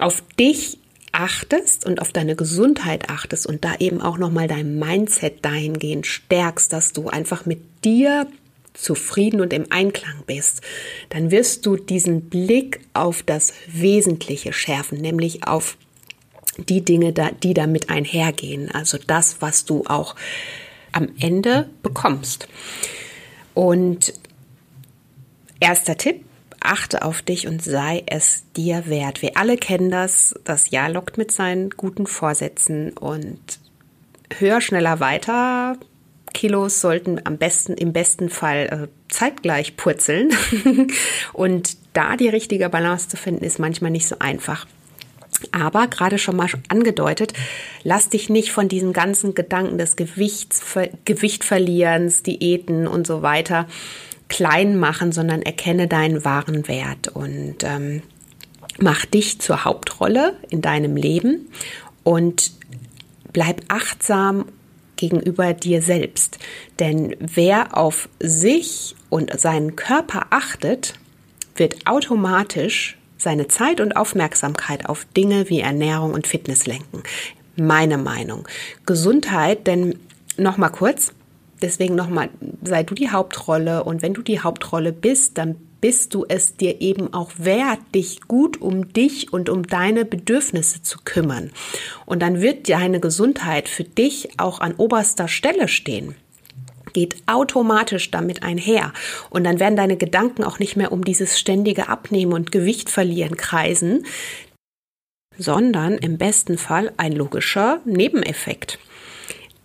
auf 0.00 0.22
dich 0.38 0.78
achtest 1.12 1.86
und 1.86 2.02
auf 2.02 2.12
deine 2.12 2.36
Gesundheit 2.36 3.08
achtest 3.08 3.46
und 3.46 3.64
da 3.64 3.76
eben 3.78 4.02
auch 4.02 4.18
noch 4.18 4.30
mal 4.30 4.48
dein 4.48 4.78
Mindset 4.78 5.44
dahingehend 5.44 6.06
stärkst, 6.06 6.72
dass 6.72 6.92
du 6.92 7.08
einfach 7.08 7.46
mit 7.46 7.60
dir 7.84 8.26
zufrieden 8.78 9.40
und 9.40 9.52
im 9.52 9.66
Einklang 9.70 10.22
bist, 10.26 10.62
dann 11.10 11.30
wirst 11.30 11.66
du 11.66 11.76
diesen 11.76 12.28
Blick 12.28 12.80
auf 12.94 13.22
das 13.22 13.52
Wesentliche 13.66 14.52
schärfen, 14.52 14.98
nämlich 14.98 15.46
auf 15.46 15.76
die 16.56 16.84
Dinge, 16.84 17.12
die 17.12 17.54
damit 17.54 17.90
einhergehen, 17.90 18.70
also 18.70 18.98
das, 19.06 19.40
was 19.40 19.64
du 19.64 19.84
auch 19.86 20.16
am 20.92 21.08
Ende 21.20 21.68
bekommst. 21.82 22.48
Und 23.54 24.14
erster 25.60 25.96
Tipp, 25.96 26.24
achte 26.60 27.02
auf 27.02 27.22
dich 27.22 27.46
und 27.46 27.62
sei 27.62 28.02
es 28.06 28.44
dir 28.56 28.86
wert. 28.86 29.22
Wir 29.22 29.36
alle 29.36 29.56
kennen 29.56 29.90
das, 29.90 30.34
das 30.44 30.70
Jahr 30.70 30.88
lockt 30.88 31.18
mit 31.18 31.30
seinen 31.30 31.70
guten 31.70 32.06
Vorsätzen 32.06 32.92
und 32.96 33.60
höher, 34.38 34.60
schneller, 34.60 35.00
weiter 35.00 35.76
Kilos 36.34 36.80
sollten 36.80 37.20
am 37.24 37.38
besten, 37.38 37.74
im 37.74 37.92
besten 37.92 38.28
Fall 38.28 38.88
äh, 38.88 39.12
zeitgleich 39.12 39.76
purzeln. 39.76 40.30
und 41.32 41.76
da 41.92 42.16
die 42.16 42.28
richtige 42.28 42.68
Balance 42.68 43.08
zu 43.08 43.16
finden, 43.16 43.44
ist 43.44 43.58
manchmal 43.58 43.90
nicht 43.90 44.06
so 44.06 44.16
einfach. 44.18 44.66
Aber 45.52 45.86
gerade 45.86 46.18
schon 46.18 46.36
mal 46.36 46.48
angedeutet, 46.68 47.32
lass 47.84 48.08
dich 48.08 48.28
nicht 48.28 48.50
von 48.50 48.68
diesen 48.68 48.92
ganzen 48.92 49.34
Gedanken 49.34 49.78
des 49.78 49.96
Gewichts, 49.96 50.62
Gewichtverlierens, 51.04 52.22
Diäten 52.22 52.86
und 52.86 53.06
so 53.06 53.22
weiter 53.22 53.66
klein 54.28 54.78
machen, 54.78 55.12
sondern 55.12 55.42
erkenne 55.42 55.88
deinen 55.88 56.24
wahren 56.24 56.68
Wert. 56.68 57.08
Und 57.08 57.62
ähm, 57.62 58.02
Mach 58.80 59.04
dich 59.06 59.40
zur 59.40 59.64
Hauptrolle 59.64 60.36
in 60.50 60.62
deinem 60.62 60.96
Leben 60.96 61.48
und 62.04 62.52
bleib 63.32 63.62
achtsam 63.66 64.44
gegenüber 64.98 65.54
dir 65.54 65.80
selbst. 65.80 66.38
Denn 66.78 67.16
wer 67.18 67.76
auf 67.78 68.10
sich 68.20 68.94
und 69.08 69.40
seinen 69.40 69.76
Körper 69.76 70.26
achtet, 70.28 70.92
wird 71.56 71.86
automatisch 71.86 72.98
seine 73.16 73.48
Zeit 73.48 73.80
und 73.80 73.96
Aufmerksamkeit 73.96 74.88
auf 74.88 75.06
Dinge 75.16 75.48
wie 75.48 75.60
Ernährung 75.60 76.12
und 76.12 76.26
Fitness 76.26 76.66
lenken. 76.66 77.02
Meine 77.56 77.98
Meinung. 77.98 78.46
Gesundheit, 78.86 79.66
denn 79.66 79.98
nochmal 80.36 80.70
kurz, 80.70 81.12
deswegen 81.60 81.94
nochmal, 81.96 82.28
sei 82.62 82.84
du 82.84 82.94
die 82.94 83.10
Hauptrolle 83.10 83.82
und 83.82 84.02
wenn 84.02 84.14
du 84.14 84.22
die 84.22 84.40
Hauptrolle 84.40 84.92
bist, 84.92 85.38
dann 85.38 85.56
bist 85.80 86.14
du 86.14 86.24
es 86.28 86.56
dir 86.56 86.80
eben 86.80 87.12
auch 87.14 87.32
wert, 87.36 87.80
dich 87.94 88.22
gut 88.22 88.60
um 88.60 88.92
dich 88.92 89.32
und 89.32 89.48
um 89.48 89.66
deine 89.66 90.04
Bedürfnisse 90.04 90.82
zu 90.82 90.98
kümmern. 91.04 91.50
Und 92.06 92.20
dann 92.20 92.40
wird 92.40 92.68
deine 92.68 93.00
Gesundheit 93.00 93.68
für 93.68 93.84
dich 93.84 94.38
auch 94.38 94.60
an 94.60 94.74
oberster 94.74 95.28
Stelle 95.28 95.68
stehen 95.68 96.14
geht 96.94 97.16
automatisch 97.26 98.10
damit 98.10 98.42
einher. 98.42 98.92
Und 99.30 99.44
dann 99.44 99.60
werden 99.60 99.76
deine 99.76 99.96
Gedanken 99.96 100.42
auch 100.42 100.58
nicht 100.58 100.74
mehr 100.74 100.90
um 100.90 101.04
dieses 101.04 101.38
ständige 101.38 101.88
Abnehmen 101.88 102.32
und 102.32 102.50
Gewicht 102.50 102.90
verlieren 102.90 103.36
kreisen, 103.36 104.06
sondern 105.36 105.98
im 105.98 106.18
besten 106.18 106.58
Fall 106.58 106.92
ein 106.96 107.12
logischer 107.12 107.80
Nebeneffekt. 107.84 108.78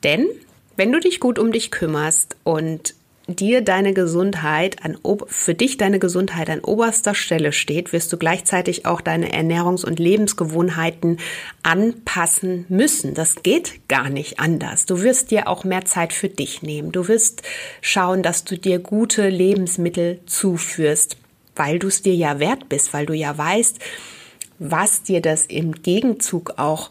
Denn 0.04 0.28
wenn 0.76 0.92
du 0.92 1.00
dich 1.00 1.20
gut 1.20 1.40
um 1.40 1.52
dich 1.52 1.72
kümmerst 1.72 2.36
und 2.44 2.94
dir 3.28 3.62
deine 3.62 3.94
Gesundheit 3.94 4.84
an, 4.84 4.98
für 5.28 5.54
dich 5.54 5.78
deine 5.78 6.00
Gesundheit 6.00 6.50
an 6.50 6.60
oberster 6.60 7.16
Stelle 7.16 7.54
steht, 7.54 7.94
wirst 7.94 8.12
du 8.12 8.18
gleichzeitig 8.18 8.86
auch 8.86 9.00
deine 9.00 9.34
Ernährungs- 9.34 9.86
und 9.86 10.00
Lebensgewohnheiten 10.00 11.20
anpassen 11.64 12.66
müssen. 12.68 13.14
Das 13.14 13.42
geht 13.42 13.88
gar 13.88 14.10
nicht 14.10 14.40
anders. 14.40 14.86
Du 14.86 15.02
wirst 15.02 15.32
dir 15.32 15.48
auch 15.48 15.64
mehr 15.64 15.86
Zeit 15.86 16.12
für 16.12 16.30
dich 16.30 16.62
nehmen. 16.62 16.92
Du 16.92 17.08
wirst 17.08 17.44
schauen, 17.82 18.24
dass 18.24 18.44
du 18.44 18.58
dir 18.58 18.80
gute 18.80 19.30
Lebensmittel 19.30 20.20
zuführst, 20.26 21.18
weil 21.56 21.80
du 21.80 21.88
es 21.88 22.02
dir 22.02 22.16
ja 22.16 22.40
wert 22.40 22.68
bist, 22.68 22.94
weil 22.94 23.06
du 23.06 23.14
ja 23.14 23.38
weißt, 23.38 23.80
was 24.60 25.04
dir 25.04 25.22
das 25.22 25.46
im 25.46 25.72
Gegenzug 25.82 26.56
auch 26.58 26.90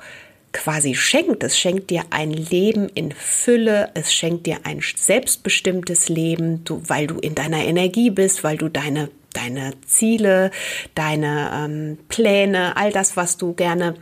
quasi 0.52 0.94
schenkt. 0.94 1.42
Es 1.42 1.58
schenkt 1.58 1.90
dir 1.90 2.04
ein 2.10 2.30
Leben 2.30 2.88
in 2.88 3.12
Fülle, 3.12 3.90
es 3.94 4.12
schenkt 4.12 4.46
dir 4.46 4.60
ein 4.64 4.80
selbstbestimmtes 4.96 6.08
Leben, 6.08 6.64
du, 6.64 6.82
weil 6.86 7.06
du 7.06 7.18
in 7.18 7.34
deiner 7.34 7.64
Energie 7.64 8.10
bist, 8.10 8.44
weil 8.44 8.56
du 8.56 8.68
deine, 8.68 9.10
deine 9.32 9.72
Ziele, 9.86 10.50
deine 10.94 11.50
ähm, 11.54 11.98
Pläne, 12.08 12.76
all 12.76 12.92
das, 12.92 13.16
was 13.16 13.38
du 13.38 13.54
gerne 13.54 13.94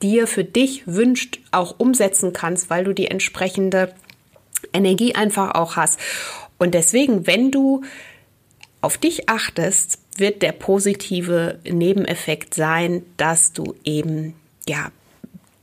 dir 0.00 0.26
für 0.26 0.44
dich 0.44 0.86
wünscht, 0.86 1.40
auch 1.50 1.78
umsetzen 1.78 2.32
kannst, 2.32 2.70
weil 2.70 2.84
du 2.84 2.92
die 2.92 3.08
entsprechende 3.08 3.92
Energie 4.72 5.14
einfach 5.14 5.54
auch 5.54 5.76
hast. 5.76 5.98
Und 6.58 6.74
deswegen, 6.74 7.26
wenn 7.26 7.50
du 7.50 7.82
auf 8.80 8.96
dich 8.98 9.28
achtest, 9.28 9.98
wird 10.16 10.42
der 10.42 10.52
positive 10.52 11.58
Nebeneffekt 11.64 12.54
sein, 12.54 13.02
dass 13.16 13.52
du 13.52 13.74
eben 13.84 14.34
ja 14.68 14.90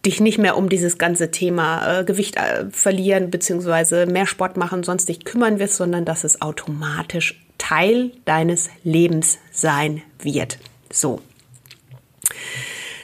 dich 0.06 0.20
nicht 0.20 0.38
mehr 0.38 0.58
um 0.58 0.70
dieses 0.70 0.98
ganze 0.98 1.32
Thema 1.32 2.00
äh, 2.00 2.04
Gewicht 2.04 2.38
äh, 2.38 2.66
verlieren 2.72 3.32
beziehungsweise 3.32 4.06
mehr 4.06 4.28
Sport 4.28 4.58
machen, 4.58 4.84
sonst 4.84 5.10
dich 5.10 5.26
kümmern 5.26 5.60
wirst, 5.60 5.76
sondern 5.76 6.06
dass 6.06 6.24
es 6.24 6.42
automatisch 6.42 7.42
Teil 7.58 8.12
deines 8.26 8.70
Lebens 8.84 9.40
sein 9.52 10.02
wird. 10.20 10.60
So. 10.92 11.22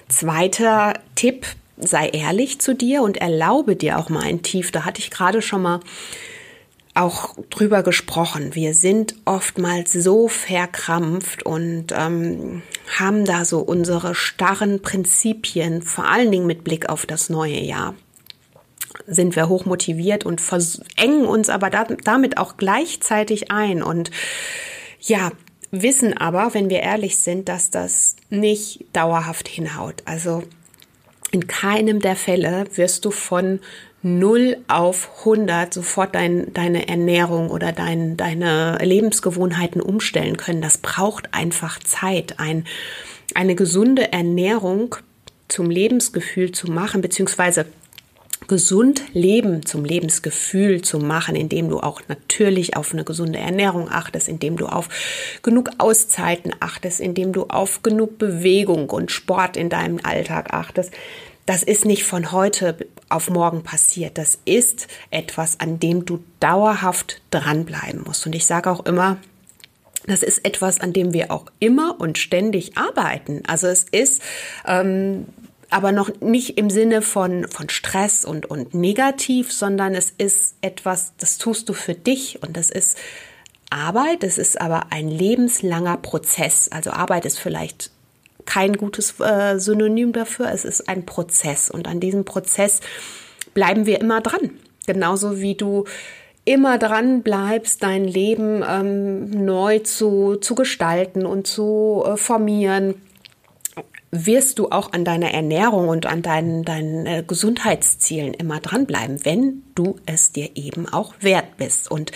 Zweiter 0.08 0.94
Tipp, 1.16 1.46
sei 1.78 2.10
ehrlich 2.10 2.60
zu 2.60 2.76
dir 2.76 3.02
und 3.02 3.18
erlaube 3.18 3.76
dir 3.76 3.98
auch 3.98 4.10
mal 4.10 4.24
ein 4.24 4.44
Tief. 4.44 4.72
Da 4.72 4.86
hatte 4.86 5.00
ich 5.00 5.10
gerade 5.10 5.42
schon 5.42 5.62
mal 5.62 5.80
auch 6.94 7.36
drüber 7.50 7.84
gesprochen. 7.84 8.54
Wir 8.54 8.74
sind 8.74 9.16
oftmals 9.26 9.94
so 9.94 10.28
verkrampft 10.28 11.44
und 11.44 11.88
ähm, 11.94 12.62
haben 13.00 13.26
da 13.26 13.46
so 13.46 13.60
unsere 13.60 14.14
starren 14.14 14.82
Prinzipien, 14.82 15.82
vor 15.82 16.06
allen 16.06 16.32
Dingen 16.32 16.48
mit 16.48 16.64
Blick 16.64 16.90
auf 16.90 17.06
das 17.06 17.30
neue 17.30 17.60
Jahr. 17.60 17.96
Sind 19.08 19.36
wir 19.36 19.48
hoch 19.48 19.66
motiviert 19.66 20.26
und 20.26 20.42
engen 20.98 21.26
uns 21.26 21.50
aber 21.50 21.70
da, 21.70 21.86
damit 22.04 22.38
auch 22.38 22.58
gleichzeitig 22.58 23.52
ein 23.52 23.82
und 23.82 24.12
ja, 25.00 25.32
wissen 25.72 26.16
aber, 26.18 26.54
wenn 26.54 26.70
wir 26.70 26.82
ehrlich 26.82 27.18
sind, 27.18 27.48
dass 27.48 27.70
das 27.70 28.18
nicht 28.30 28.86
dauerhaft 28.94 29.48
hinhaut. 29.48 30.04
Also 30.06 30.44
in 31.32 31.48
keinem 31.48 32.02
der 32.02 32.18
Fälle 32.18 32.66
wirst 32.76 33.06
du 33.06 33.12
von 33.12 33.62
0 34.04 34.58
auf 34.68 35.10
100 35.20 35.74
sofort 35.74 36.16
dein, 36.16 36.54
deine 36.54 36.88
Ernährung 36.88 37.52
oder 37.52 37.72
dein, 37.72 38.18
deine 38.18 38.78
Lebensgewohnheiten 38.82 39.82
umstellen 39.82 40.38
können. 40.38 40.62
Das 40.62 40.80
braucht 40.80 41.34
einfach 41.34 41.80
Zeit. 41.80 42.40
Ein, 42.40 42.66
eine 43.36 43.56
gesunde 43.56 44.12
Ernährung 44.12 44.96
zum 45.48 45.70
Lebensgefühl 45.70 46.52
zu 46.52 46.72
machen, 46.72 47.02
beziehungsweise 47.02 47.66
gesund 48.48 49.04
Leben 49.14 49.66
zum 49.66 49.86
Lebensgefühl 49.86 50.82
zu 50.82 51.00
machen, 51.00 51.36
indem 51.36 51.70
du 51.70 51.80
auch 51.80 52.02
natürlich 52.08 52.76
auf 52.76 52.92
eine 52.92 53.04
gesunde 53.04 53.40
Ernährung 53.40 53.88
achtest, 53.90 54.28
indem 54.28 54.58
du 54.58 54.66
auf 54.66 54.90
genug 55.44 55.70
Auszeiten 55.78 56.52
achtest, 56.60 57.00
indem 57.00 57.34
du 57.34 57.46
auf 57.46 57.84
genug 57.84 58.18
Bewegung 58.18 58.90
und 58.90 59.12
Sport 59.12 59.58
in 59.58 59.70
deinem 59.70 60.00
Alltag 60.04 60.54
achtest. 60.54 60.92
Das 61.46 61.64
ist 61.64 61.86
nicht 61.86 62.04
von 62.04 62.32
heute 62.32 62.78
auf 63.10 63.30
morgen 63.30 63.64
passiert. 63.64 64.18
Das 64.18 64.40
ist 64.46 64.88
etwas, 65.10 65.60
an 65.60 65.80
dem 65.80 66.06
du 66.06 66.24
dauerhaft 66.40 67.22
dranbleiben 67.32 68.04
musst. 68.06 68.26
Und 68.26 68.36
ich 68.36 68.46
sage 68.46 68.70
auch 68.70 68.86
immer, 68.86 69.18
das 70.08 70.24
ist 70.24 70.46
etwas, 70.46 70.80
an 70.80 70.94
dem 70.94 71.14
wir 71.14 71.32
auch 71.32 71.46
immer 71.60 72.00
und 72.00 72.18
ständig 72.18 72.78
arbeiten. 72.78 73.44
Also 73.48 73.68
es 73.68 73.86
ist 73.92 74.22
ähm, 74.66 75.26
aber 75.70 75.92
noch 75.92 76.10
nicht 76.20 76.58
im 76.58 76.70
Sinne 76.70 77.02
von, 77.02 77.48
von 77.48 77.70
Stress 77.70 78.26
und, 78.26 78.46
und 78.46 78.74
negativ, 78.74 79.52
sondern 79.54 79.96
es 79.96 80.12
ist 80.18 80.56
etwas, 80.62 81.14
das 81.18 81.38
tust 81.38 81.70
du 81.70 81.74
für 81.74 81.94
dich 81.94 82.42
und 82.44 82.58
das 82.58 82.70
ist 82.70 82.98
Arbeit. 83.70 84.24
Es 84.24 84.38
ist 84.38 84.60
aber 84.60 84.88
ein 84.92 85.08
lebenslanger 85.08 85.98
Prozess. 85.98 86.68
Also 86.70 86.92
Arbeit 86.92 87.26
ist 87.26 87.40
vielleicht 87.40 87.92
kein 88.46 88.74
gutes 88.74 89.20
äh, 89.20 89.60
Synonym 89.60 90.14
dafür. 90.14 90.52
Es 90.52 90.66
ist 90.66 90.88
ein 90.90 91.06
Prozess 91.06 91.70
und 91.70 91.88
an 91.88 92.00
diesem 92.00 92.26
Prozess 92.26 92.82
bleiben 93.54 93.86
wir 93.86 94.00
immer 94.02 94.22
dran. 94.22 94.52
Genauso 94.86 95.40
wie 95.40 95.56
du 95.56 95.86
immer 96.46 96.78
dran 96.78 97.22
bleibst, 97.22 97.84
dein 97.84 98.06
Leben 98.06 98.64
ähm, 98.68 99.30
neu 99.30 99.80
zu, 99.80 100.38
zu 100.38 100.56
gestalten 100.56 101.26
und 101.26 101.46
zu 101.48 102.04
äh, 102.06 102.18
formieren, 102.18 102.96
wirst 104.12 104.60
du 104.60 104.70
auch 104.70 104.92
an 104.92 105.06
deiner 105.06 105.32
Ernährung 105.34 105.88
und 105.88 106.06
an 106.06 106.22
deinen, 106.22 106.64
deinen 106.64 107.06
äh, 107.06 107.24
Gesundheitszielen 107.26 108.34
immer 108.34 108.60
dranbleiben, 108.60 109.24
wenn 109.24 109.64
du 109.76 109.98
es 110.06 110.34
dir 110.34 110.50
eben 110.56 110.88
auch 110.90 111.14
wert 111.22 111.58
bist. 111.58 111.90
Und 111.90 112.12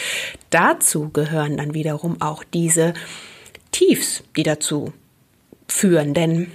dazu 0.49 1.09
gehören 1.09 1.57
dann 1.57 1.73
wiederum 1.73 2.21
auch 2.21 2.43
diese 2.43 2.93
Tiefs, 3.71 4.23
die 4.35 4.43
dazu 4.43 4.91
führen. 5.75 6.13
Denn 6.13 6.51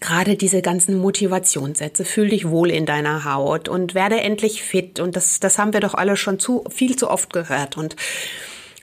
gerade 0.00 0.36
diese 0.36 0.62
ganzen 0.62 0.98
Motivationssätze, 0.98 2.04
fühl 2.04 2.28
dich 2.30 2.48
wohl 2.48 2.70
in 2.70 2.86
deiner 2.86 3.24
Haut 3.24 3.68
und 3.68 3.94
werde 3.94 4.20
endlich 4.20 4.62
fit. 4.62 5.00
Und 5.00 5.16
das, 5.16 5.40
das 5.40 5.58
haben 5.58 5.72
wir 5.72 5.80
doch 5.80 5.94
alle 5.94 6.16
schon 6.16 6.38
zu, 6.38 6.64
viel 6.70 6.96
zu 6.96 7.10
oft 7.10 7.32
gehört. 7.32 7.76
Und 7.76 7.96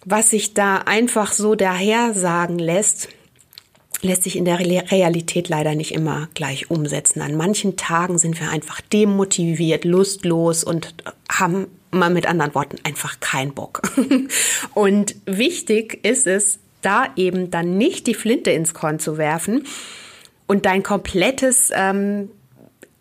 was 0.05 0.29
sich 0.29 0.53
da 0.53 0.77
einfach 0.77 1.33
so 1.33 1.55
daher 1.55 2.13
sagen 2.13 2.59
lässt, 2.59 3.09
lässt 4.01 4.23
sich 4.23 4.35
in 4.35 4.45
der 4.45 4.59
Realität 4.59 5.47
leider 5.49 5.75
nicht 5.75 5.93
immer 5.93 6.27
gleich 6.33 6.71
umsetzen. 6.71 7.21
An 7.21 7.35
manchen 7.35 7.77
Tagen 7.77 8.17
sind 8.17 8.39
wir 8.39 8.49
einfach 8.49 8.81
demotiviert, 8.81 9.85
lustlos 9.85 10.63
und 10.63 10.95
haben 11.29 11.67
mal 11.91 12.09
mit 12.09 12.25
anderen 12.25 12.55
Worten 12.55 12.77
einfach 12.83 13.19
keinen 13.19 13.53
Bock. 13.53 13.81
und 14.73 15.15
wichtig 15.25 15.99
ist 16.03 16.25
es, 16.25 16.59
da 16.81 17.07
eben 17.15 17.51
dann 17.51 17.77
nicht 17.77 18.07
die 18.07 18.13
Flinte 18.13 18.51
ins 18.51 18.73
Korn 18.73 18.99
zu 18.99 19.17
werfen 19.17 19.65
und 20.47 20.65
dein 20.65 20.83
komplettes, 20.83 21.71
ähm, 21.73 22.29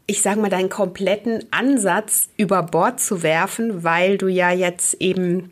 ich 0.06 0.22
sage 0.22 0.40
mal, 0.40 0.50
deinen 0.50 0.68
kompletten 0.68 1.44
Ansatz 1.50 2.28
über 2.36 2.62
Bord 2.62 3.00
zu 3.00 3.22
werfen, 3.22 3.82
weil 3.82 4.18
du 4.18 4.28
ja 4.28 4.52
jetzt 4.52 4.94
eben 5.00 5.50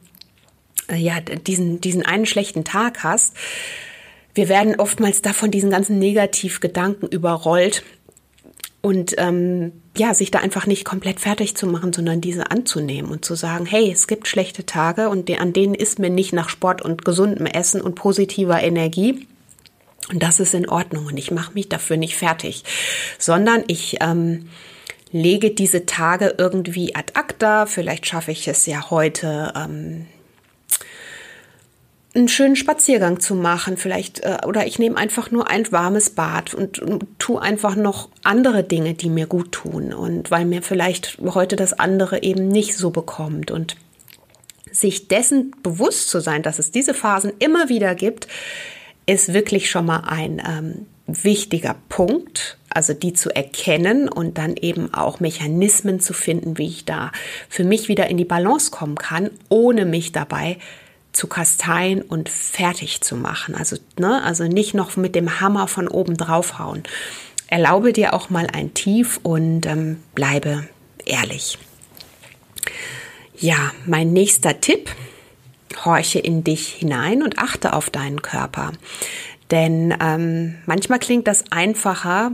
äh, 0.88 0.97
ja 0.97 1.21
diesen 1.21 1.81
diesen 1.81 2.05
einen 2.05 2.27
schlechten 2.27 2.64
Tag 2.64 3.03
hast. 3.03 3.35
Wir 4.35 4.49
werden 4.49 4.79
oftmals 4.79 5.23
davon 5.23 5.51
diesen 5.51 5.71
ganzen 5.71 5.99
Negativgedanken 5.99 7.09
überrollt 7.09 7.83
und 8.88 9.16
ähm, 9.18 9.72
ja, 9.98 10.14
sich 10.14 10.31
da 10.31 10.38
einfach 10.38 10.66
nicht 10.66 10.87
komplett 10.87 11.20
fertig 11.20 11.55
zu 11.55 11.66
machen, 11.66 11.92
sondern 11.92 12.22
diese 12.22 12.51
anzunehmen 12.51 13.11
und 13.11 13.22
zu 13.22 13.35
sagen, 13.35 13.66
hey, 13.66 13.92
es 13.92 14.07
gibt 14.07 14.27
schlechte 14.27 14.64
Tage 14.64 15.11
und 15.11 15.31
an 15.38 15.53
denen 15.53 15.74
ist 15.74 15.98
mir 15.98 16.09
nicht 16.09 16.33
nach 16.33 16.48
Sport 16.48 16.81
und 16.81 17.05
gesundem 17.05 17.44
Essen 17.44 17.83
und 17.83 17.96
positiver 17.96 18.62
Energie. 18.62 19.27
Und 20.11 20.22
das 20.22 20.40
ist 20.40 20.55
in 20.55 20.66
Ordnung 20.70 21.05
und 21.05 21.18
ich 21.18 21.31
mache 21.31 21.53
mich 21.53 21.68
dafür 21.68 21.98
nicht 21.98 22.16
fertig, 22.16 22.64
sondern 23.18 23.62
ich 23.66 23.98
ähm, 24.01 24.48
lege 25.12 25.51
diese 25.51 25.85
Tage 25.85 26.37
irgendwie 26.38 26.94
ad 26.94 27.12
acta. 27.12 27.66
Vielleicht 27.66 28.07
schaffe 28.07 28.31
ich 28.31 28.48
es 28.48 28.64
ja 28.64 28.88
heute. 28.88 29.53
Ähm, 29.55 30.07
einen 32.14 32.29
schönen 32.29 32.57
Spaziergang 32.57 33.21
zu 33.21 33.35
machen, 33.35 33.77
vielleicht 33.77 34.21
äh, 34.21 34.38
oder 34.47 34.66
ich 34.66 34.79
nehme 34.79 34.97
einfach 34.97 35.31
nur 35.31 35.51
ein 35.51 35.71
warmes 35.71 36.11
Bad 36.11 36.55
und, 36.55 36.79
und 36.79 37.07
tue 37.18 37.40
einfach 37.40 37.77
noch 37.77 38.09
andere 38.23 38.64
Dinge, 38.64 38.94
die 38.94 39.11
mir 39.11 39.27
gut 39.27 39.53
tun 39.53 39.92
und 39.92 40.31
weil 40.31 40.44
mir 40.44 40.62
vielleicht 40.62 41.18
heute 41.23 41.57
das 41.57 41.75
andere 41.75 42.23
eben 42.23 42.49
nicht 42.49 42.77
so 42.77 42.90
bekommt. 42.90 43.51
Und 43.51 43.77
sich 44.73 45.09
dessen 45.09 45.55
bewusst 45.62 46.09
zu 46.09 46.21
sein, 46.21 46.42
dass 46.42 46.59
es 46.59 46.71
diese 46.71 46.94
Phasen 46.94 47.33
immer 47.38 47.68
wieder 47.68 47.94
gibt, 47.94 48.29
ist 49.07 49.33
wirklich 49.33 49.71
schon 49.71 49.87
mal 49.87 50.05
ein 50.07 50.42
ähm, 50.47 50.87
wichtiger 51.07 51.77
Punkt, 51.88 52.59
also 52.71 52.92
die 52.92 53.14
zu 53.14 53.35
erkennen 53.35 54.09
und 54.09 54.38
dann 54.38 54.57
eben 54.57 54.92
auch 54.92 55.21
Mechanismen 55.21 56.01
zu 56.01 56.12
finden, 56.12 56.59
wie 56.59 56.68
ich 56.68 56.85
da 56.85 57.12
für 57.49 57.64
mich 57.64 57.88
wieder 57.88 58.09
in 58.09 58.18
die 58.18 58.27
Balance 58.27 58.71
kommen 58.71 58.97
kann, 58.97 59.31
ohne 59.49 59.87
mich 59.87 60.12
dabei 60.12 60.59
zu 61.12 61.27
kasteien 61.27 62.03
und 62.03 62.29
fertig 62.29 63.01
zu 63.01 63.16
machen. 63.16 63.55
Also, 63.55 63.77
ne, 63.99 64.23
also 64.23 64.44
nicht 64.44 64.75
noch 64.75 64.97
mit 64.97 65.14
dem 65.14 65.40
Hammer 65.40 65.68
von 65.68 65.88
oben 65.88 66.16
draufhauen. 66.16 66.83
Erlaube 67.49 67.92
dir 67.92 68.14
auch 68.14 68.31
mal 68.31 68.47
ein 68.53 68.75
Tief 68.75 69.18
und 69.23 69.66
ähm, 69.66 70.03
bleibe 70.14 70.68
ehrlich. 71.05 71.59
Ja, 73.37 73.73
mein 73.87 74.12
nächster 74.12 74.61
Tipp 74.61 74.90
horche 75.85 76.18
in 76.18 76.44
dich 76.44 76.68
hinein 76.68 77.23
und 77.23 77.38
achte 77.38 77.73
auf 77.73 77.90
deinen 77.90 78.23
Körper. 78.23 78.73
Denn 79.51 79.94
ähm, 80.01 80.57
manchmal 80.66 80.99
klingt 80.99 81.27
das 81.27 81.51
einfacher, 81.51 82.33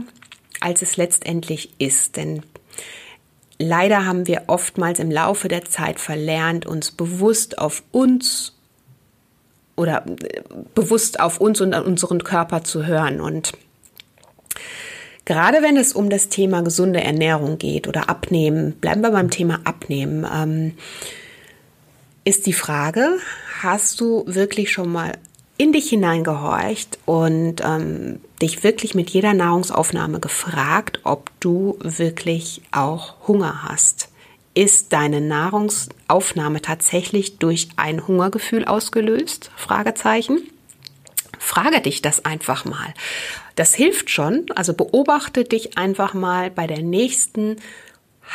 als 0.59 0.81
es 0.81 0.97
letztendlich 0.97 1.79
ist. 1.79 2.17
Denn 2.17 2.43
leider 3.57 4.05
haben 4.05 4.27
wir 4.27 4.43
oftmals 4.47 4.99
im 4.99 5.11
Laufe 5.11 5.47
der 5.47 5.65
Zeit 5.65 5.99
verlernt, 5.99 6.65
uns 6.65 6.91
bewusst 6.91 7.57
auf 7.57 7.83
uns 7.91 8.54
oder 9.75 10.05
äh, 10.05 10.41
bewusst 10.73 11.19
auf 11.19 11.39
uns 11.39 11.61
und 11.61 11.73
an 11.73 11.83
unseren 11.83 12.23
Körper 12.23 12.63
zu 12.63 12.85
hören. 12.85 13.21
Und 13.21 13.53
gerade 15.25 15.61
wenn 15.61 15.77
es 15.77 15.93
um 15.93 16.09
das 16.09 16.29
Thema 16.29 16.61
gesunde 16.61 17.01
Ernährung 17.01 17.57
geht 17.57 17.87
oder 17.87 18.09
Abnehmen, 18.09 18.73
bleiben 18.73 19.01
wir 19.01 19.11
beim 19.11 19.29
Thema 19.29 19.59
Abnehmen. 19.63 20.25
Ähm, 20.31 20.73
ist 22.23 22.47
die 22.47 22.53
Frage, 22.53 23.17
hast 23.61 24.01
du 24.01 24.23
wirklich 24.25 24.71
schon 24.71 24.91
mal 24.91 25.13
in 25.57 25.71
dich 25.71 25.89
hineingehorcht 25.89 26.99
und 27.05 27.61
ähm, 27.63 28.19
dich 28.41 28.63
wirklich 28.63 28.95
mit 28.95 29.09
jeder 29.11 29.33
Nahrungsaufnahme 29.33 30.19
gefragt, 30.19 30.99
ob 31.03 31.29
du 31.39 31.77
wirklich 31.81 32.61
auch 32.71 33.27
Hunger 33.27 33.63
hast? 33.63 34.09
Ist 34.55 34.93
deine 34.93 35.19
Nahrungsaufnahme 35.19 36.61
tatsächlich 36.61 37.39
durch 37.39 37.67
ein 37.75 38.07
Hungergefühl 38.07 38.63
ausgelöst? 38.63 39.51
Fragezeichen. 39.57 40.49
Frage 41.37 41.81
dich 41.81 42.01
das 42.01 42.23
einfach 42.23 42.63
mal. 42.63 42.93
Das 43.55 43.75
hilft 43.75 44.09
schon. 44.09 44.45
Also 44.55 44.73
beobachte 44.73 45.43
dich 45.43 45.77
einfach 45.77 46.13
mal 46.13 46.49
bei 46.51 46.67
der 46.67 46.81
nächsten 46.81 47.57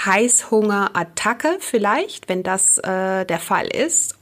Heißhungerattacke 0.04 1.56
vielleicht, 1.58 2.28
wenn 2.28 2.42
das 2.42 2.76
äh, 2.76 3.24
der 3.24 3.40
Fall 3.40 3.66
ist, 3.66 4.16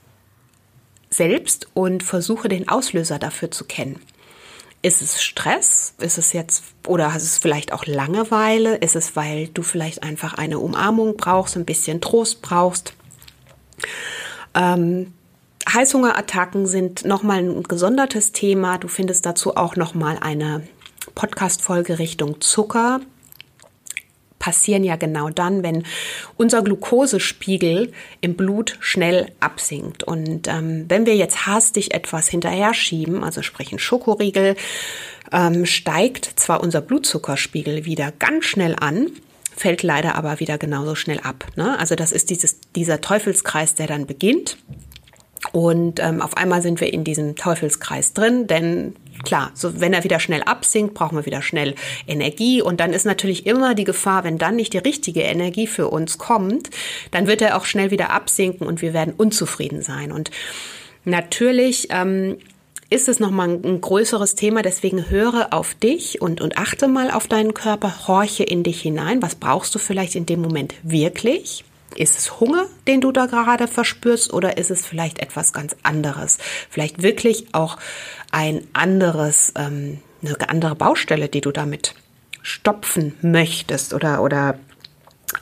selbst 1.10 1.66
und 1.74 2.04
versuche 2.04 2.48
den 2.48 2.68
Auslöser 2.68 3.18
dafür 3.18 3.50
zu 3.50 3.64
kennen. 3.64 4.00
Ist 4.80 5.02
es 5.02 5.22
Stress? 5.22 5.94
Ist 5.98 6.18
es 6.18 6.32
jetzt, 6.32 6.62
oder 6.86 7.08
ist 7.08 7.24
es 7.24 7.38
vielleicht 7.38 7.72
auch 7.72 7.86
Langeweile? 7.86 8.76
Ist 8.76 8.94
es, 8.94 9.16
weil 9.16 9.48
du 9.48 9.62
vielleicht 9.62 10.02
einfach 10.02 10.34
eine 10.34 10.58
Umarmung 10.60 11.16
brauchst, 11.16 11.56
ein 11.56 11.64
bisschen 11.64 12.00
Trost 12.00 12.42
brauchst? 12.42 12.92
Ähm, 14.54 15.12
Heißhungerattacken 15.68 16.66
sind 16.66 17.04
nochmal 17.04 17.38
ein 17.38 17.64
gesondertes 17.64 18.32
Thema. 18.32 18.78
Du 18.78 18.88
findest 18.88 19.26
dazu 19.26 19.56
auch 19.56 19.76
nochmal 19.76 20.18
eine 20.20 20.66
Podcast-Folge 21.14 21.98
Richtung 21.98 22.40
Zucker 22.40 23.00
passieren 24.38 24.84
ja 24.84 24.96
genau 24.96 25.30
dann, 25.30 25.62
wenn 25.62 25.84
unser 26.36 26.62
Glukosespiegel 26.62 27.92
im 28.20 28.34
Blut 28.36 28.76
schnell 28.80 29.30
absinkt. 29.40 30.04
Und 30.04 30.48
ähm, 30.48 30.86
wenn 30.88 31.06
wir 31.06 31.16
jetzt 31.16 31.46
hastig 31.46 31.94
etwas 31.94 32.28
hinterher 32.28 32.74
schieben, 32.74 33.24
also 33.24 33.42
sprechen 33.42 33.78
Schokoriegel, 33.78 34.56
ähm, 35.32 35.66
steigt 35.66 36.24
zwar 36.36 36.62
unser 36.62 36.80
Blutzuckerspiegel 36.80 37.84
wieder 37.84 38.12
ganz 38.18 38.46
schnell 38.46 38.76
an, 38.78 39.10
fällt 39.56 39.82
leider 39.82 40.14
aber 40.14 40.40
wieder 40.40 40.56
genauso 40.56 40.94
schnell 40.94 41.20
ab. 41.20 41.46
Ne? 41.56 41.78
Also 41.78 41.94
das 41.94 42.12
ist 42.12 42.30
dieses, 42.30 42.60
dieser 42.74 43.00
Teufelskreis, 43.00 43.74
der 43.74 43.88
dann 43.88 44.06
beginnt. 44.06 44.56
Und 45.52 46.00
ähm, 46.00 46.20
auf 46.20 46.36
einmal 46.36 46.62
sind 46.62 46.80
wir 46.80 46.92
in 46.92 47.04
diesem 47.04 47.36
Teufelskreis 47.36 48.12
drin, 48.12 48.46
denn 48.46 48.94
klar, 49.24 49.50
so 49.54 49.80
wenn 49.80 49.92
er 49.92 50.04
wieder 50.04 50.20
schnell 50.20 50.42
absinkt, 50.42 50.94
brauchen 50.94 51.16
wir 51.16 51.26
wieder 51.26 51.42
schnell 51.42 51.74
Energie. 52.06 52.62
Und 52.62 52.80
dann 52.80 52.92
ist 52.92 53.06
natürlich 53.06 53.46
immer 53.46 53.74
die 53.74 53.84
Gefahr, 53.84 54.24
wenn 54.24 54.38
dann 54.38 54.56
nicht 54.56 54.72
die 54.72 54.78
richtige 54.78 55.22
Energie 55.22 55.66
für 55.66 55.88
uns 55.88 56.18
kommt, 56.18 56.70
dann 57.10 57.26
wird 57.26 57.42
er 57.42 57.56
auch 57.56 57.64
schnell 57.64 57.90
wieder 57.90 58.10
absinken 58.10 58.66
und 58.66 58.82
wir 58.82 58.92
werden 58.92 59.14
unzufrieden 59.16 59.82
sein. 59.82 60.12
Und 60.12 60.30
natürlich 61.04 61.88
ähm, 61.90 62.38
ist 62.90 63.08
es 63.08 63.20
nochmal 63.20 63.48
ein, 63.48 63.80
größeres 63.80 64.34
Thema. 64.34 64.62
Deswegen 64.62 65.10
höre 65.10 65.52
auf 65.52 65.74
dich 65.74 66.22
und, 66.22 66.40
und 66.40 66.56
achte 66.56 66.88
mal 66.88 67.10
auf 67.10 67.26
deinen 67.26 67.54
Körper, 67.54 68.08
horche 68.08 68.44
in 68.44 68.62
dich 68.62 68.80
hinein. 68.80 69.22
Was 69.22 69.34
brauchst 69.34 69.74
du 69.74 69.78
vielleicht 69.78 70.14
in 70.14 70.26
dem 70.26 70.40
Moment 70.40 70.74
wirklich? 70.82 71.64
Ist 71.96 72.18
es 72.18 72.40
Hunger, 72.40 72.66
den 72.86 73.00
du 73.00 73.12
da 73.12 73.26
gerade 73.26 73.66
verspürst, 73.66 74.32
oder 74.32 74.56
ist 74.58 74.70
es 74.70 74.86
vielleicht 74.86 75.18
etwas 75.18 75.52
ganz 75.52 75.76
anderes? 75.82 76.38
Vielleicht 76.70 77.02
wirklich 77.02 77.54
auch 77.54 77.78
ein 78.30 78.66
anderes, 78.72 79.52
ähm, 79.56 79.98
eine 80.22 80.48
andere 80.48 80.74
Baustelle, 80.74 81.28
die 81.28 81.40
du 81.40 81.50
damit 81.50 81.94
stopfen 82.42 83.14
möchtest 83.22 83.94
oder, 83.94 84.22
oder 84.22 84.58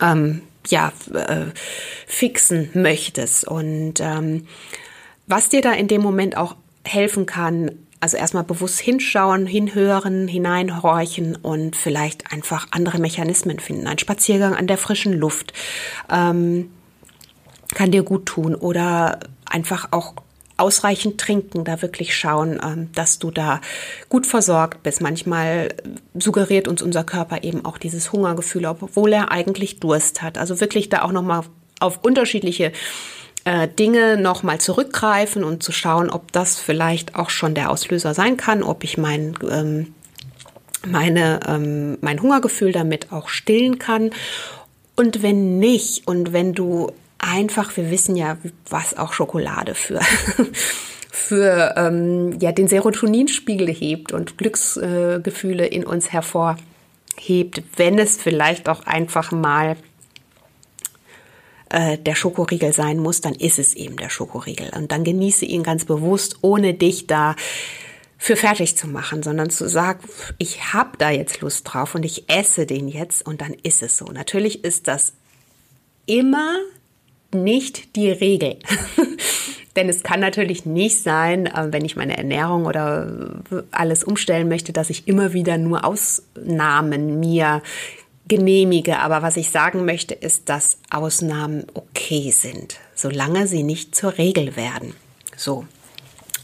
ähm, 0.00 0.42
ja, 0.68 0.92
äh, 1.12 1.46
fixen 2.06 2.70
möchtest. 2.74 3.46
Und 3.46 4.00
ähm, 4.00 4.46
was 5.26 5.48
dir 5.48 5.62
da 5.62 5.72
in 5.72 5.88
dem 5.88 6.02
Moment 6.02 6.36
auch 6.36 6.56
helfen 6.84 7.26
kann, 7.26 7.85
also 8.00 8.16
erstmal 8.16 8.44
bewusst 8.44 8.80
hinschauen, 8.80 9.46
hinhören, 9.46 10.28
hineinhorchen 10.28 11.36
und 11.36 11.76
vielleicht 11.76 12.32
einfach 12.32 12.68
andere 12.70 12.98
Mechanismen 12.98 13.58
finden. 13.58 13.86
Ein 13.86 13.98
Spaziergang 13.98 14.54
an 14.54 14.66
der 14.66 14.78
frischen 14.78 15.12
Luft 15.12 15.52
ähm, 16.10 16.70
kann 17.74 17.90
dir 17.90 18.02
gut 18.02 18.26
tun 18.26 18.54
oder 18.54 19.20
einfach 19.44 19.88
auch 19.92 20.14
ausreichend 20.58 21.20
trinken, 21.20 21.64
da 21.64 21.82
wirklich 21.82 22.16
schauen, 22.16 22.60
ähm, 22.62 22.90
dass 22.94 23.18
du 23.18 23.30
da 23.30 23.60
gut 24.08 24.26
versorgt 24.26 24.82
bist. 24.82 25.00
Manchmal 25.00 25.74
suggeriert 26.14 26.68
uns 26.68 26.82
unser 26.82 27.04
Körper 27.04 27.42
eben 27.44 27.64
auch 27.64 27.78
dieses 27.78 28.12
Hungergefühl, 28.12 28.66
obwohl 28.66 29.12
er 29.12 29.30
eigentlich 29.30 29.80
Durst 29.80 30.22
hat. 30.22 30.38
Also 30.38 30.60
wirklich 30.60 30.88
da 30.88 31.02
auch 31.02 31.12
nochmal 31.12 31.42
auf 31.80 32.00
unterschiedliche 32.02 32.72
äh, 33.46 33.68
Dinge 33.68 34.16
nochmal 34.16 34.60
zurückgreifen 34.60 35.44
und 35.44 35.62
zu 35.62 35.70
schauen, 35.70 36.10
ob 36.10 36.32
das 36.32 36.58
vielleicht 36.58 37.14
auch 37.14 37.30
schon 37.30 37.54
der 37.54 37.70
Auslöser 37.70 38.12
sein 38.12 38.36
kann, 38.36 38.64
ob 38.64 38.82
ich 38.82 38.98
mein, 38.98 39.38
ähm, 39.48 39.94
meine, 40.84 41.38
ähm, 41.46 41.96
mein 42.00 42.20
Hungergefühl 42.20 42.72
damit 42.72 43.12
auch 43.12 43.28
stillen 43.28 43.78
kann. 43.78 44.10
Und 44.96 45.22
wenn 45.22 45.60
nicht, 45.60 46.08
und 46.08 46.32
wenn 46.32 46.54
du 46.54 46.90
einfach, 47.18 47.76
wir 47.76 47.90
wissen 47.90 48.16
ja, 48.16 48.36
was 48.68 48.98
auch 48.98 49.12
Schokolade 49.12 49.76
für 49.76 50.00
für 51.12 51.74
ähm, 51.76 52.38
ja 52.40 52.50
den 52.50 52.66
Serotoninspiegel 52.66 53.68
hebt 53.68 54.12
und 54.12 54.38
Glücksgefühle 54.38 55.66
äh, 55.66 55.74
in 55.74 55.84
uns 55.84 56.12
hervorhebt, 56.12 57.62
wenn 57.76 57.98
es 58.00 58.16
vielleicht 58.16 58.68
auch 58.68 58.86
einfach 58.86 59.30
mal 59.30 59.76
äh, 61.70 61.98
der 61.98 62.14
Schokoriegel 62.14 62.72
sein 62.72 62.98
muss, 62.98 63.20
dann 63.20 63.34
ist 63.34 63.58
es 63.58 63.74
eben 63.74 63.96
der 63.96 64.10
Schokoriegel. 64.10 64.70
Und 64.76 64.92
dann 64.92 65.04
genieße 65.04 65.44
ihn 65.44 65.62
ganz 65.62 65.84
bewusst, 65.84 66.38
ohne 66.42 66.74
dich 66.74 67.06
da 67.06 67.34
für 68.18 68.36
fertig 68.36 68.76
zu 68.76 68.88
machen, 68.88 69.22
sondern 69.22 69.50
zu 69.50 69.68
sagen, 69.68 70.00
ich 70.38 70.72
habe 70.72 70.96
da 70.98 71.10
jetzt 71.10 71.40
Lust 71.40 71.62
drauf 71.64 71.94
und 71.94 72.04
ich 72.04 72.28
esse 72.28 72.66
den 72.66 72.88
jetzt 72.88 73.26
und 73.26 73.40
dann 73.40 73.54
ist 73.62 73.82
es 73.82 73.98
so. 73.98 74.06
Natürlich 74.06 74.64
ist 74.64 74.88
das 74.88 75.12
immer 76.06 76.56
nicht 77.32 77.96
die 77.96 78.10
Regel. 78.10 78.58
Denn 79.76 79.90
es 79.90 80.02
kann 80.02 80.20
natürlich 80.20 80.64
nicht 80.64 81.02
sein, 81.02 81.46
äh, 81.46 81.68
wenn 81.70 81.84
ich 81.84 81.96
meine 81.96 82.16
Ernährung 82.16 82.64
oder 82.64 83.42
alles 83.70 84.04
umstellen 84.04 84.48
möchte, 84.48 84.72
dass 84.72 84.88
ich 84.88 85.06
immer 85.06 85.32
wieder 85.34 85.58
nur 85.58 85.84
Ausnahmen 85.84 87.20
mir 87.20 87.62
genehmige. 88.28 88.98
Aber 88.98 89.22
was 89.22 89.36
ich 89.36 89.50
sagen 89.50 89.84
möchte, 89.84 90.14
ist, 90.14 90.48
dass 90.48 90.78
Ausnahmen 90.90 91.66
okay 91.74 92.30
sind, 92.30 92.78
solange 92.94 93.46
sie 93.46 93.62
nicht 93.62 93.94
zur 93.94 94.18
Regel 94.18 94.56
werden. 94.56 94.94
So. 95.36 95.64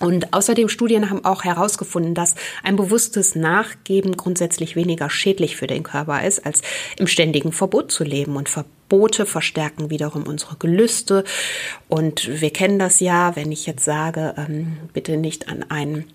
Und 0.03 0.33
außerdem 0.35 0.69
Studien 0.69 1.11
haben 1.11 1.25
auch 1.25 1.45
herausgefunden, 1.45 2.13
dass 2.13 2.35
ein 2.65 2.75
bewusstes 2.75 3.37
Nachgeben 3.37 4.17
grundsätzlich 4.17 4.75
weniger 4.75 5.09
schädlich 5.09 5.55
für 5.55 5.69
den 5.69 5.85
Körper 5.85 6.25
ist, 6.27 6.45
als 6.45 6.63
im 6.99 7.07
ständigen 7.07 7.53
Verbot 7.53 7.93
zu 7.93 8.03
leben. 8.03 8.35
Und 8.35 8.49
Verbote 8.49 9.27
verstärken 9.27 9.91
wiederum 9.91 10.25
unsere 10.25 10.57
Gelüste. 10.57 11.23
Und 11.89 12.29
wir 12.41 12.51
kennen 12.51 12.81
das 12.81 12.99
ja, 12.99 13.37
wenn 13.37 13.53
ich 13.53 13.65
jetzt 13.67 13.85
sage, 13.85 14.35
ähm, 14.37 14.77
bitte 14.93 15.17
nicht 15.17 15.49
an 15.49 15.65
einen 15.71 16.07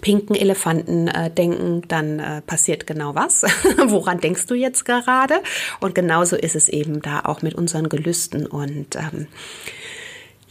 pinken 0.00 0.34
Elefanten 0.34 1.08
äh, 1.08 1.30
denken, 1.30 1.82
dann 1.88 2.18
äh, 2.18 2.40
passiert 2.42 2.86
genau 2.86 3.14
was. 3.14 3.42
Woran 3.86 4.20
denkst 4.20 4.46
du 4.46 4.54
jetzt 4.54 4.84
gerade? 4.84 5.34
Und 5.80 5.94
genauso 5.94 6.36
ist 6.36 6.56
es 6.56 6.68
eben 6.68 7.02
da 7.02 7.20
auch 7.20 7.42
mit 7.42 7.54
unseren 7.54 7.88
Gelüsten 7.88 8.46
und 8.46 8.96
ähm, 8.96 9.26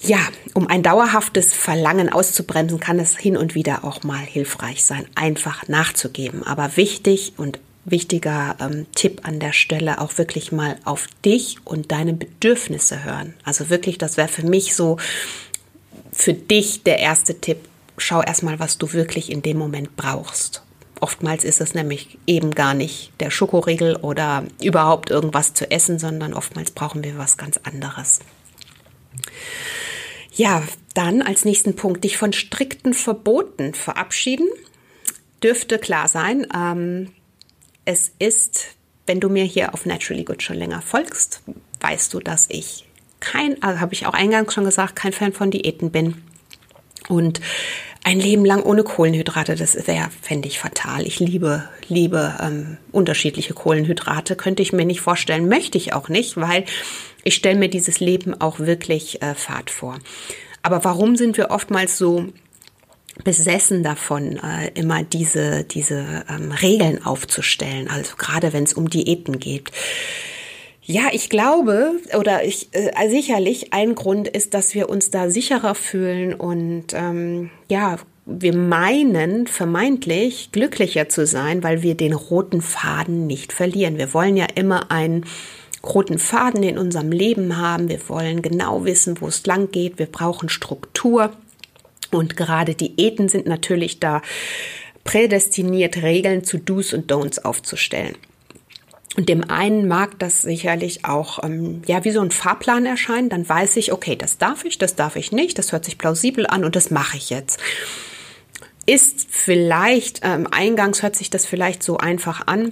ja, 0.04 0.18
um 0.56 0.68
ein 0.68 0.82
dauerhaftes 0.82 1.54
Verlangen 1.54 2.12
auszubremsen, 2.12 2.80
kann 2.80 2.98
es 2.98 3.18
hin 3.18 3.38
und 3.38 3.54
wieder 3.54 3.84
auch 3.84 4.04
mal 4.04 4.18
hilfreich 4.18 4.84
sein, 4.84 5.06
einfach 5.14 5.68
nachzugeben. 5.68 6.44
Aber 6.44 6.76
wichtig 6.76 7.34
und 7.38 7.60
wichtiger 7.86 8.56
ähm, 8.60 8.88
Tipp 8.96 9.22
an 9.24 9.40
der 9.40 9.54
Stelle, 9.54 10.02
auch 10.02 10.18
wirklich 10.18 10.52
mal 10.52 10.78
auf 10.86 11.08
dich 11.24 11.58
und 11.66 11.92
deine 11.92 12.14
Bedürfnisse 12.14 13.04
hören. 13.04 13.36
Also 13.44 13.70
wirklich, 13.70 13.98
das 13.98 14.18
wäre 14.18 14.28
für 14.28 14.46
mich 14.46 14.76
so 14.76 14.98
für 16.12 16.34
dich 16.34 16.84
der 16.84 17.00
erste 17.00 17.40
Tipp. 17.40 17.58
Schau 18.02 18.24
erstmal, 18.24 18.60
was 18.60 18.80
du 18.80 18.94
wirklich 18.94 19.32
in 19.32 19.44
dem 19.44 19.60
Moment 19.60 19.96
brauchst. 19.96 20.64
Oftmals 21.00 21.44
ist 21.44 21.62
es 21.62 21.76
nämlich 21.76 22.18
eben 22.26 22.50
gar 22.50 22.74
nicht 22.74 23.12
der 23.20 23.30
Schokoriegel 23.30 23.96
oder 23.96 24.44
überhaupt 24.60 25.12
irgendwas 25.12 25.54
zu 25.54 25.70
essen, 25.70 26.00
sondern 26.00 26.34
oftmals 26.34 26.72
brauchen 26.72 27.04
wir 27.04 27.20
was 27.20 27.38
ganz 27.38 27.58
anderes. 27.58 28.22
Ja, 30.34 30.64
dann 30.96 31.22
als 31.22 31.46
nächsten 31.46 31.76
Punkt, 31.76 32.04
dich 32.04 32.18
von 32.18 32.34
strikten 32.34 32.96
Verboten 32.96 33.76
verabschieden. 33.76 34.48
Dürfte 35.44 35.78
klar 35.78 36.08
sein. 36.08 36.48
Ähm, 36.56 37.12
es 37.86 38.14
ist, 38.18 38.70
wenn 39.06 39.20
du 39.20 39.30
mir 39.30 39.44
hier 39.44 39.76
auf 39.76 39.86
Naturally 39.86 40.24
Good 40.24 40.42
schon 40.42 40.58
länger 40.58 40.82
folgst, 40.82 41.44
weißt 41.82 42.12
du, 42.16 42.20
dass 42.20 42.48
ich 42.50 42.86
kein, 43.20 43.62
also 43.62 43.80
habe 43.80 43.94
ich 43.94 44.08
auch 44.08 44.16
eingangs 44.16 44.56
schon 44.56 44.66
gesagt, 44.66 44.96
kein 44.96 45.14
Fan 45.14 45.34
von 45.34 45.52
Diäten 45.52 45.92
bin. 45.92 46.24
Und 47.08 47.42
ein 48.04 48.20
Leben 48.20 48.46
lang 48.46 48.64
ohne 48.64 48.84
Kohlenhydrate, 48.84 49.56
das 49.56 49.76
wäre, 49.88 50.10
fände 50.22 50.48
ich 50.48 50.60
fatal. 50.60 51.06
Ich 51.06 51.20
liebe, 51.20 51.70
liebe 51.88 52.36
ähm, 52.42 52.78
unterschiedliche 52.92 53.54
Kohlenhydrate, 53.54 54.36
könnte 54.36 54.64
ich 54.64 54.74
mir 54.74 54.86
nicht 54.86 55.02
vorstellen, 55.02 55.48
möchte 55.48 55.78
ich 55.78 55.94
auch 55.94 56.10
nicht, 56.10 56.38
weil 56.38 56.66
ich 57.24 57.36
stelle 57.36 57.60
mir 57.60 57.70
dieses 57.70 58.00
Leben 58.00 58.40
auch 58.40 58.60
wirklich 58.60 59.22
äh, 59.22 59.36
fad 59.36 59.70
vor. 59.70 60.00
Aber 60.64 60.84
warum 60.84 61.16
sind 61.16 61.38
wir 61.38 61.52
oftmals 61.52 61.98
so 61.98 62.28
besessen 63.24 63.84
davon, 63.84 64.38
äh, 64.38 64.72
immer 64.74 65.04
diese, 65.04 65.64
diese 65.64 66.26
ähm, 66.30 66.52
Regeln 66.52 67.06
aufzustellen, 67.06 67.88
also 67.88 68.16
gerade 68.18 68.52
wenn 68.54 68.64
es 68.64 68.74
um 68.74 68.90
Diäten 68.90 69.40
geht? 69.40 69.72
Ja, 70.92 71.04
ich 71.14 71.30
glaube, 71.30 71.94
oder 72.20 72.44
ich, 72.44 72.68
äh, 72.74 73.08
sicherlich 73.08 73.72
ein 73.72 73.96
Grund 73.96 74.28
ist, 74.28 74.54
dass 74.54 74.76
wir 74.76 74.90
uns 74.90 75.10
da 75.10 75.30
sicherer 75.30 75.74
fühlen 75.74 76.34
und 76.34 76.88
ähm, 76.94 77.50
ja, 77.70 77.96
wir 78.26 78.54
meinen 78.54 79.48
vermeintlich 79.48 80.52
glücklicher 80.52 81.08
zu 81.08 81.26
sein, 81.26 81.64
weil 81.64 81.82
wir 81.82 81.96
den 81.96 82.12
roten 82.12 82.62
Faden 82.62 83.26
nicht 83.26 83.54
verlieren. 83.54 83.98
Wir 83.98 84.14
wollen 84.14 84.36
ja 84.36 84.48
immer 84.54 84.92
einen 84.92 85.26
roten 85.82 86.20
Faden 86.20 86.62
in 86.62 86.78
unserem 86.78 87.14
Leben 87.14 87.56
haben. 87.56 87.88
Wir 87.88 88.10
wollen 88.10 88.42
genau 88.42 88.84
wissen, 88.84 89.22
wo 89.22 89.28
es 89.28 89.46
lang 89.46 89.72
geht. 89.72 89.98
Wir 89.98 90.08
brauchen 90.08 90.50
Struktur. 90.50 91.32
Und 92.12 92.36
gerade 92.36 92.76
Diäten 92.76 93.30
sind 93.30 93.46
natürlich 93.46 94.02
da 94.02 94.22
prädestiniert, 95.06 96.02
Regeln 96.02 96.44
zu 96.44 96.58
Do's 96.58 96.94
und 96.94 97.10
Don'ts 97.10 97.42
aufzustellen. 97.42 98.18
Und 99.18 99.28
dem 99.28 99.50
einen 99.50 99.88
mag 99.88 100.18
das 100.20 100.42
sicherlich 100.42 101.04
auch 101.04 101.44
ähm, 101.44 101.82
ja 101.86 102.04
wie 102.06 102.12
so 102.12 102.22
ein 102.22 102.32
Fahrplan 102.32 102.86
erscheinen. 102.86 103.30
Dann 103.30 103.48
weiß 103.48 103.76
ich, 103.78 103.92
okay, 103.92 104.16
das 104.16 104.38
darf 104.38 104.64
ich, 104.64 104.78
das 104.78 104.96
darf 104.96 105.16
ich 105.18 105.32
nicht, 105.32 105.58
das 105.58 105.72
hört 105.74 105.84
sich 105.84 105.98
plausibel 105.98 106.48
an 106.48 106.64
und 106.64 106.76
das 106.76 106.92
mache 106.92 107.18
ich 107.18 107.30
jetzt. 107.30 107.60
Ist 108.86 109.28
vielleicht 109.30 110.22
ähm, 110.24 110.48
eingangs 110.50 111.04
hört 111.04 111.16
sich 111.16 111.30
das 111.30 111.46
vielleicht 111.46 111.84
so 111.84 111.98
einfach 111.98 112.48
an, 112.48 112.72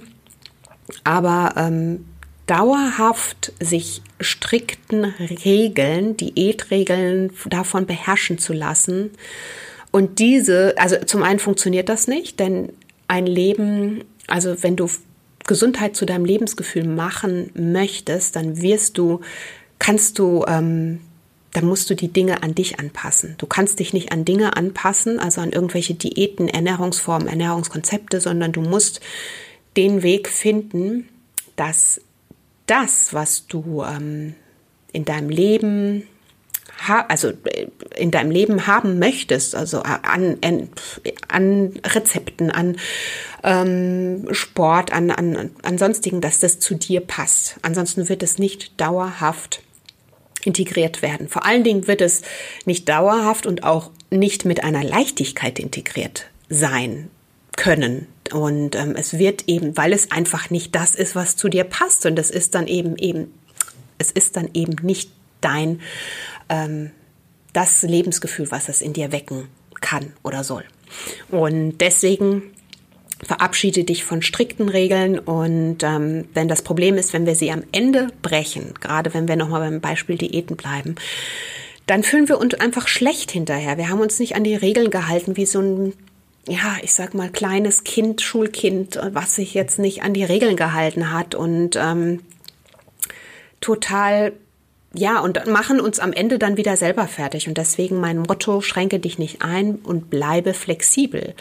aber 1.04 1.54
ähm, 1.56 2.06
dauerhaft 2.46 3.52
sich 3.60 4.02
strikten 4.18 5.04
Regeln, 5.44 6.16
Diätregeln 6.16 7.32
davon 7.46 7.86
beherrschen 7.86 8.38
zu 8.38 8.52
lassen. 8.54 9.10
Und 9.92 10.18
diese, 10.18 10.74
also 10.76 10.96
zum 11.04 11.22
einen 11.22 11.38
funktioniert 11.38 11.88
das 11.88 12.08
nicht, 12.08 12.40
denn 12.40 12.72
ein 13.08 13.26
Leben, 13.26 14.04
also 14.26 14.62
wenn 14.62 14.74
du 14.74 14.88
Gesundheit 15.46 15.96
zu 15.96 16.06
deinem 16.06 16.24
Lebensgefühl 16.24 16.84
machen 16.84 17.50
möchtest, 17.54 18.36
dann 18.36 18.60
wirst 18.60 18.98
du, 18.98 19.20
kannst 19.78 20.18
du, 20.18 20.44
ähm, 20.46 21.00
dann 21.52 21.66
musst 21.66 21.90
du 21.90 21.94
die 21.94 22.12
Dinge 22.12 22.42
an 22.42 22.54
dich 22.54 22.78
anpassen. 22.78 23.34
Du 23.38 23.46
kannst 23.46 23.80
dich 23.80 23.92
nicht 23.92 24.12
an 24.12 24.24
Dinge 24.24 24.56
anpassen, 24.56 25.18
also 25.18 25.40
an 25.40 25.50
irgendwelche 25.50 25.94
Diäten, 25.94 26.48
Ernährungsformen, 26.48 27.26
Ernährungskonzepte, 27.26 28.20
sondern 28.20 28.52
du 28.52 28.60
musst 28.60 29.00
den 29.76 30.02
Weg 30.02 30.28
finden, 30.28 31.08
dass 31.56 32.00
das, 32.66 33.12
was 33.12 33.46
du 33.46 33.82
ähm, 33.82 34.34
in 34.92 35.04
deinem 35.04 35.28
Leben 35.28 36.06
also 36.86 37.30
äh, 37.44 37.66
in 37.96 38.10
deinem 38.10 38.30
Leben 38.30 38.66
haben 38.66 38.98
möchtest, 38.98 39.54
also 39.54 39.82
an, 39.82 40.38
an 41.28 41.80
Rezepten, 41.84 42.50
an 42.50 42.76
ähm, 43.42 44.28
Sport, 44.32 44.92
an, 44.92 45.10
an, 45.10 45.50
an 45.62 45.78
sonstigen, 45.78 46.20
dass 46.20 46.40
das 46.40 46.58
zu 46.58 46.74
dir 46.74 47.00
passt. 47.00 47.56
Ansonsten 47.62 48.08
wird 48.08 48.22
es 48.22 48.38
nicht 48.38 48.80
dauerhaft 48.80 49.62
integriert 50.44 51.02
werden. 51.02 51.28
Vor 51.28 51.44
allen 51.44 51.64
Dingen 51.64 51.86
wird 51.86 52.00
es 52.00 52.22
nicht 52.64 52.88
dauerhaft 52.88 53.46
und 53.46 53.64
auch 53.64 53.90
nicht 54.10 54.44
mit 54.44 54.64
einer 54.64 54.82
Leichtigkeit 54.82 55.58
integriert 55.58 56.26
sein 56.48 57.10
können. 57.56 58.06
Und 58.32 58.76
ähm, 58.76 58.94
es 58.96 59.18
wird 59.18 59.48
eben, 59.48 59.76
weil 59.76 59.92
es 59.92 60.10
einfach 60.10 60.50
nicht 60.50 60.74
das 60.74 60.94
ist, 60.94 61.14
was 61.14 61.36
zu 61.36 61.48
dir 61.48 61.64
passt. 61.64 62.06
Und 62.06 62.18
es 62.18 62.30
ist 62.30 62.54
dann 62.54 62.66
eben 62.66 62.96
eben, 62.96 63.32
es 63.98 64.10
ist 64.10 64.36
dann 64.36 64.48
eben 64.54 64.76
nicht 64.82 65.10
dein 65.40 65.80
ähm, 66.50 66.90
das 67.54 67.82
Lebensgefühl, 67.82 68.50
was 68.50 68.68
es 68.68 68.82
in 68.82 68.92
dir 68.92 69.12
wecken 69.12 69.48
kann 69.80 70.12
oder 70.22 70.44
soll. 70.44 70.64
Und 71.30 71.78
deswegen 71.78 72.42
verabschiede 73.22 73.84
dich 73.84 74.04
von 74.04 74.22
strikten 74.22 74.68
Regeln 74.68 75.18
und 75.18 75.82
ähm, 75.82 76.26
wenn 76.34 76.48
das 76.48 76.62
Problem 76.62 76.96
ist, 76.96 77.12
wenn 77.12 77.26
wir 77.26 77.34
sie 77.34 77.50
am 77.50 77.62
Ende 77.72 78.08
brechen, 78.22 78.74
gerade 78.80 79.12
wenn 79.14 79.28
wir 79.28 79.36
nochmal 79.36 79.60
beim 79.60 79.80
Beispiel 79.80 80.16
Diäten 80.16 80.56
bleiben, 80.56 80.94
dann 81.86 82.02
fühlen 82.02 82.28
wir 82.28 82.38
uns 82.38 82.54
einfach 82.54 82.88
schlecht 82.88 83.30
hinterher. 83.30 83.76
Wir 83.76 83.88
haben 83.88 84.00
uns 84.00 84.18
nicht 84.20 84.36
an 84.36 84.44
die 84.44 84.54
Regeln 84.54 84.90
gehalten, 84.90 85.36
wie 85.36 85.46
so 85.46 85.60
ein 85.60 85.92
ja, 86.48 86.76
ich 86.82 86.92
sag 86.92 87.14
mal, 87.14 87.30
kleines 87.30 87.84
Kind, 87.84 88.22
Schulkind, 88.22 88.98
was 89.12 89.34
sich 89.34 89.54
jetzt 89.54 89.78
nicht 89.78 90.02
an 90.02 90.14
die 90.14 90.24
Regeln 90.24 90.56
gehalten 90.56 91.12
hat 91.12 91.34
und 91.34 91.76
ähm, 91.76 92.20
total, 93.60 94.32
ja, 94.92 95.20
und 95.20 95.46
machen 95.46 95.80
uns 95.80 96.00
am 96.00 96.12
Ende 96.12 96.38
dann 96.38 96.56
wieder 96.56 96.76
selber 96.76 97.06
fertig. 97.06 97.46
Und 97.46 97.58
deswegen 97.58 98.00
mein 98.00 98.18
Motto, 98.18 98.60
schränke 98.60 98.98
dich 98.98 99.18
nicht 99.18 99.42
ein 99.42 99.76
und 99.76 100.10
bleibe 100.10 100.52
flexibel. 100.52 101.34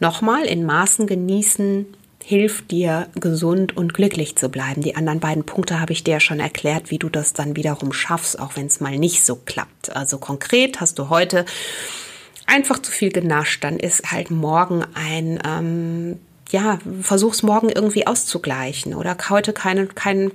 Nochmal, 0.00 0.44
in 0.44 0.64
Maßen 0.64 1.06
genießen 1.06 1.86
hilft 2.22 2.70
dir, 2.70 3.08
gesund 3.14 3.76
und 3.76 3.94
glücklich 3.94 4.36
zu 4.36 4.50
bleiben. 4.50 4.82
Die 4.82 4.94
anderen 4.94 5.20
beiden 5.20 5.44
Punkte 5.44 5.80
habe 5.80 5.92
ich 5.92 6.04
dir 6.04 6.12
ja 6.12 6.20
schon 6.20 6.40
erklärt, 6.40 6.90
wie 6.90 6.98
du 6.98 7.08
das 7.08 7.32
dann 7.32 7.56
wiederum 7.56 7.92
schaffst, 7.92 8.38
auch 8.38 8.56
wenn 8.56 8.66
es 8.66 8.80
mal 8.80 8.98
nicht 8.98 9.24
so 9.24 9.36
klappt. 9.36 9.96
Also 9.96 10.18
konkret 10.18 10.80
hast 10.80 10.98
du 10.98 11.08
heute 11.08 11.46
einfach 12.46 12.80
zu 12.80 12.92
viel 12.92 13.10
genascht, 13.10 13.64
dann 13.64 13.78
ist 13.78 14.10
halt 14.10 14.30
morgen 14.30 14.84
ein, 14.94 15.40
ähm, 15.46 16.18
ja, 16.50 16.78
versuch's 17.00 17.42
morgen 17.42 17.70
irgendwie 17.70 18.06
auszugleichen 18.06 18.94
oder 18.94 19.16
heute 19.28 19.52
keine, 19.52 19.86
kein, 19.86 20.32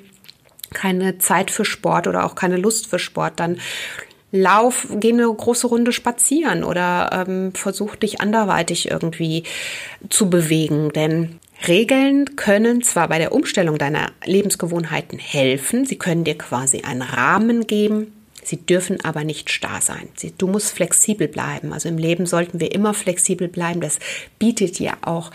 keine 0.76 1.18
Zeit 1.18 1.50
für 1.50 1.66
Sport 1.66 2.06
oder 2.08 2.24
auch 2.24 2.36
keine 2.36 2.58
Lust 2.58 2.86
für 2.86 3.00
Sport, 3.00 3.40
dann 3.40 3.58
lauf, 4.32 4.88
geh 4.92 5.14
eine 5.14 5.34
große 5.34 5.66
Runde 5.66 5.92
spazieren 5.92 6.64
oder 6.64 7.26
ähm, 7.28 7.54
versuch 7.54 7.96
dich 7.96 8.22
anderweitig 8.22 8.92
irgendwie 8.92 9.44
zu 10.10 10.30
bewegen, 10.30 10.92
denn 10.94 11.40
Regeln 11.68 12.36
können 12.36 12.84
zwar 12.84 13.08
bei 13.08 13.18
der 13.18 13.32
Umstellung 13.32 13.78
deiner 13.78 14.12
Lebensgewohnheiten 14.26 15.18
helfen, 15.18 15.86
sie 15.86 15.98
können 15.98 16.26
dir 16.26 16.38
quasi 16.38 16.82
einen 16.82 17.02
Rahmen 17.02 17.66
geben, 17.66 18.12
Sie 18.48 18.58
dürfen 18.58 19.04
aber 19.04 19.24
nicht 19.24 19.50
starr 19.50 19.82
sein. 19.82 20.08
Du 20.38 20.48
musst 20.48 20.72
flexibel 20.72 21.28
bleiben. 21.28 21.74
Also 21.74 21.90
im 21.90 21.98
Leben 21.98 22.28
sollten 22.28 22.60
wir 22.60 22.72
immer 22.74 22.94
flexibel 22.94 23.48
bleiben. 23.48 23.82
Das 23.82 23.98
bietet 24.38 24.80
ja 24.80 24.94
auch 25.02 25.32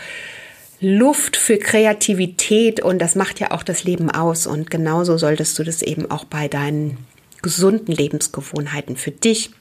Luft 0.81 1.37
für 1.37 1.59
Kreativität 1.59 2.79
und 2.81 2.99
das 2.99 3.15
macht 3.15 3.39
ja 3.39 3.51
auch 3.51 3.61
das 3.61 3.83
Leben 3.83 4.09
aus. 4.09 4.47
Und 4.47 4.71
genauso 4.71 5.17
solltest 5.17 5.57
du 5.59 5.63
das 5.63 5.83
eben 5.83 6.09
auch 6.09 6.25
bei 6.25 6.47
deinen 6.47 6.97
gesunden 7.43 7.93
Lebensgewohnheiten 7.93 8.97
für 8.97 9.11
dich 9.11 9.51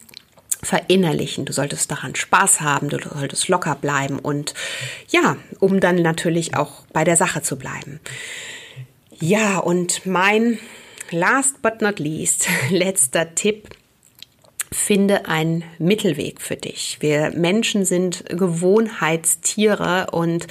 verinnerlichen. 0.62 1.44
Du 1.44 1.52
solltest 1.52 1.90
daran 1.90 2.14
Spaß 2.14 2.62
haben, 2.62 2.88
du 2.88 2.98
solltest 2.98 3.48
locker 3.48 3.74
bleiben 3.74 4.18
und 4.18 4.54
ja, 5.08 5.36
um 5.58 5.80
dann 5.80 5.96
natürlich 5.96 6.54
auch 6.56 6.84
bei 6.92 7.04
der 7.04 7.16
Sache 7.16 7.42
zu 7.42 7.56
bleiben. 7.56 8.00
Ja, 9.18 9.58
und 9.58 10.06
mein 10.06 10.58
last 11.10 11.60
but 11.60 11.82
not 11.82 11.98
least, 11.98 12.48
letzter 12.70 13.34
Tipp, 13.34 13.68
finde 14.72 15.26
einen 15.26 15.64
Mittelweg 15.78 16.40
für 16.40 16.56
dich. 16.56 16.98
Wir 17.00 17.32
Menschen 17.34 17.84
sind 17.84 18.24
Gewohnheitstiere 18.28 20.08
und 20.12 20.46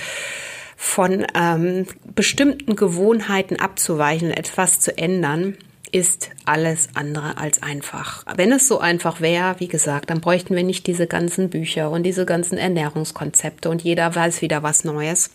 von 0.81 1.27
ähm, 1.35 1.85
bestimmten 2.15 2.77
Gewohnheiten 2.77 3.57
abzuweichen, 3.57 4.31
etwas 4.31 4.79
zu 4.79 4.97
ändern, 4.97 5.57
ist 5.91 6.29
alles 6.45 6.87
andere 6.93 7.37
als 7.37 7.61
einfach. 7.61 8.23
Wenn 8.37 8.53
es 8.53 8.69
so 8.69 8.79
einfach 8.79 9.19
wäre, 9.19 9.59
wie 9.59 9.67
gesagt, 9.67 10.09
dann 10.09 10.21
bräuchten 10.21 10.55
wir 10.55 10.63
nicht 10.63 10.87
diese 10.87 11.05
ganzen 11.05 11.49
Bücher 11.49 11.91
und 11.91 12.03
diese 12.03 12.25
ganzen 12.25 12.57
Ernährungskonzepte 12.57 13.69
und 13.69 13.81
jeder 13.81 14.15
weiß 14.15 14.41
wieder 14.41 14.63
was 14.63 14.85
Neues. 14.85 15.31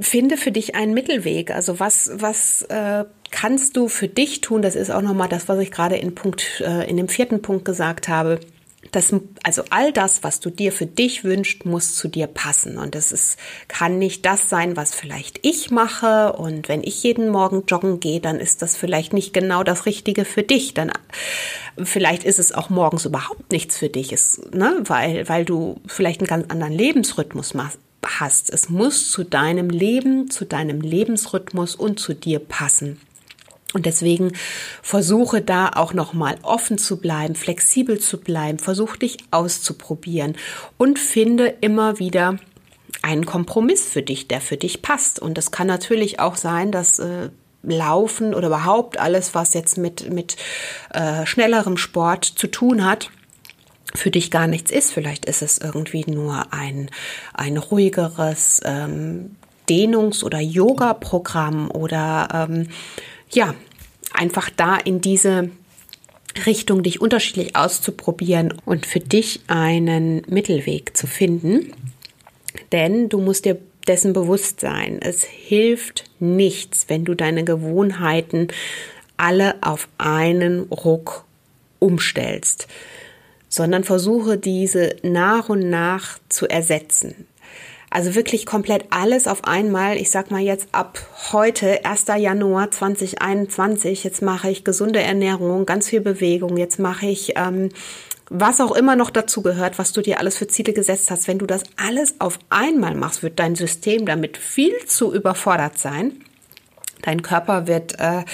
Finde 0.00 0.38
für 0.38 0.50
dich 0.50 0.74
einen 0.74 0.94
Mittelweg. 0.94 1.50
Also 1.50 1.78
was, 1.78 2.12
was 2.14 2.62
äh, 2.62 3.04
kannst 3.30 3.76
du 3.76 3.88
für 3.88 4.08
dich 4.08 4.40
tun? 4.40 4.62
Das 4.62 4.76
ist 4.76 4.90
auch 4.90 5.02
nochmal 5.02 5.28
das, 5.28 5.46
was 5.46 5.58
ich 5.58 5.72
gerade 5.72 5.96
in 5.96 6.14
Punkt, 6.14 6.62
äh, 6.64 6.88
in 6.88 6.96
dem 6.96 7.08
vierten 7.08 7.42
Punkt 7.42 7.66
gesagt 7.66 8.08
habe. 8.08 8.40
Das, 8.92 9.14
also 9.42 9.64
all 9.70 9.92
das, 9.92 10.22
was 10.22 10.40
du 10.40 10.50
dir 10.50 10.72
für 10.72 10.86
dich 10.86 11.24
wünschst, 11.24 11.64
muss 11.64 11.94
zu 11.94 12.08
dir 12.08 12.26
passen. 12.26 12.78
Und 12.78 12.94
es 12.94 13.12
ist, 13.12 13.38
kann 13.68 13.98
nicht 13.98 14.24
das 14.24 14.48
sein, 14.48 14.76
was 14.76 14.94
vielleicht 14.94 15.40
ich 15.42 15.70
mache. 15.70 16.32
Und 16.34 16.68
wenn 16.68 16.82
ich 16.82 17.02
jeden 17.02 17.28
Morgen 17.28 17.64
joggen 17.66 18.00
gehe, 18.00 18.20
dann 18.20 18.38
ist 18.38 18.62
das 18.62 18.76
vielleicht 18.76 19.12
nicht 19.12 19.32
genau 19.32 19.64
das 19.64 19.86
Richtige 19.86 20.24
für 20.24 20.42
dich. 20.42 20.74
Dann 20.74 20.92
vielleicht 21.82 22.24
ist 22.24 22.38
es 22.38 22.52
auch 22.52 22.70
morgens 22.70 23.04
überhaupt 23.04 23.52
nichts 23.52 23.76
für 23.76 23.88
dich, 23.88 24.12
ist, 24.12 24.54
ne? 24.54 24.76
weil, 24.84 25.28
weil 25.28 25.44
du 25.44 25.80
vielleicht 25.86 26.20
einen 26.20 26.28
ganz 26.28 26.50
anderen 26.50 26.72
Lebensrhythmus 26.72 27.54
machst 27.54 27.78
hast. 28.06 28.52
Es 28.52 28.68
muss 28.68 29.10
zu 29.10 29.24
deinem 29.24 29.70
Leben, 29.70 30.30
zu 30.30 30.44
deinem 30.44 30.80
Lebensrhythmus 30.80 31.74
und 31.74 31.98
zu 31.98 32.14
dir 32.14 32.38
passen. 32.38 33.00
Und 33.74 33.86
deswegen 33.86 34.32
versuche 34.82 35.42
da 35.42 35.70
auch 35.74 35.92
nochmal 35.92 36.36
offen 36.42 36.78
zu 36.78 36.98
bleiben, 36.98 37.34
flexibel 37.34 37.98
zu 37.98 38.20
bleiben, 38.20 38.58
versuch 38.58 38.96
dich 38.96 39.18
auszuprobieren 39.32 40.36
und 40.78 40.98
finde 40.98 41.54
immer 41.60 41.98
wieder 41.98 42.38
einen 43.02 43.26
Kompromiss 43.26 43.86
für 43.86 44.02
dich, 44.02 44.28
der 44.28 44.40
für 44.40 44.56
dich 44.56 44.80
passt. 44.80 45.18
Und 45.18 45.36
es 45.36 45.50
kann 45.50 45.66
natürlich 45.66 46.20
auch 46.20 46.36
sein, 46.36 46.70
dass 46.70 47.00
äh, 47.00 47.30
Laufen 47.62 48.32
oder 48.32 48.46
überhaupt 48.46 48.98
alles, 48.98 49.34
was 49.34 49.54
jetzt 49.54 49.76
mit, 49.76 50.10
mit 50.10 50.36
äh, 50.92 51.26
schnellerem 51.26 51.76
Sport 51.76 52.24
zu 52.24 52.46
tun 52.46 52.84
hat, 52.84 53.10
für 53.94 54.10
dich 54.10 54.30
gar 54.30 54.46
nichts 54.46 54.70
ist. 54.70 54.92
Vielleicht 54.92 55.24
ist 55.24 55.42
es 55.42 55.58
irgendwie 55.58 56.04
nur 56.06 56.52
ein, 56.52 56.90
ein 57.32 57.56
ruhigeres 57.56 58.60
ähm, 58.64 59.36
Dehnungs- 59.68 60.24
oder 60.24 60.40
Yoga-Programm 60.40 61.70
oder 61.70 62.28
ähm, 62.48 62.68
ja, 63.34 63.54
einfach 64.12 64.50
da 64.50 64.76
in 64.76 65.00
diese 65.00 65.50
Richtung 66.46 66.82
dich 66.82 67.00
unterschiedlich 67.00 67.56
auszuprobieren 67.56 68.54
und 68.64 68.86
für 68.86 69.00
dich 69.00 69.40
einen 69.46 70.22
Mittelweg 70.28 70.96
zu 70.96 71.06
finden. 71.06 71.72
Denn 72.72 73.08
du 73.08 73.20
musst 73.20 73.44
dir 73.44 73.58
dessen 73.86 74.12
bewusst 74.12 74.60
sein. 74.60 75.00
Es 75.00 75.22
hilft 75.24 76.04
nichts, 76.18 76.86
wenn 76.88 77.04
du 77.04 77.14
deine 77.14 77.44
Gewohnheiten 77.44 78.48
alle 79.16 79.56
auf 79.62 79.88
einen 79.98 80.60
Ruck 80.70 81.24
umstellst, 81.78 82.66
sondern 83.48 83.84
versuche 83.84 84.38
diese 84.38 84.96
nach 85.02 85.48
und 85.48 85.68
nach 85.70 86.18
zu 86.28 86.48
ersetzen. 86.48 87.26
Also 87.94 88.16
wirklich 88.16 88.44
komplett 88.44 88.86
alles 88.90 89.28
auf 89.28 89.44
einmal. 89.44 89.96
Ich 89.98 90.10
sag 90.10 90.32
mal 90.32 90.40
jetzt 90.40 90.66
ab 90.72 90.98
heute, 91.30 91.84
1. 91.84 92.06
Januar 92.18 92.72
2021, 92.72 94.02
jetzt 94.02 94.20
mache 94.20 94.50
ich 94.50 94.64
gesunde 94.64 95.00
Ernährung, 95.00 95.64
ganz 95.64 95.90
viel 95.90 96.00
Bewegung, 96.00 96.56
jetzt 96.56 96.80
mache 96.80 97.06
ich 97.06 97.34
ähm, 97.36 97.68
was 98.28 98.60
auch 98.60 98.72
immer 98.72 98.96
noch 98.96 99.10
dazu 99.10 99.42
gehört, 99.42 99.78
was 99.78 99.92
du 99.92 100.00
dir 100.00 100.18
alles 100.18 100.36
für 100.36 100.48
Ziele 100.48 100.72
gesetzt 100.72 101.12
hast. 101.12 101.28
Wenn 101.28 101.38
du 101.38 101.46
das 101.46 101.62
alles 101.76 102.16
auf 102.20 102.40
einmal 102.50 102.96
machst, 102.96 103.22
wird 103.22 103.38
dein 103.38 103.54
System 103.54 104.06
damit 104.06 104.38
viel 104.38 104.74
zu 104.86 105.14
überfordert 105.14 105.78
sein. 105.78 106.24
Dein 107.02 107.22
Körper 107.22 107.68
wird 107.68 108.00
äh, 108.00 108.24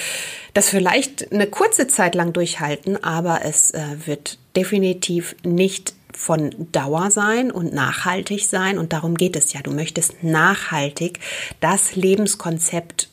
das 0.55 0.71
vielleicht 0.71 1.33
eine 1.33 1.47
kurze 1.47 1.87
Zeit 1.87 2.15
lang 2.15 2.33
durchhalten, 2.33 3.05
aber 3.05 3.41
es 3.45 3.73
äh, 3.73 3.83
wird 4.07 4.39
definitiv 4.57 5.37
nicht 5.45 5.93
von 6.13 6.51
Dauer 6.73 7.11
sein 7.11 7.51
und 7.51 7.73
nachhaltig 7.73 8.47
sein. 8.47 8.79
Und 8.79 8.93
darum 8.93 9.17
geht 9.17 9.37
es 9.37 9.53
ja. 9.53 9.61
Du 9.63 9.73
möchtest 9.73 10.23
nachhaltig 10.23 11.21
das 11.61 11.97
Lebenskonzept 11.97 13.09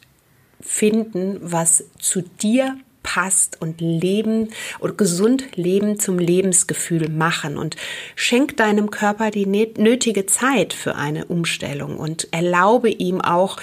finden, 0.61 1.37
was 1.41 1.85
zu 1.99 2.21
dir 2.21 2.77
passt 3.07 3.61
und 3.61 3.79
Leben 3.79 4.49
oder 4.79 4.91
gesund 4.93 5.55
Leben 5.55 5.97
zum 5.97 6.19
Lebensgefühl 6.19 7.07
machen 7.07 7.57
und 7.57 7.77
schenk 8.15 8.57
deinem 8.57 8.91
Körper 8.91 9.31
die 9.31 9.45
nötige 9.45 10.25
Zeit 10.25 10.73
für 10.73 10.95
eine 10.95 11.25
Umstellung 11.25 11.97
und 11.97 12.27
erlaube 12.33 12.89
ihm 12.89 13.21
auch, 13.21 13.57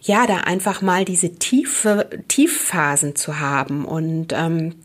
ja, 0.00 0.26
da 0.26 0.38
einfach 0.38 0.80
mal 0.80 1.04
diese 1.04 1.34
tiefe 1.34 2.08
Tiefphasen 2.28 3.16
zu 3.16 3.38
haben 3.38 3.84
und 3.84 4.32
ähm, 4.32 4.76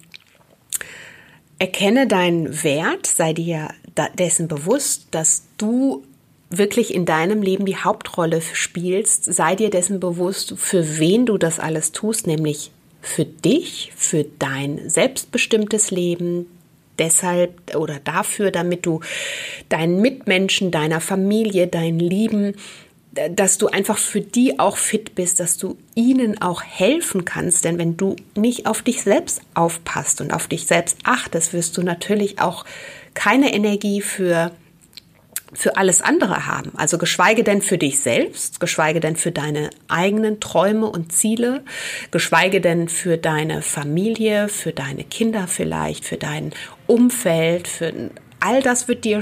Erkenne 1.60 2.08
deinen 2.08 2.64
Wert, 2.64 3.06
sei 3.06 3.34
dir 3.34 3.70
dessen 4.18 4.48
bewusst, 4.48 5.08
dass 5.12 5.44
du 5.58 6.04
wirklich 6.50 6.94
in 6.94 7.06
deinem 7.06 7.42
Leben 7.42 7.66
die 7.66 7.78
Hauptrolle 7.78 8.42
spielst. 8.42 9.26
Sei 9.26 9.56
dir 9.56 9.70
dessen 9.70 10.00
bewusst, 10.00 10.54
für 10.58 11.00
wen 11.00 11.26
du 11.26 11.38
das 11.38 11.60
alles 11.60 11.92
tust, 11.92 12.28
nämlich 12.28 12.72
für 13.02 13.26
dich, 13.26 13.92
für 13.96 14.24
dein 14.24 14.90
selbstbestimmtes 14.90 15.92
Leben, 15.92 16.46
deshalb 17.00 17.76
oder 17.76 18.00
dafür, 18.04 18.52
damit 18.52 18.86
du 18.86 19.02
deinen 19.70 20.00
Mitmenschen, 20.00 20.72
deiner 20.72 21.02
Familie, 21.02 21.68
deinen 21.68 22.00
Lieben 22.00 22.56
dass 23.32 23.58
du 23.58 23.68
einfach 23.68 23.98
für 23.98 24.22
die 24.22 24.60
auch 24.60 24.78
fit 24.78 25.16
bist, 25.16 25.40
dass 25.40 25.58
du 25.58 25.78
ihnen 25.94 26.42
auch 26.42 26.64
helfen 26.64 27.26
kannst. 27.26 27.64
Denn 27.64 27.78
wenn 27.78 27.96
du 27.96 28.16
nicht 28.36 28.66
auf 28.66 28.82
dich 28.82 29.04
selbst 29.04 29.42
aufpasst 29.54 30.22
und 30.22 30.34
auf 30.34 30.48
dich 30.48 30.66
selbst 30.66 30.98
achtest, 31.04 31.54
wirst 31.54 31.78
du 31.78 31.84
natürlich 31.84 32.40
auch 32.40 32.66
keine 33.14 33.54
Energie 33.54 34.02
für 34.02 34.52
für 35.56 35.78
alles 35.78 36.02
andere 36.02 36.48
haben. 36.48 36.72
Also 36.78 36.98
geschweige 36.98 37.44
denn 37.44 37.62
für 37.62 37.78
dich 37.78 38.00
selbst, 38.00 38.60
geschweige 38.60 39.00
denn 39.00 39.16
für 39.16 39.32
deine 39.32 39.70
eigenen 39.88 40.40
Träume 40.40 40.88
und 40.88 41.12
Ziele, 41.12 41.64
geschweige 42.10 42.60
denn 42.60 42.90
für 42.90 43.20
deine 43.20 43.62
Familie, 43.62 44.48
für 44.48 44.72
deine 44.72 45.04
Kinder 45.04 45.48
vielleicht, 45.48 46.06
für 46.06 46.18
dein 46.18 46.54
Umfeld, 46.88 47.68
für 47.68 47.94
all 48.40 48.64
das 48.64 48.88
wird 48.88 49.06
dir 49.06 49.22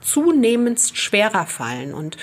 zunehmend 0.00 0.80
schwerer 0.80 1.44
fallen 1.44 1.92
und 1.92 2.16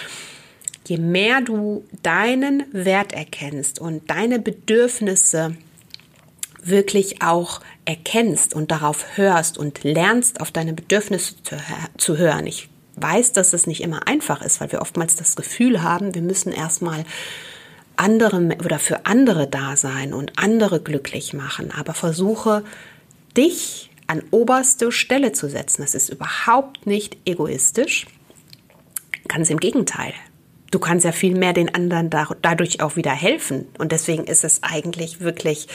je 0.87 0.97
mehr 0.97 1.41
du 1.41 1.85
deinen 2.01 2.63
Wert 2.71 3.13
erkennst 3.13 3.79
und 3.79 4.09
deine 4.09 4.39
Bedürfnisse 4.39 5.55
wirklich 6.61 7.21
auch 7.21 7.61
erkennst 7.85 8.53
und 8.53 8.71
darauf 8.71 9.17
hörst 9.17 9.57
und 9.57 9.83
lernst, 9.83 10.39
auf 10.41 10.51
deine 10.51 10.73
Bedürfnisse 10.73 11.35
zu, 11.43 11.57
zu 11.97 12.17
hören. 12.17 12.47
Ich 12.47 12.69
weiß, 12.95 13.33
dass 13.33 13.53
es 13.53 13.67
nicht 13.67 13.81
immer 13.81 14.07
einfach 14.07 14.41
ist, 14.41 14.61
weil 14.61 14.71
wir 14.71 14.81
oftmals 14.81 15.15
das 15.15 15.35
Gefühl 15.35 15.81
haben, 15.81 16.15
wir 16.15 16.21
müssen 16.21 16.51
erstmal 16.51 17.05
andere 17.95 18.57
oder 18.63 18.79
für 18.79 19.05
andere 19.05 19.47
da 19.47 19.75
sein 19.75 20.13
und 20.13 20.33
andere 20.37 20.81
glücklich 20.81 21.33
machen. 21.33 21.71
Aber 21.71 21.93
versuche 21.93 22.63
dich 23.35 23.89
an 24.07 24.23
oberste 24.31 24.91
Stelle 24.91 25.31
zu 25.31 25.49
setzen. 25.49 25.81
Das 25.81 25.95
ist 25.95 26.09
überhaupt 26.09 26.85
nicht 26.85 27.17
egoistisch. 27.25 28.07
Ganz 29.27 29.49
im 29.49 29.59
Gegenteil 29.59 30.13
du 30.73 30.79
kannst 30.79 31.05
ja 31.05 31.11
viel 31.11 31.35
mehr 31.35 31.53
den 31.53 31.73
anderen 31.73 32.09
dadurch 32.09 32.81
auch 32.81 32.95
wieder 32.95 33.11
helfen. 33.11 33.67
Und 33.77 33.91
deswegen 33.91 34.23
ist 34.23 34.43
es 34.43 34.63
eigentlich 34.63 35.21
wirklich 35.21 35.67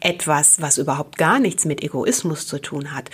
etwas, 0.00 0.60
was 0.60 0.78
überhaupt 0.78 1.18
gar 1.18 1.38
nichts 1.38 1.64
mit 1.64 1.82
Egoismus 1.82 2.46
zu 2.46 2.58
tun 2.58 2.94
hat. 2.94 3.10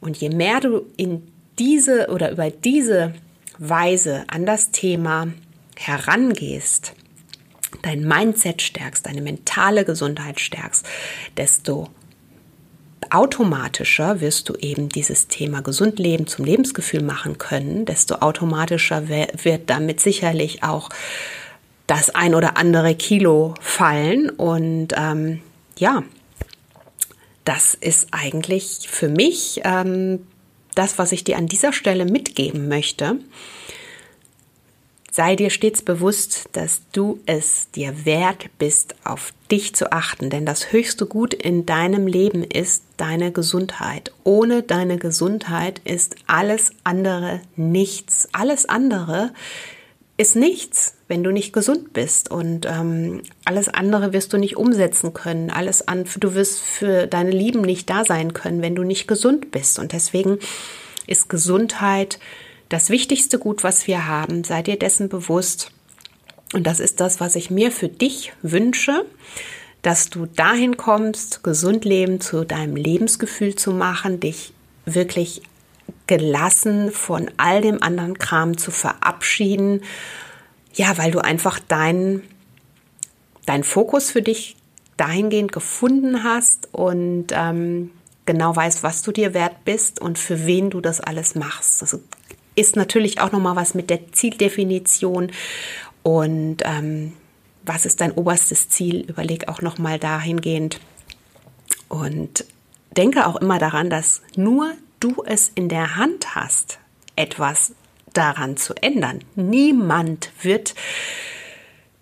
Und 0.00 0.16
je 0.18 0.30
mehr 0.30 0.60
du 0.60 0.86
in 0.96 1.26
diese 1.58 2.08
oder 2.10 2.30
über 2.30 2.50
diese 2.50 3.14
Weise 3.58 4.24
an 4.28 4.46
das 4.46 4.70
Thema 4.70 5.28
herangehst, 5.76 6.92
dein 7.82 8.06
Mindset 8.06 8.62
stärkst, 8.62 9.06
deine 9.06 9.20
mentale 9.20 9.84
Gesundheit 9.84 10.38
stärkst, 10.38 10.86
desto 11.36 11.88
automatischer 13.10 14.20
wirst 14.20 14.48
du 14.48 14.54
eben 14.54 14.88
dieses 14.88 15.28
Thema 15.28 15.62
gesund 15.62 15.98
leben 15.98 16.26
zum 16.26 16.44
Lebensgefühl 16.44 17.02
machen 17.02 17.38
können, 17.38 17.84
desto 17.84 18.16
automatischer 18.16 19.08
wird 19.08 19.70
damit 19.70 20.00
sicherlich 20.00 20.62
auch 20.62 20.90
das 21.86 22.10
ein 22.10 22.34
oder 22.34 22.56
andere 22.56 22.94
Kilo 22.94 23.54
fallen. 23.60 24.30
Und 24.30 24.88
ähm, 24.96 25.40
ja, 25.78 26.02
das 27.44 27.74
ist 27.74 28.08
eigentlich 28.10 28.88
für 28.88 29.08
mich 29.08 29.62
ähm, 29.64 30.26
das, 30.74 30.98
was 30.98 31.12
ich 31.12 31.24
dir 31.24 31.38
an 31.38 31.46
dieser 31.46 31.72
Stelle 31.72 32.04
mitgeben 32.04 32.68
möchte, 32.68 33.16
sei 35.18 35.34
dir 35.34 35.50
stets 35.50 35.82
bewusst, 35.82 36.48
dass 36.52 36.82
du 36.92 37.18
es 37.26 37.72
dir 37.72 38.04
wert 38.04 38.50
bist, 38.60 38.94
auf 39.02 39.32
dich 39.50 39.74
zu 39.74 39.90
achten, 39.90 40.30
denn 40.30 40.46
das 40.46 40.70
höchste 40.70 41.06
Gut 41.06 41.34
in 41.34 41.66
deinem 41.66 42.06
Leben 42.06 42.44
ist 42.44 42.84
deine 42.98 43.32
Gesundheit. 43.32 44.12
Ohne 44.22 44.62
deine 44.62 44.96
Gesundheit 44.96 45.80
ist 45.82 46.14
alles 46.28 46.70
andere 46.84 47.40
nichts. 47.56 48.28
Alles 48.30 48.68
andere 48.68 49.32
ist 50.16 50.36
nichts, 50.36 50.94
wenn 51.08 51.24
du 51.24 51.32
nicht 51.32 51.52
gesund 51.52 51.92
bist. 51.92 52.30
Und 52.30 52.66
ähm, 52.66 53.22
alles 53.44 53.66
andere 53.66 54.12
wirst 54.12 54.32
du 54.32 54.36
nicht 54.38 54.56
umsetzen 54.56 55.14
können. 55.14 55.50
Alles 55.50 55.88
an, 55.88 56.04
du 56.20 56.34
wirst 56.34 56.60
für 56.60 57.08
deine 57.08 57.32
Lieben 57.32 57.62
nicht 57.62 57.90
da 57.90 58.04
sein 58.04 58.34
können, 58.34 58.62
wenn 58.62 58.76
du 58.76 58.84
nicht 58.84 59.08
gesund 59.08 59.50
bist. 59.50 59.80
Und 59.80 59.92
deswegen 59.92 60.38
ist 61.08 61.28
Gesundheit 61.28 62.20
das 62.68 62.90
wichtigste 62.90 63.38
Gut, 63.38 63.64
was 63.64 63.86
wir 63.86 64.06
haben. 64.06 64.44
Sei 64.44 64.62
dir 64.62 64.78
dessen 64.78 65.08
bewusst. 65.08 65.70
Und 66.52 66.66
das 66.66 66.80
ist 66.80 67.00
das, 67.00 67.20
was 67.20 67.34
ich 67.34 67.50
mir 67.50 67.70
für 67.70 67.88
dich 67.88 68.32
wünsche, 68.42 69.04
dass 69.82 70.10
du 70.10 70.26
dahin 70.26 70.76
kommst, 70.76 71.42
gesund 71.42 71.84
leben 71.84 72.20
zu 72.20 72.44
deinem 72.44 72.76
Lebensgefühl 72.76 73.54
zu 73.54 73.72
machen, 73.72 74.20
dich 74.20 74.52
wirklich 74.84 75.42
gelassen 76.06 76.90
von 76.90 77.30
all 77.36 77.60
dem 77.60 77.82
anderen 77.82 78.18
Kram 78.18 78.56
zu 78.56 78.70
verabschieden. 78.70 79.82
Ja, 80.74 80.96
weil 80.98 81.10
du 81.10 81.18
einfach 81.20 81.58
deinen 81.58 82.22
dein 83.46 83.64
Fokus 83.64 84.10
für 84.10 84.20
dich 84.20 84.56
dahingehend 84.98 85.52
gefunden 85.52 86.22
hast 86.22 86.68
und 86.72 87.28
ähm, 87.30 87.90
genau 88.26 88.54
weißt, 88.54 88.82
was 88.82 89.00
du 89.02 89.10
dir 89.10 89.32
wert 89.32 89.64
bist 89.64 90.00
und 90.00 90.18
für 90.18 90.44
wen 90.46 90.68
du 90.68 90.82
das 90.82 91.00
alles 91.00 91.34
machst. 91.34 91.80
Das 91.80 91.98
ist 92.58 92.76
natürlich 92.76 93.20
auch 93.20 93.32
nochmal 93.32 93.56
was 93.56 93.74
mit 93.74 93.88
der 93.88 94.12
Zieldefinition 94.12 95.30
und 96.02 96.58
ähm, 96.64 97.12
was 97.64 97.86
ist 97.86 98.00
dein 98.00 98.12
oberstes 98.12 98.68
Ziel? 98.68 99.04
Überleg 99.08 99.48
auch 99.48 99.62
nochmal 99.62 99.98
dahingehend 99.98 100.80
und 101.88 102.44
denke 102.96 103.26
auch 103.26 103.36
immer 103.36 103.58
daran, 103.58 103.90
dass 103.90 104.22
nur 104.34 104.72
du 105.00 105.22
es 105.24 105.52
in 105.54 105.68
der 105.68 105.96
Hand 105.96 106.34
hast, 106.34 106.78
etwas 107.14 107.74
daran 108.12 108.56
zu 108.56 108.74
ändern. 108.74 109.20
Niemand 109.36 110.32
wird 110.42 110.74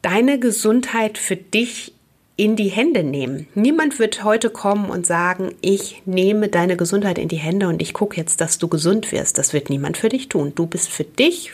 deine 0.03 0.39
Gesundheit 0.39 1.19
für 1.19 1.37
dich 1.37 1.93
in 2.37 2.55
die 2.55 2.69
Hände 2.69 3.03
nehmen. 3.03 3.49
Niemand 3.55 3.99
wird 3.99 4.23
heute 4.23 4.51
kommen 4.51 4.91
und 4.91 5.07
sagen, 5.07 5.55
ich 5.63 6.03
nehme 6.05 6.49
deine 6.49 6.77
Gesundheit 6.77 7.19
in 7.19 7.29
die 7.29 7.37
Hände 7.37 7.69
und 7.69 7.81
ich 7.81 7.95
gucke 7.95 8.17
jetzt, 8.17 8.41
dass 8.41 8.59
du 8.59 8.69
gesund 8.69 9.11
wirst. 9.11 9.39
Das 9.39 9.53
wird 9.55 9.71
niemand 9.71 9.97
für 9.97 10.11
dich 10.11 10.29
tun. 10.29 10.53
Du 10.55 10.67
bist 10.67 10.91
für 10.91 11.05
dich 11.05 11.53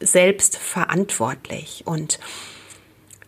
selbst 0.00 0.56
verantwortlich 0.56 1.82
und 1.84 2.18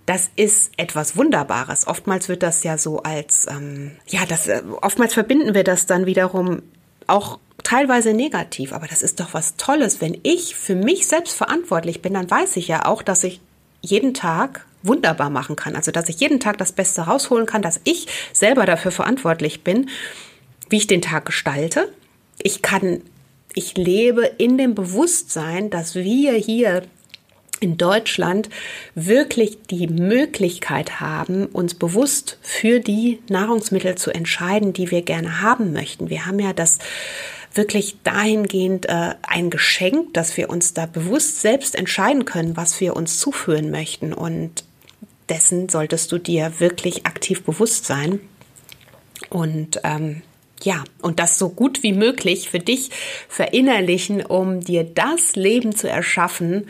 das 0.07 0.30
ist 0.36 0.72
etwas 0.78 1.18
Wunderbares. 1.18 1.86
Oftmals 1.86 2.30
wird 2.30 2.43
das 2.43 2.64
ja 2.64 2.78
so 2.78 3.03
als, 3.03 3.47
ähm, 3.51 3.93
ja, 4.07 4.24
das, 4.26 4.47
äh, 4.47 4.62
oftmals 4.80 5.12
verbinden 5.12 5.53
wir 5.53 5.64
das 5.64 5.84
dann 5.84 6.07
wiederum 6.07 6.62
auch 7.07 7.39
teilweise 7.62 8.14
negativ, 8.14 8.72
aber 8.72 8.86
das 8.86 9.03
ist 9.03 9.20
doch 9.20 9.34
was 9.34 9.57
Tolles. 9.57 10.01
Wenn 10.01 10.16
ich 10.22 10.55
für 10.55 10.74
mich 10.74 11.07
selbst 11.07 11.34
verantwortlich 11.36 12.01
bin, 12.01 12.14
dann 12.14 12.30
weiß 12.30 12.57
ich 12.57 12.68
ja 12.68 12.86
auch, 12.86 13.03
dass 13.03 13.24
ich 13.24 13.43
jeden 13.82 14.14
Tag 14.14 14.64
wunderbar 14.83 15.31
machen 15.31 15.57
kann. 15.57 15.76
Also, 15.76 15.91
dass 15.91 16.09
ich 16.09 16.20
jeden 16.20 16.41
Tag 16.41 16.59
das 16.59 16.72
Beste 16.72 17.03
rausholen 17.03 17.47
kann, 17.47 17.62
dass 17.62 17.81
ich 17.85 18.07
selber 18.33 18.66
dafür 18.66 18.91
verantwortlich 18.91 19.64
bin, 19.64 19.89
wie 20.68 20.76
ich 20.76 20.87
den 20.87 21.03
Tag 21.03 21.24
gestalte. 21.26 21.93
Ich 22.43 22.62
kann, 22.62 23.03
ich 23.55 23.76
lebe 23.76 24.24
in 24.39 24.59
dem 24.59 24.74
Bewusstsein, 24.74 25.70
dass 25.70 25.95
wir 25.95 26.33
hier 26.35 26.83
in 27.61 27.76
Deutschland 27.76 28.49
wirklich 28.95 29.59
die 29.70 29.89
Möglichkeit 29.89 31.01
haben, 31.01 31.47
uns 31.47 31.74
bewusst 31.74 32.39
für 32.41 32.81
die 32.81 33.20
Nahrungsmittel 33.29 33.97
zu 33.97 34.12
entscheiden, 34.12 34.72
die 34.72 34.91
wir 34.91 35.03
gerne 35.03 35.43
haben 35.43 35.72
möchten. 35.72 36.09
Wir 36.11 36.26
haben 36.26 36.39
ja 36.39 36.53
das 36.53 36.79
wirklich 37.55 37.97
dahingehend 38.05 38.87
äh, 38.87 39.14
ein 39.22 39.51
Geschenk, 39.51 40.14
dass 40.14 40.37
wir 40.37 40.51
uns 40.51 40.74
da 40.74 40.87
bewusst 40.87 41.41
selbst 41.41 41.74
entscheiden 41.74 42.24
können, 42.24 42.57
was 42.57 42.81
wir 42.81 42.95
uns 42.95 43.18
zuführen 43.18 43.70
möchten. 43.70 44.12
Und 44.12 44.64
dessen 45.29 45.68
solltest 45.68 46.12
du 46.12 46.18
dir 46.18 46.59
wirklich 46.59 47.07
aktiv 47.07 47.43
bewusst 47.43 47.85
sein. 47.85 48.20
Und 49.31 49.81
ähm, 49.85 50.22
ja, 50.62 50.85
und 51.03 51.20
das 51.20 51.39
so 51.39 51.49
gut 51.51 51.83
wie 51.83 51.93
möglich 51.93 52.51
für 52.51 52.59
dich 52.59 52.91
verinnerlichen, 53.29 54.24
um 54.24 54.61
dir 54.61 54.85
das 54.85 55.37
Leben 55.37 55.74
zu 55.74 55.89
erschaffen, 55.89 56.66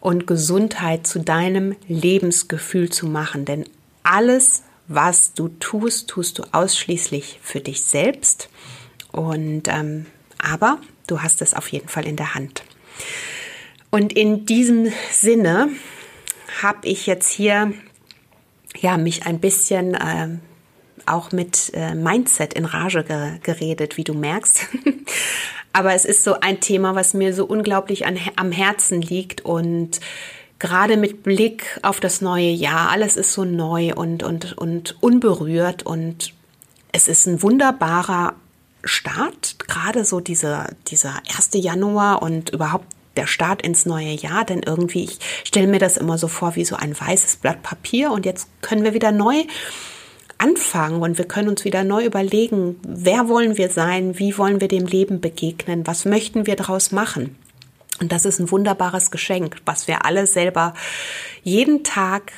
und 0.00 0.26
Gesundheit 0.26 1.06
zu 1.06 1.20
deinem 1.20 1.76
Lebensgefühl 1.86 2.90
zu 2.90 3.06
machen. 3.06 3.44
Denn 3.44 3.66
alles, 4.02 4.62
was 4.88 5.34
du 5.34 5.48
tust, 5.60 6.08
tust 6.08 6.38
du 6.38 6.44
ausschließlich 6.52 7.38
für 7.42 7.60
dich 7.60 7.82
selbst. 7.82 8.48
Und 9.12 9.68
ähm, 9.68 10.06
aber 10.38 10.78
du 11.06 11.22
hast 11.22 11.42
es 11.42 11.54
auf 11.54 11.68
jeden 11.68 11.88
Fall 11.88 12.06
in 12.06 12.16
der 12.16 12.34
Hand. 12.34 12.64
Und 13.90 14.12
in 14.12 14.46
diesem 14.46 14.90
Sinne 15.10 15.68
habe 16.62 16.86
ich 16.88 17.06
jetzt 17.06 17.28
hier 17.28 17.72
ja 18.78 18.96
mich 18.96 19.26
ein 19.26 19.40
bisschen 19.40 19.94
äh, 19.94 20.28
auch 21.06 21.32
mit 21.32 21.72
äh, 21.74 21.94
Mindset 21.94 22.54
in 22.54 22.64
Rage 22.64 23.04
ge 23.04 23.38
geredet, 23.42 23.96
wie 23.96 24.04
du 24.04 24.14
merkst. 24.14 24.66
Aber 25.72 25.94
es 25.94 26.04
ist 26.04 26.24
so 26.24 26.40
ein 26.40 26.60
Thema, 26.60 26.94
was 26.94 27.14
mir 27.14 27.32
so 27.32 27.44
unglaublich 27.44 28.06
an, 28.06 28.18
am 28.36 28.52
Herzen 28.52 29.02
liegt 29.02 29.42
und 29.42 30.00
gerade 30.58 30.96
mit 30.96 31.22
Blick 31.22 31.78
auf 31.82 32.00
das 32.00 32.20
neue 32.20 32.50
Jahr, 32.50 32.90
alles 32.90 33.16
ist 33.16 33.32
so 33.32 33.44
neu 33.44 33.94
und, 33.94 34.22
und, 34.22 34.58
und 34.58 34.96
unberührt 35.00 35.84
und 35.84 36.34
es 36.92 37.08
ist 37.08 37.26
ein 37.26 37.42
wunderbarer 37.42 38.34
Start, 38.82 39.58
gerade 39.60 40.04
so 40.04 40.20
dieser, 40.20 40.68
dieser 40.88 41.22
1. 41.36 41.50
Januar 41.54 42.22
und 42.22 42.50
überhaupt 42.50 42.86
der 43.16 43.26
Start 43.26 43.62
ins 43.62 43.86
neue 43.86 44.12
Jahr, 44.12 44.44
denn 44.44 44.62
irgendwie, 44.64 45.04
ich 45.04 45.18
stelle 45.44 45.66
mir 45.66 45.78
das 45.78 45.96
immer 45.96 46.18
so 46.18 46.28
vor 46.28 46.56
wie 46.56 46.64
so 46.64 46.76
ein 46.76 46.98
weißes 46.98 47.36
Blatt 47.36 47.62
Papier 47.62 48.12
und 48.12 48.24
jetzt 48.24 48.48
können 48.62 48.84
wir 48.84 48.94
wieder 48.94 49.12
neu 49.12 49.44
anfangen 50.38 51.02
und 51.02 51.18
wir 51.18 51.26
können 51.26 51.48
uns 51.48 51.64
wieder 51.64 51.84
neu 51.84 52.04
überlegen, 52.04 52.76
wer 52.82 53.28
wollen 53.28 53.58
wir 53.58 53.68
sein, 53.68 54.18
wie 54.18 54.38
wollen 54.38 54.60
wir 54.60 54.68
dem 54.68 54.86
Leben 54.86 55.20
begegnen, 55.20 55.86
was 55.86 56.04
möchten 56.04 56.46
wir 56.46 56.56
daraus 56.56 56.92
machen. 56.92 57.36
Und 58.00 58.12
das 58.12 58.24
ist 58.24 58.38
ein 58.38 58.50
wunderbares 58.50 59.10
Geschenk, 59.10 59.56
was 59.66 59.86
wir 59.86 60.06
alle 60.06 60.26
selber 60.26 60.72
jeden 61.42 61.84
Tag, 61.84 62.32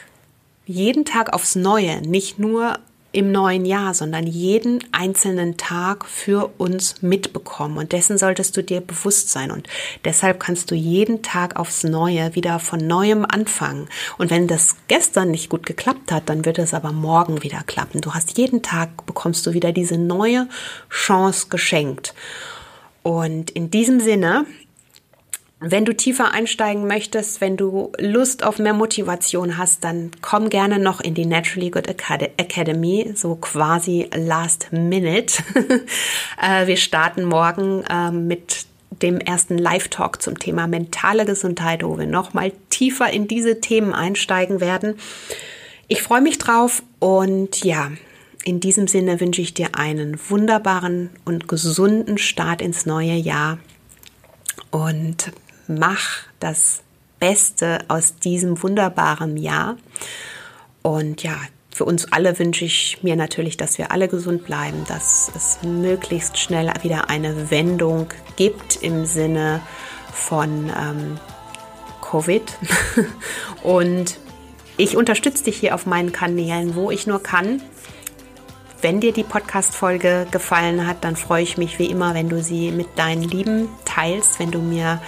jeden 0.67 1.05
Tag 1.05 1.33
aufs 1.33 1.55
Neue, 1.55 2.01
nicht 2.01 2.41
nur 2.41 2.79
im 3.13 3.31
neuen 3.31 3.67
Jahr, 3.67 3.93
sondern 3.95 4.27
jeden 4.27 4.83
einzelnen 4.91 5.57
Tag 5.59 6.07
für 6.07 6.51
uns 6.59 7.03
mitbekommen. 7.03 7.77
Und 7.77 7.93
dessen 7.93 8.17
solltest 8.17 8.57
du 8.57 8.63
dir 8.63 8.81
bewusst 8.81 9.31
sein. 9.31 9.51
Und 9.51 9.69
deshalb 10.05 10.41
kannst 10.41 10.71
du 10.71 10.75
jeden 10.75 11.23
Tag 11.23 11.57
aufs 11.57 11.85
Neue 11.85 12.35
wieder 12.35 12.59
von 12.59 12.87
neuem 12.87 13.27
anfangen. 13.27 13.89
Und 14.17 14.31
wenn 14.31 14.49
das 14.49 14.77
gestern 14.89 15.31
nicht 15.31 15.51
gut 15.51 15.67
geklappt 15.67 16.11
hat, 16.11 16.29
dann 16.29 16.45
wird 16.45 16.59
es 16.59 16.73
aber 16.75 16.93
morgen 16.93 17.43
wieder 17.43 17.63
klappen. 17.67 18.01
Du 18.01 18.15
hast 18.15 18.39
jeden 18.39 18.63
Tag 18.63 19.05
bekommst 19.05 19.47
du 19.47 19.53
wieder 19.53 19.73
diese 19.73 19.99
neue 19.99 20.49
Chance 20.89 21.49
geschenkt. 21.51 22.15
Und 23.03 23.51
in 23.51 23.71
diesem 23.71 24.01
Sinne 24.01 24.47
wenn 25.65 25.85
du 25.85 25.95
tiefer 25.95 26.33
einsteigen 26.33 26.87
möchtest, 26.87 27.41
wenn 27.41 27.57
du 27.57 27.93
Lust 27.99 28.43
auf 28.43 28.59
mehr 28.59 28.75
Motivation 28.75 29.57
hast, 29.57 29.85
dann 29.85 30.11
komm 30.21 30.49
gerne 30.49 30.79
noch 30.79 31.01
in 31.01 31.15
die 31.15 31.25
Naturally 31.25 31.71
Good 31.71 31.87
Academy, 31.89 33.13
so 33.15 33.37
quasi 33.37 34.09
last 34.15 34.73
minute. 34.73 35.43
Äh, 36.41 36.67
wir 36.67 36.77
starten 36.77 37.25
morgen 37.25 37.85
ähm, 37.89 38.27
mit 38.27 38.67
dem 38.91 39.19
ersten 39.19 39.59
Live-Talk 39.59 40.21
zum 40.21 40.39
Thema 40.39 40.67
mentale 40.67 41.25
Gesundheit, 41.25 41.85
wo 41.85 41.99
wir 41.99 42.07
nochmal 42.07 42.53
tiefer 42.71 43.11
in 43.11 43.29
diese 43.29 43.61
Themen 43.61 43.93
einsteigen 43.93 44.61
werden. 44.61 44.97
Ich 45.87 46.03
freue 46.03 46.21
mich 46.21 46.39
drauf 46.39 46.83
und 46.99 47.65
ja, 47.65 47.93
in 48.45 48.59
diesem 48.59 48.89
Sinne 48.89 49.21
wünsche 49.21 49.43
ich 49.43 49.55
dir 49.55 49.77
einen 49.77 50.19
wunderbaren 50.29 51.11
und 51.25 51.47
gesunden 51.47 52.19
Start 52.19 52.61
ins 52.61 52.87
neue 52.87 53.15
Jahr. 53.15 53.59
Und 54.71 55.33
mach 55.79 56.21
das 56.41 56.83
Beste 57.19 57.79
aus 57.89 58.17
diesem 58.17 58.63
wunderbaren 58.63 59.37
Jahr. 59.37 59.77
Und 60.83 61.23
ja, 61.23 61.37
für 61.75 61.85
uns 61.85 62.13
alle 62.13 62.39
wünsche 62.39 62.65
ich 62.65 62.99
mir 63.03 63.17
natürlich, 63.17 63.57
dass 63.57 63.79
wir 63.79 63.93
alle 63.93 64.09
gesund 64.09 64.45
bleiben, 64.45 64.85
dass 64.89 65.31
es 65.35 65.61
möglichst 65.63 66.39
schnell 66.39 66.71
wieder 66.83 67.09
eine 67.09 67.51
Wendung 67.51 68.09
gibt 68.37 68.83
im 68.83 69.07
Sinne 69.07 69.61
von 70.13 70.71
ähm, 70.71 71.19
Covid. 72.03 72.43
Und 73.63 74.19
ich 74.77 74.97
unterstütze 74.97 75.45
dich 75.45 75.57
hier 75.57 75.75
auf 75.75 75.87
meinen 75.87 76.13
Kanälen, 76.13 76.75
wo 76.75 76.91
ich 76.91 77.07
nur 77.07 77.23
kann. 77.23 77.63
wenn 78.83 78.99
dir 78.99 79.13
die 79.13 79.23
Podcast-Folge 79.23 80.27
gefallen 80.33 80.89
hat, 80.89 81.05
dann 81.05 81.15
freue 81.15 81.45
ich 81.45 81.57
mich 81.57 81.79
wie 81.79 81.87
immer, 81.87 82.15
wenn 82.15 82.29
du 82.29 82.43
sie 82.43 82.73
mit 82.73 82.99
deinen 82.99 83.23
Lieben 83.23 83.69
teilst, 83.85 84.41
wenn 84.41 84.51
du 84.51 84.59
mir 84.59 85.01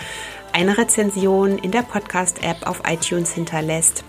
eine 0.54 0.78
Rezension 0.78 1.58
in 1.58 1.72
der 1.72 1.82
Podcast-App 1.82 2.66
auf 2.66 2.82
iTunes 2.86 3.32
hinterlässt 3.32 4.04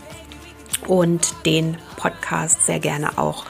und 0.88 1.34
den 1.46 1.78
Podcast 1.98 2.68
sehr 2.68 2.80
gerne 2.80 3.18
auch 3.18 3.46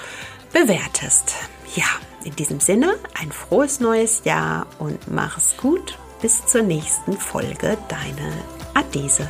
bewertest. 0.54 1.36
Ja, 1.76 1.86
in 2.24 2.36
diesem 2.38 2.62
Sinne 2.62 2.96
ein 3.20 3.34
frohes 3.34 3.82
neues 3.82 4.24
Jahr 4.24 4.66
und 4.80 5.12
mach's 5.12 5.58
gut. 5.58 6.00
Bis 6.22 6.46
zur 6.48 6.62
nächsten 6.62 7.18
Folge, 7.18 7.78
deine 7.90 8.32
Adese. 8.74 9.28